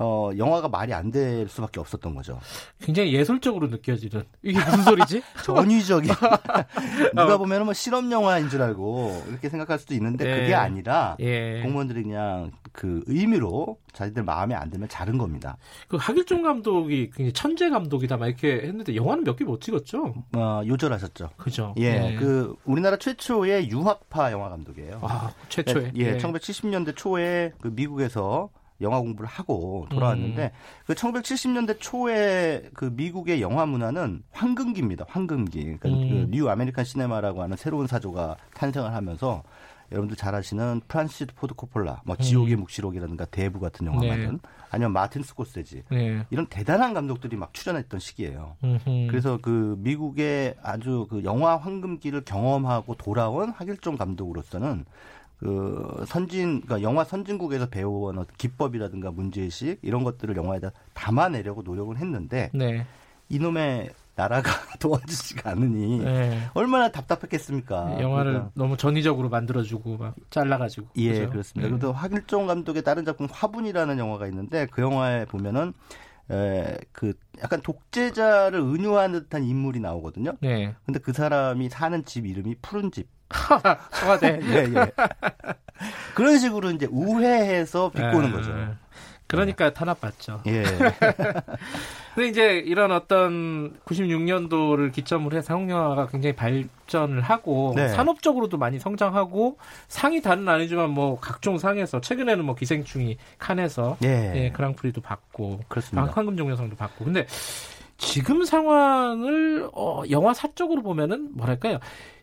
[0.00, 2.40] 어, 영화가 말이 안 될 수밖에 없었던 거죠.
[2.80, 5.22] 굉장히 예술적으로 느껴지는 이게 무슨 소리지?
[5.44, 6.10] 전위적인
[7.14, 10.40] 누가 보면은 뭐 실험 영화인 줄 알고 이렇게 생각할 수도 있는데 네.
[10.40, 11.60] 그게 아니라 예.
[11.62, 15.56] 공무원들이 그냥 그 의미로 자기들 마음에 안 들면 자른 겁니다.
[15.86, 20.14] 그 하길종 감독이 굉장히 천재 감독이다 막 이렇게 했는데 영화는 몇 개 못 찍었죠?
[20.36, 21.30] 어, 요절하셨죠.
[21.36, 21.74] 그죠.
[21.76, 22.16] 예, 네.
[22.16, 24.98] 그 우리나라 최초의 유학파 영화 감독이에요.
[25.02, 25.92] 아, 최초의.
[25.96, 26.16] 예, 예.
[26.18, 28.48] 1970년대 초에 그 미국에서
[28.80, 30.50] 영화 공부를 하고 돌아왔는데 음.
[30.86, 35.06] 그 1970년대 초에 그 미국의 영화 문화는 황금기입니다.
[35.08, 35.78] 황금기.
[35.78, 36.26] 그러니까 음.
[36.30, 39.42] 그 New American Cinema라고 하는 새로운 사조가 탄생을 하면서
[39.92, 42.60] 여러분들 잘 아시는 프란시스 포드 코폴라, 뭐 지옥의 음.
[42.60, 44.38] 묵시록이라든가 대부 같은 영화 만든 네.
[44.70, 46.24] 아니면 마틴 스코세지 네.
[46.30, 48.56] 이런 대단한 감독들이 막 출현했던 시기예요.
[48.64, 49.06] 음흠.
[49.08, 54.84] 그래서 그 미국의 아주 그 영화 황금기를 경험하고 돌아온 하길종 감독으로서는
[55.38, 62.50] 그 선진 그러니까 영화 선진국에서 배워온 어떤 기법이라든가 문제의식 이런 것들을 영화에다 담아내려고 노력을 했는데
[62.54, 62.86] 네.
[63.28, 66.40] 이놈의 나라가 도와주지가 않으니 네.
[66.54, 68.00] 얼마나 답답했겠습니까?
[68.00, 68.52] 영화를 그러니까.
[68.54, 71.30] 너무 전위적으로 만들어주고 막 잘라가지고 예 그렇죠?
[71.30, 71.68] 그렇습니다.
[71.68, 71.70] 네.
[71.70, 75.72] 그래도 화길종 감독의 다른 작품 화분이라는 영화가 있는데 그 영화에 보면은
[76.30, 77.12] 에, 그
[77.42, 80.34] 약간 독재자를 은유하는 듯한 인물이 나오거든요.
[80.40, 80.74] 네.
[80.86, 83.08] 근데 그 사람이 사는 집 이름이 푸른 집.
[83.28, 84.40] 청와대.
[84.44, 84.92] 예, 예.
[86.14, 88.74] 그런 식으로 이제 우회해서 비꼬는 아, 거죠.
[89.26, 89.74] 그러니까 네.
[89.74, 90.42] 탄압받죠.
[90.46, 90.62] 예.
[92.14, 97.88] 근데 이제 이런 어떤 96년도를 기점으로 해서 한국 영화가 굉장히 발전을 하고 네.
[97.88, 99.58] 산업적으로도 많이 성장하고
[99.88, 104.32] 상이 다는 아니지만 뭐 각종 상에서 최근에는 뭐 기생충이 칸에서 예.
[104.36, 106.12] 예 그랑프리도 받고 그렇습니다.
[106.12, 107.26] 황금종려상도 받고 근데
[107.96, 111.78] 지금 상황을 어, 영화 사적으로 보면은 뭐랄까요?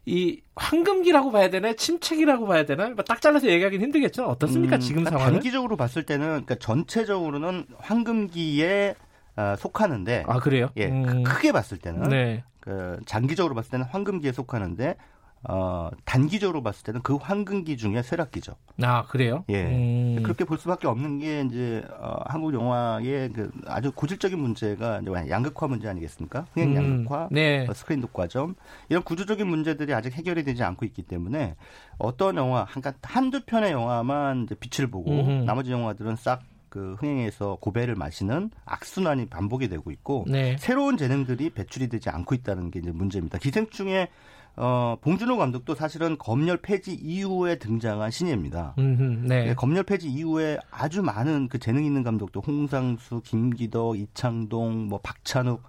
[0.06, 5.20] 이 황금기라고 봐야 되나 침체기라고 봐야 되나 뭐딱 잘라서 얘기하기는 힘들겠죠 어떻습니까 음, 지금 그러니까
[5.20, 8.96] 상황 단기적으로 봤을 때는 그러니까 전체적으로는 황금기에
[9.38, 10.70] 어, 속하는데 아 그래요?
[10.78, 11.24] 예 음.
[11.24, 12.44] 크게 봤을 때는 네.
[12.60, 14.96] 그 장기적으로 봤을 때는 황금기에 속하는데
[15.44, 18.54] 어, 단기적으로 봤을 때는 그 황금기 중에 쇠락기죠.
[18.84, 19.44] 아, 그래요?
[19.50, 19.64] 예.
[19.64, 20.20] 음.
[20.24, 25.68] 그렇게 볼 수밖에 없는 게 이제 어, 한국 영화의 그 아주 고질적인 문제가 이제 양극화
[25.68, 26.46] 문제 아니겠습니까?
[26.54, 26.76] 흥행 음.
[26.76, 27.66] 양극화, 네.
[27.68, 28.56] 어, 스크린 독과점
[28.90, 31.56] 이런 구조적인 문제들이 아직 해결이 되지 않고 있기 때문에
[31.98, 35.46] 어떤 영화 한 한두 편의 영화만 이제 빛을 보고 음흠.
[35.46, 40.56] 나머지 영화들은 싹그 흥행에서 고배를 마시는 악순환이 반복이 되고 있고 네.
[40.60, 43.40] 새로운 재능들이 배출이 되지 않고 있다는 게 이제 문제입니다.
[43.40, 44.08] 기생충의
[44.56, 48.76] 어, 봉준호 감독도 사실은 검열 폐지 이후에 등장한 신예입니다.
[48.78, 49.46] 네.
[49.46, 55.64] 네, 검열 폐지 이후에 아주 많은 그 재능 있는 감독도 홍상수, 김기덕, 이창동, 뭐 박찬욱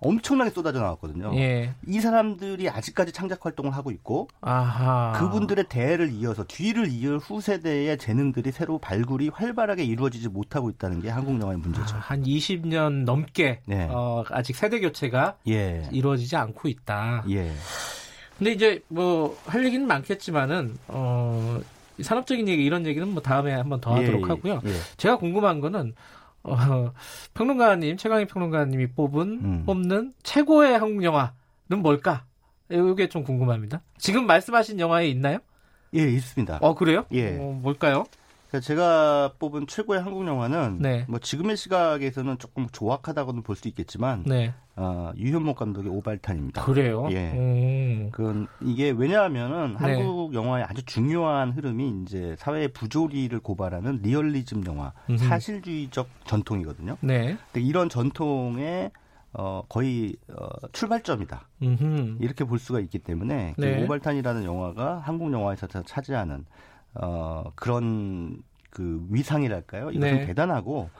[0.00, 1.32] 엄청나게 쏟아져 나왔거든요.
[1.36, 1.74] 예.
[1.86, 5.12] 이 사람들이 아직까지 창작 활동을 하고 있고 아하.
[5.18, 11.40] 그분들의 대를 이어서 뒤를 이을 후세대의 재능들이 새로 발굴이 활발하게 이루어지지 못하고 있다는 게 한국
[11.40, 11.96] 영화의 문제죠.
[11.96, 13.88] 아, 한 20년 넘게 네.
[13.90, 15.88] 어, 아직 세대 교체가 예.
[15.90, 17.24] 이루어지지 않고 있다.
[17.30, 17.52] 예.
[18.38, 21.60] 근데 이제 뭐 할 얘기는 많겠지만은 어
[22.00, 24.60] 산업적인 얘기 이런 얘기는 뭐 다음에 한번 더 하도록 예, 하고요.
[24.64, 24.70] 예.
[24.96, 25.94] 제가 궁금한 거는
[26.44, 26.92] 어,
[27.34, 29.62] 평론가님 최강희 평론가님이 뽑은 음.
[29.66, 32.24] 뽑는 최고의 한국 영화는 뭘까?
[32.70, 33.82] 이게 좀 궁금합니다.
[33.98, 35.38] 지금 말씀하신 영화에 있나요?
[35.94, 36.58] 예, 있습니다.
[36.60, 37.04] 어 그래요?
[37.12, 37.36] 예.
[37.38, 38.04] 어, 뭘까요?
[38.62, 41.04] 제가 뽑은 최고의 한국 영화는 네.
[41.06, 44.54] 뭐 지금의 시각에서는 조금 조악하다고는 볼 수 있겠지만 네.
[44.76, 46.64] 어, 유현목 감독의 오발탄입니다.
[46.64, 47.08] 그래요?
[47.10, 47.32] 예.
[47.32, 48.08] 음.
[48.12, 49.76] 그 이게 왜냐하면은 네.
[49.78, 55.18] 한국 영화의 아주 중요한 흐름이 이제 사회의 부조리를 고발하는 리얼리즘 영화, 음흠.
[55.18, 56.96] 사실주의적 전통이거든요.
[57.00, 57.36] 네.
[57.52, 58.92] 근데 이런 전통의
[59.32, 61.48] 어, 거의 어, 출발점이다.
[61.62, 62.16] 음흠.
[62.20, 63.84] 이렇게 볼 수가 있기 때문에 그 네.
[63.84, 66.46] 오발탄이라는 영화가 한국 영화에서 차지하는
[66.94, 69.90] 어, 그런 그 위상이랄까요?
[69.90, 70.26] 이것은 네.
[70.26, 70.90] 대단하고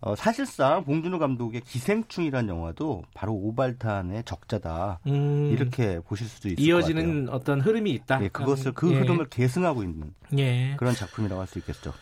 [0.00, 7.26] 어, 사실상 봉준호 감독의 기생충이라는 영화도 바로 오발탄의 적자다 음, 이렇게 보실 수도 있을 이어지는
[7.26, 7.36] 것 같아요.
[7.36, 8.22] 어떤 흐름이 있다.
[8.22, 8.98] 예, 그것을 그 예.
[9.00, 10.74] 흐름을 계승하고 있는 예.
[10.76, 11.92] 그런 작품이라고 할 수 있겠죠.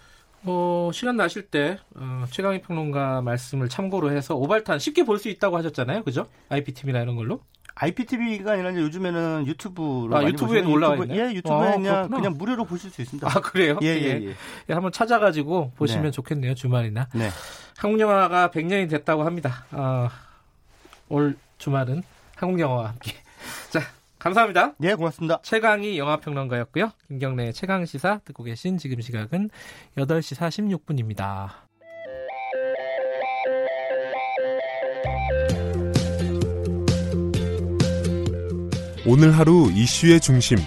[0.48, 5.56] 어, 시간 나실 때 어, 최강희 평론가 말씀을 참고로 해서 오발탄 쉽게 볼 수 있다고
[5.56, 6.26] 하셨잖아요, 그죠?
[6.50, 7.40] IPTV나 이런 걸로.
[7.78, 11.14] IPTV가 아니라 요즘에는 유튜브로 아, 유튜브에 올라와 있네.
[11.14, 13.28] 예, 유튜브에 아, 그냥 그냥 무료로 보실 수 있습니다.
[13.28, 13.78] 아 그래요?
[13.82, 14.28] 예, 예, 예.
[14.28, 14.34] 예.
[14.70, 16.10] 예 한번 찾아가지고 보시면 네.
[16.10, 17.08] 좋겠네요 주말이나.
[17.14, 17.28] 네.
[17.76, 19.66] 한국 영화가 100년이 됐다고 합니다.
[19.72, 20.08] 어,
[21.10, 22.02] 올 주말은
[22.34, 23.12] 한국 영화와 함께.
[23.70, 23.80] 자,
[24.18, 24.72] 감사합니다.
[24.78, 25.40] 네, 고맙습니다.
[25.42, 26.92] 최강희 영화평론가였고요.
[27.08, 29.50] 김경래 최강 시사 듣고 계신 지금 시각은
[29.98, 31.65] 8시 46분입니다.
[39.08, 40.58] 오늘 하루 이슈의 중심.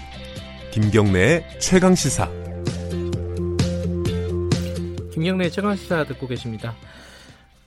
[0.72, 2.32] 김경래의 최강 시사.
[5.12, 6.74] 김경래의 최강 시사 듣고 계십니다.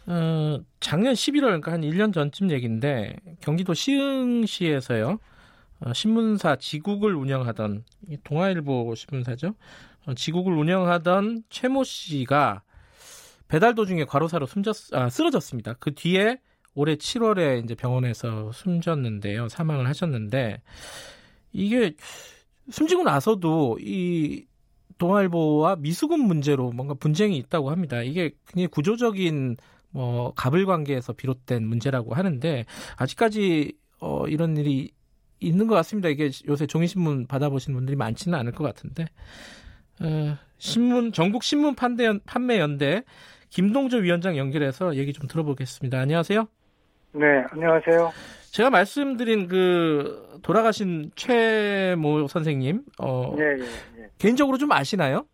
[0.07, 5.19] 어, 작년 11월, 그러니까 한 1년 전쯤 얘기인데, 경기도 시흥시에서요,
[5.81, 7.85] 어, 신문사 지국을 운영하던,
[8.25, 9.55] 동아일보 신문사죠?
[10.07, 12.63] 어, 지국을 운영하던 최모 씨가
[13.47, 15.75] 배달 도중에 과로사로 숨졌, 아, 쓰러졌습니다.
[15.79, 16.39] 그 뒤에
[16.75, 19.49] 올해 7월에 이제 병원에서 숨졌는데요.
[19.49, 20.61] 사망을 하셨는데,
[21.53, 21.95] 이게
[22.71, 24.47] 숨지고 나서도 이
[24.99, 28.03] 동아일보와 미수금 문제로 뭔가 분쟁이 있다고 합니다.
[28.03, 29.57] 이게 굉장히 구조적인
[29.91, 32.65] 뭐 가불 관계에서 비롯된 문제라고 하는데
[32.97, 34.93] 아직까지 어 이런 일이
[35.41, 36.09] 있는 것 같습니다.
[36.09, 39.07] 이게 요새 종이신문 받아보시는 분들이 많지는 않을 것 같은데
[40.01, 43.03] 어, 신문 전국 신문 판매 연대
[43.51, 45.99] 김동조 위원장 연결해서 얘기 좀 들어보겠습니다.
[45.99, 46.47] 안녕하세요.
[47.15, 48.11] 네, 안녕하세요.
[48.53, 53.65] 제가 말씀드린 그 돌아가신 최모 선생님, 어, 네, 네,
[53.97, 54.07] 네.
[54.19, 55.27] 개인적으로 좀 아시나요?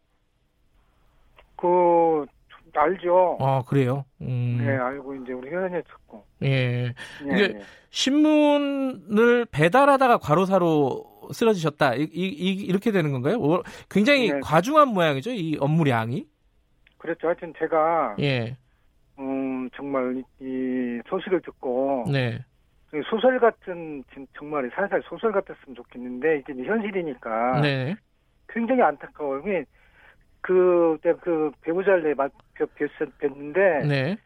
[1.56, 2.26] 그
[2.74, 3.38] 알죠.
[3.40, 4.04] 아 그래요.
[4.20, 4.58] 음.
[4.60, 6.24] 네, 알고 이제 우리 회원님 듣고.
[6.42, 6.94] 예.
[7.24, 7.60] 네, 이게 네.
[7.90, 11.94] 신문을 배달하다가 과로사로 쓰러지셨다.
[11.94, 13.38] 이, 이, 이렇게 되는 건가요?
[13.90, 14.40] 굉장히 네.
[14.40, 16.26] 과중한 모양이죠, 이 업무량이.
[16.98, 17.28] 그렇죠.
[17.28, 18.56] 하여튼 제가 예.
[19.18, 22.44] 음, 정말 이 소식을 듣고 네.
[23.10, 24.02] 소설 같은
[24.36, 27.96] 정말 살살 소설 같았으면 좋겠는데 이제 현실이니까 네.
[28.48, 29.42] 굉장히 안타까워요.
[30.40, 32.14] 그, 그 배우자를
[33.20, 34.16] 뵀는데 네.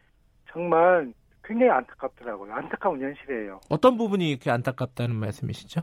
[0.51, 1.11] 정말
[1.43, 2.53] 굉장히 안타깝더라고요.
[2.53, 3.59] 안타까운 현실이에요.
[3.69, 5.81] 어떤 부분이 이렇게 안타깝다는 말씀이시죠?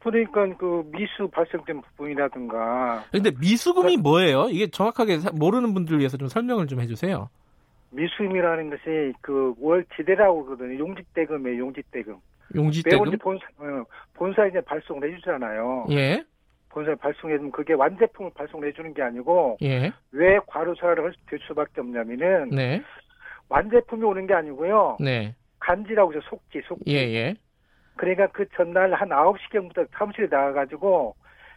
[0.00, 3.04] 그러니까 그 미수 발생된 부분이라든가.
[3.10, 4.48] 근데 미수금이 뭐예요?
[4.50, 7.28] 이게 정확하게 모르는 분들 위해서 좀 설명을 좀 해주세요.
[7.94, 10.78] 미수금이라는 것이 그 월 지대라고 그러거든요.
[10.78, 11.58] 용직대금이에요.
[11.58, 12.16] 용직대금.
[12.54, 12.98] 용직대금.
[13.10, 13.84] 매번 본사, 어,
[14.14, 15.86] 본사 이제 발송을 해주잖아요.
[15.90, 16.22] 예.
[16.70, 19.92] 본사에 발송해주면 그게 완제품을 발송을 해주는 게 아니고 예.
[20.10, 22.82] 왜 과로사를 될 수밖에 없냐면은 네.
[23.48, 24.96] 완제품이 오는 게 아니고요.
[25.00, 25.34] 네.
[25.60, 26.82] 간지라고 죠 속지 속지.
[26.88, 27.34] 예, 예.
[27.96, 31.14] 그러니까 그 전날 한 9시경부터 사무실에 나가가지고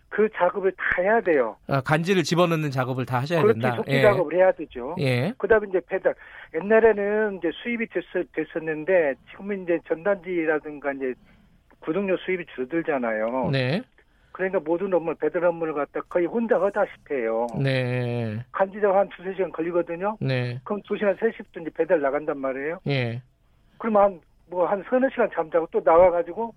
[0.09, 1.57] 그 작업을 다 해야 돼요.
[1.67, 3.75] 아, 간지를 집어넣는 작업을 다 하셔야 그렇지, 된다.
[3.75, 4.01] 속지 예.
[4.01, 4.95] 작업을 해야 되죠.
[4.99, 5.33] 예.
[5.37, 6.15] 그다음에 이제 배달.
[6.55, 11.13] 옛날에는 이제 수입이 됐, 됐었는데 지금은 이제 전단지라든가 이제
[11.79, 13.49] 구독료 수입이 줄어들잖아요.
[13.51, 13.81] 네.
[14.31, 17.47] 그러니까 모든 업무, 배달 업무를 갖다 거의 혼자 하다시피 해요.
[17.59, 18.43] 네.
[18.51, 20.17] 간지작 한 두세 시간 걸리거든요.
[20.21, 20.59] 네.
[20.63, 22.79] 그럼 두 시간, 세 시부터 이제 배달 나간단 말이에요.
[22.87, 23.21] 예.
[23.77, 26.53] 그러면 한, 뭐, 한 서너 시간 잠자고 또 나와가지고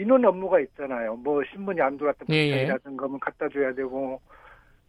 [0.00, 1.14] 민원 업무가 있잖아요.
[1.16, 3.08] 뭐 신문이 안 들어왔던 부탁이라든가 예.
[3.08, 4.18] 뭐 갖다 줘야 되고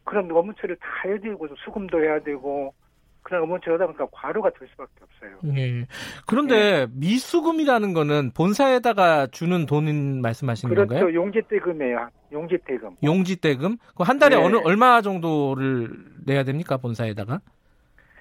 [0.05, 2.73] 그런 업무 처리를 다 해야 되고 수금도 해야 되고
[3.21, 5.57] 그런 업무 처리하다 보니까 과로가 될 수밖에 없어요.
[5.57, 5.85] 예.
[6.25, 6.88] 그런데 예.
[6.93, 10.88] 미수금이라는 거는 본사에다가 주는 돈 말씀하시는 그렇죠.
[10.88, 11.05] 건가요?
[11.07, 11.15] 그렇죠.
[11.21, 12.09] 용지대금이에요.
[12.31, 12.95] 용지대금.
[13.03, 13.77] 용지대금?
[13.97, 14.41] 그한 달에 네.
[14.41, 15.89] 어느 얼마 정도를
[16.25, 17.41] 내야 됩니까 본사에다가?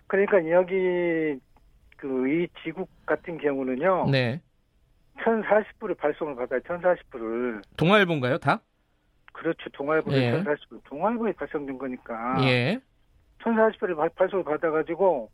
[0.09, 1.39] 그러니까 여기
[1.97, 4.09] 그 이 지국 같은 경우는요.
[4.11, 4.41] 네.
[5.25, 6.61] 1040불을 발송을 받아요.
[6.61, 7.63] 1040불을.
[7.77, 8.61] 동아일보인가요, 다?
[9.33, 9.69] 그렇죠.
[9.71, 10.33] 동아일보에 예.
[10.43, 10.81] 1040불.
[10.85, 12.37] 동아일보에 발송된 거니까.
[12.45, 12.81] 예.
[13.43, 15.31] 1040불을 발송을 받아가지고,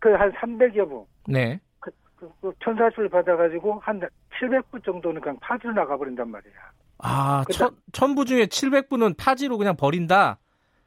[0.00, 1.06] 그 한 300여 부.
[1.26, 1.60] 네.
[1.80, 4.00] 그, 그, 그 1040불을 받아가지고 한
[4.40, 6.52] 700부 정도는 그냥 파지로 나가버린단 말이야.
[6.98, 10.38] 아, 천, 천부 중에 700부는 파지로 그냥 버린다?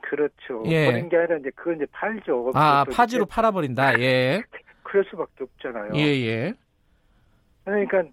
[0.02, 0.64] 그렇죠.
[0.66, 0.86] 예.
[0.92, 2.52] 버린 게 아니라 이제 그건 이제 팔죠.
[2.54, 4.00] 아, 파지로 팔아버린다.
[4.00, 4.44] 예.
[4.84, 5.92] 그럴 수밖에 없잖아요.
[5.96, 6.54] 예, 예.
[7.64, 8.04] 그러니까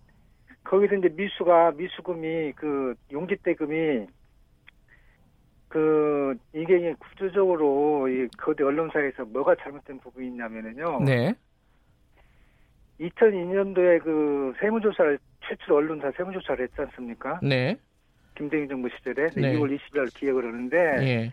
[0.65, 4.07] 거기서 이제 미수가 미수금이 그 용지대금이
[5.69, 11.01] 그 이게 구조적으로 이 거대 언론사에서 뭐가 잘못된 부분이 있냐면은요.
[11.05, 11.35] 네.
[13.01, 17.39] 2002년도에 그 세무조사를 최초 언론사 세무조사를 했지 않습니까?
[17.43, 17.77] 네.
[18.37, 19.55] 김대중 정부 시절에 네.
[19.55, 21.33] 2월 20일 기획을 하는데 네.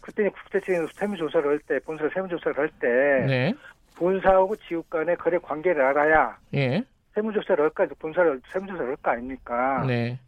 [0.00, 2.86] 그때 국세청에서 세무조사를 할 때 본사 세무조사를 할때
[3.26, 3.54] 네.
[3.96, 6.82] 본사하고 지국 간의 거래 관계를 알아야 예.
[7.20, 9.84] 세무조사를 할까, 본사를 세무조사를 할 거 아닙니까?
[9.86, 10.18] 네.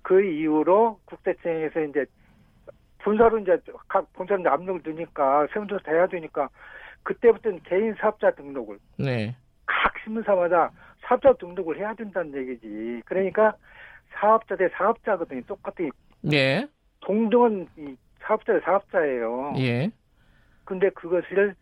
[0.00, 2.04] 그 이후로 국세청에서 이제
[2.98, 3.56] 본사로 이제
[3.88, 6.48] 각 본사로 압력을 넣으니까 세무조사 해야 되니까
[7.02, 9.36] 그때부터는 개인 사업자 등록을 네.
[9.66, 10.70] 각 신문사마다
[11.02, 13.02] 사업자 등록을 해야 된다는 얘기지.
[13.04, 13.54] 그러니까
[14.14, 15.42] 사업자 대 사업자거든요.
[15.46, 15.90] 똑같은.
[16.32, 16.66] 예.
[17.00, 19.54] 동등은 이 사업자 대 사업자예요.
[19.58, 19.90] 예.
[20.64, 21.54] 근데 그것을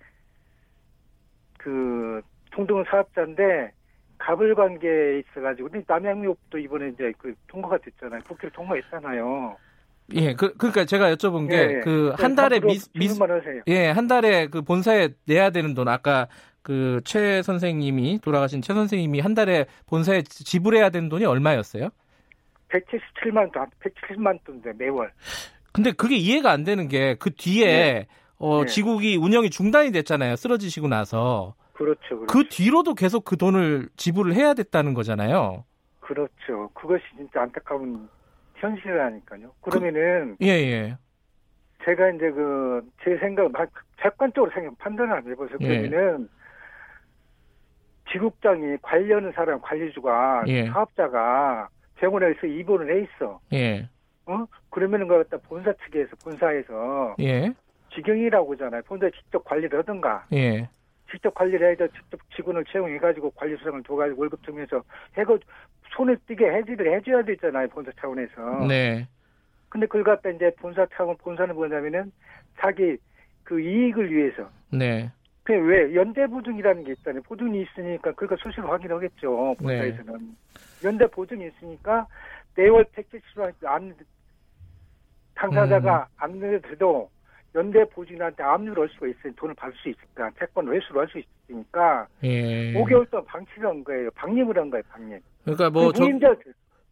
[1.59, 2.22] 그
[2.52, 3.72] 동등 사업자인데
[4.20, 8.20] 갑을 관계에 있어가지고 근데 남양유업도 이번에 이제 그 통과가 됐잖아요.
[8.28, 9.56] 국회를 통과했잖아요.
[10.12, 13.09] 예, 그, 그러니까 제가 여쭤본 게, 그, 한 달에 미, 미,
[13.68, 16.26] 예, 한 달에 그 본사에 내야 되는 돈, 아까
[16.62, 21.90] 그 최 선생님이, 돌아가신 최 선생님이 한 달에 본사에 지불해야 되는 돈이 얼마였어요?
[22.68, 25.12] 177만 돈, 170만 돈인데, 매월.
[25.72, 28.06] 근데 그게 이해가 안 되는 게, 그 뒤에, 네.
[28.38, 28.66] 어, 네.
[28.66, 30.36] 지국이 운영이 중단이 됐잖아요.
[30.36, 31.55] 쓰러지시고 나서.
[31.81, 32.27] 그렇죠, 그렇죠.
[32.27, 35.65] 그 뒤로도 계속 그 돈을 지불을 해야 됐다는 거잖아요.
[36.01, 36.69] 그렇죠.
[36.74, 38.07] 그것이 진짜 안타까운
[38.57, 39.52] 현실이라니까요.
[39.62, 40.98] 그러면은 그, 예, 예.
[41.85, 43.51] 제가 이제 그 제 생각
[43.97, 45.57] 객관적으로 생각 판단을 한번 해보세요.
[45.62, 45.89] 예.
[45.89, 46.28] 그러면은
[48.12, 50.66] 지국장이 관리하는 사람 관리주가 예.
[50.66, 53.40] 사업자가 병원에서 입원을 해 있어.
[53.55, 53.89] 예.
[54.27, 54.44] 어?
[54.69, 57.55] 그러면은 그걸 갖다 본사 측에서 본사에서 예.
[57.94, 58.82] 직영이라고 하잖아요.
[58.82, 60.27] 본사 직접 관리를 하든가.
[60.35, 60.69] 예.
[61.11, 64.82] 직접 관리를 해서 직접 직원을 채용해가지고 관리 수당을 줘가지고 월급 주면서
[65.16, 65.39] 해고
[65.97, 68.66] 손을 띄게 해지를 해줘야 되잖아요 본사 차원에서.
[68.66, 69.09] 네.
[69.69, 72.12] 근데 그걸 갖다 이제 본사 차원 본사는 뭐냐면은
[72.59, 72.97] 자기
[73.45, 74.49] 그 이익을 위해서.
[74.73, 75.11] 네.
[75.45, 77.23] 그왜 연대 보증이라는 게 있잖아요.
[77.23, 80.19] 보증이 있으니까 그러니까 수시로 확인하겠죠 본사에서는.
[80.19, 80.87] 네.
[80.87, 82.07] 연대 보증이 있으니까
[82.57, 83.95] 매월 택지수로 안
[85.35, 86.15] 당사자가 음.
[86.16, 87.11] 안 내도
[87.55, 92.06] 연대 보증인한테 압류를 할 수가 있으니 돈을 받을 수 있으니까 채권 회수를 할 수 있으니까
[92.22, 92.72] 예.
[92.74, 94.10] 5개월 동안 방치를 한 거예요.
[94.12, 94.82] 방임을 한 거예요.
[94.90, 95.18] 방임.
[95.44, 96.05] 그러니까 뭐 저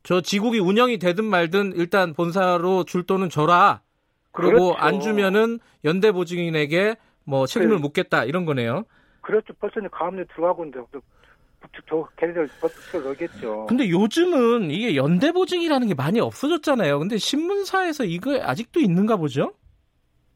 [0.02, 3.82] 저 지국이 운영이 되든 말든 일단 본사로 줄 돈은 줘라.
[4.32, 4.74] 그리고 그렇죠.
[4.78, 8.84] 안 주면은 연대 보증인에게 뭐 책임을 그, 묻겠다 이런 거네요.
[9.20, 9.52] 그렇죠.
[9.60, 10.86] 벌써 이제 가압류 들어가고 있는데
[11.86, 13.66] 더 걔네들 버튼 넣겠죠.
[13.66, 16.98] 근데 요즘은 이게 연대 보증이라는 게 많이 없어졌잖아요.
[17.00, 19.52] 근데 신문사에서 이거 아직도 있는가 보죠?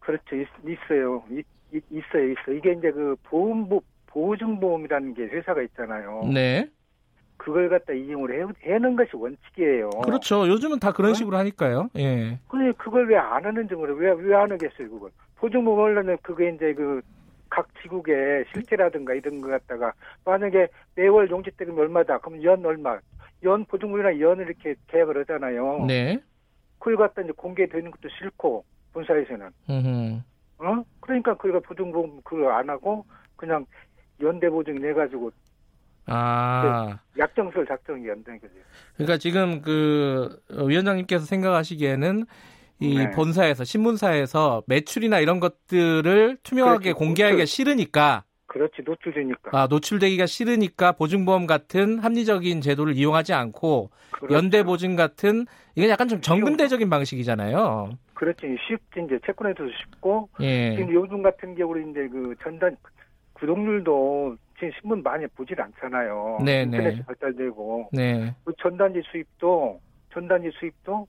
[0.02, 0.36] 그렇죠.
[0.36, 0.46] 있,
[0.90, 1.44] 어요 있,
[1.90, 2.30] 있어요.
[2.32, 2.52] 있어.
[2.52, 6.22] 이게 이제 그 보험보 보증보험이라는 게 회사가 있잖아요.
[6.32, 6.68] 네.
[7.38, 9.90] 그걸 갖다 이용을 해, 해는 것이 원칙이에요.
[10.04, 10.46] 그렇죠.
[10.46, 11.14] 요즘은 다 그런 어?
[11.14, 11.88] 식으로 하니까요.
[11.96, 12.38] 예.
[12.48, 15.10] 근데 그걸 왜 안 하는지 모르 왜, 왜 안 하겠어요, 그걸.
[15.36, 17.00] 보증보험 원래는 그게 이제 그
[17.54, 19.92] 각 지국의 실태라든가 이런 거 갖다가
[20.24, 22.98] 만약에 매월 용지대금이 얼마다, 그럼 연 얼마,
[23.44, 25.84] 연 보증보험이나 연을 이렇게 계약을 하잖아요.
[25.86, 26.18] 네.
[26.78, 29.50] 그걸 갖다 이제 공개되는 것도 싫고, 본사에서는.
[29.70, 30.22] 음
[30.58, 30.84] 어?
[31.00, 33.04] 그러니까 그가 보증보험 그거 안 하고
[33.36, 33.66] 그냥
[34.20, 35.32] 연대 보증 내 가지고
[36.06, 36.98] 아.
[37.14, 38.54] 그 약정설 작성이 연된 거죠.
[38.94, 42.24] 그러니까 지금 그 위원장님께서 생각하시기에는
[42.80, 43.10] 이 네.
[43.10, 50.92] 본사에서 신문사에서 매출이나 이런 것들을 투명하게 그렇지, 공개하기가 노출, 싫으니까 그렇지 노출되니까 아 노출되기가 싫으니까
[50.92, 54.34] 보증보험 같은 합리적인 제도를 이용하지 않고 그렇죠.
[54.34, 57.96] 연대 보증 같은 이게 약간 좀 정근대적인 방식이잖아요.
[58.12, 60.76] 그렇지 쉽지 이제 채권에도 쉽고 예.
[60.76, 62.76] 지금 요즘 같은 경우는 이제 그 전단
[63.32, 66.40] 구독률도 지금 신문 많이 보질 않잖아요.
[66.44, 66.62] 네네.
[66.64, 67.02] 인터넷이 네.
[67.04, 68.34] 발달되고 네.
[68.44, 69.80] 그 전단지 수입도
[70.12, 71.06] 전단지 수입도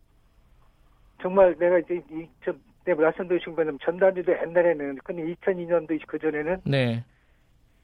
[1.22, 2.54] 정말 내가 이제 이, 저,
[2.86, 7.04] 내가 말씀드린 것처럼 전단지도 옛날에는 근데 2002년도 그 전에는 네.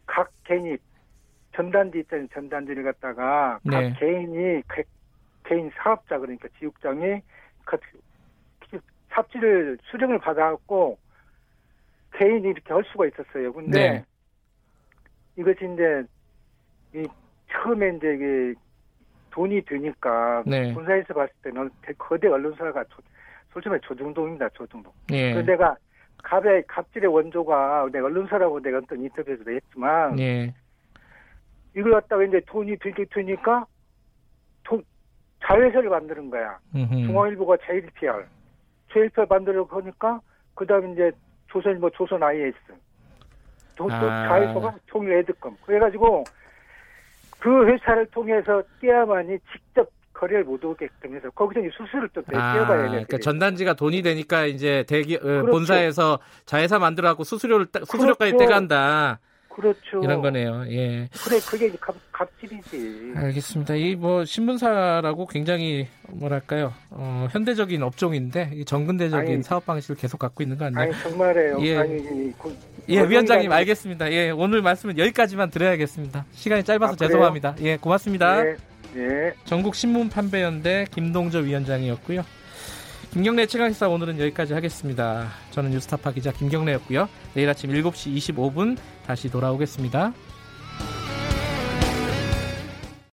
[0.10, 0.76] 각 개인이
[1.56, 2.28] 전단지 있잖아요.
[2.34, 3.92] 전단지를 갖다가 네.
[3.92, 4.84] 각 개인이 각
[5.46, 7.22] 개인 사업자 그러니까 지육장이
[9.10, 10.98] 삽질을 수령을 받아갖고
[12.14, 13.54] 개인이 이렇게 할 수가 있었어요.
[13.54, 14.06] 근데 네.
[15.38, 16.04] 이것이 이제
[16.94, 17.08] 이
[17.52, 18.54] 처음에 이제 이게
[19.32, 20.74] 돈이 되니까 네.
[20.74, 22.84] 본사에서 봤을 때는 거대 언론사가
[23.54, 24.50] 솔직히 조중동입니다.
[24.50, 24.92] 조중동.
[25.08, 25.34] 네.
[25.36, 25.76] 그 내가
[26.24, 30.54] 갑의 갑질의 원조가 내가 언론사라고 내가 어떤 인터뷰에서도 했지만 네.
[31.76, 33.66] 이걸 갖다가 이제 돈이 되게 되니까
[34.64, 34.84] 돈
[35.44, 36.60] 자회사를 만드는 거야.
[36.76, 37.08] 음흠.
[37.08, 38.26] 중앙일보가 JPR.
[38.92, 40.20] 제일표 만들려고 하니까
[40.56, 41.12] 그다음에 이제
[41.48, 42.56] 조선 뭐 조선 IS
[43.76, 44.28] 또, 아.
[44.28, 46.24] 자회사가 통일 에드컴 그래가지고
[47.40, 49.90] 그 회사를 통해서 떼야만이 직접
[50.20, 52.90] 거래를 못 오게끔 해서 거기서 이제 수수료를 또 아, 떼어봐야 돼.
[52.90, 55.52] 그러니까 전단지가 돈이 되니까 이제 대기 어, 그렇죠.
[55.52, 58.38] 본사에서 자회사 만들어갖고 수수료를 수수료까지 그렇죠.
[58.38, 59.20] 떼간다.
[59.50, 60.02] 그렇죠.
[60.04, 60.64] 이런 거네요.
[60.70, 61.10] 예.
[61.26, 63.14] 그래, 그게 갑, 갑질이지.
[63.16, 63.76] 알겠습니다.
[63.76, 70.44] 이 뭐 신문사라고 굉장히 뭐랄까요, 어, 현대적인 업종인데 이 정근대적인 아니, 사업 방식을 계속 갖고
[70.44, 70.82] 있는 거 아니에요?
[70.94, 71.58] 아니 정말이에요.
[71.62, 71.98] 예, 아니,
[72.38, 72.56] 그,
[72.88, 74.12] 예, 위원장님 알겠습니다.
[74.14, 76.26] 예, 오늘 말씀은 여기까지만 드려야겠습니다.
[76.32, 77.56] 시간이 짧아서 아, 죄송합니다.
[77.62, 78.46] 예, 고맙습니다.
[78.48, 78.56] 예,
[78.96, 79.34] 예.
[79.46, 82.24] 전국 신문 판매연대 김동조 위원장이었고요.
[83.12, 85.30] 김경래 최강시사 오늘은 여기까지 하겠습니다.
[85.52, 87.10] 저는 뉴스타파 기자 김경래였고요.
[87.34, 90.14] 내일 아침 7시 25분 다시 돌아오겠습니다.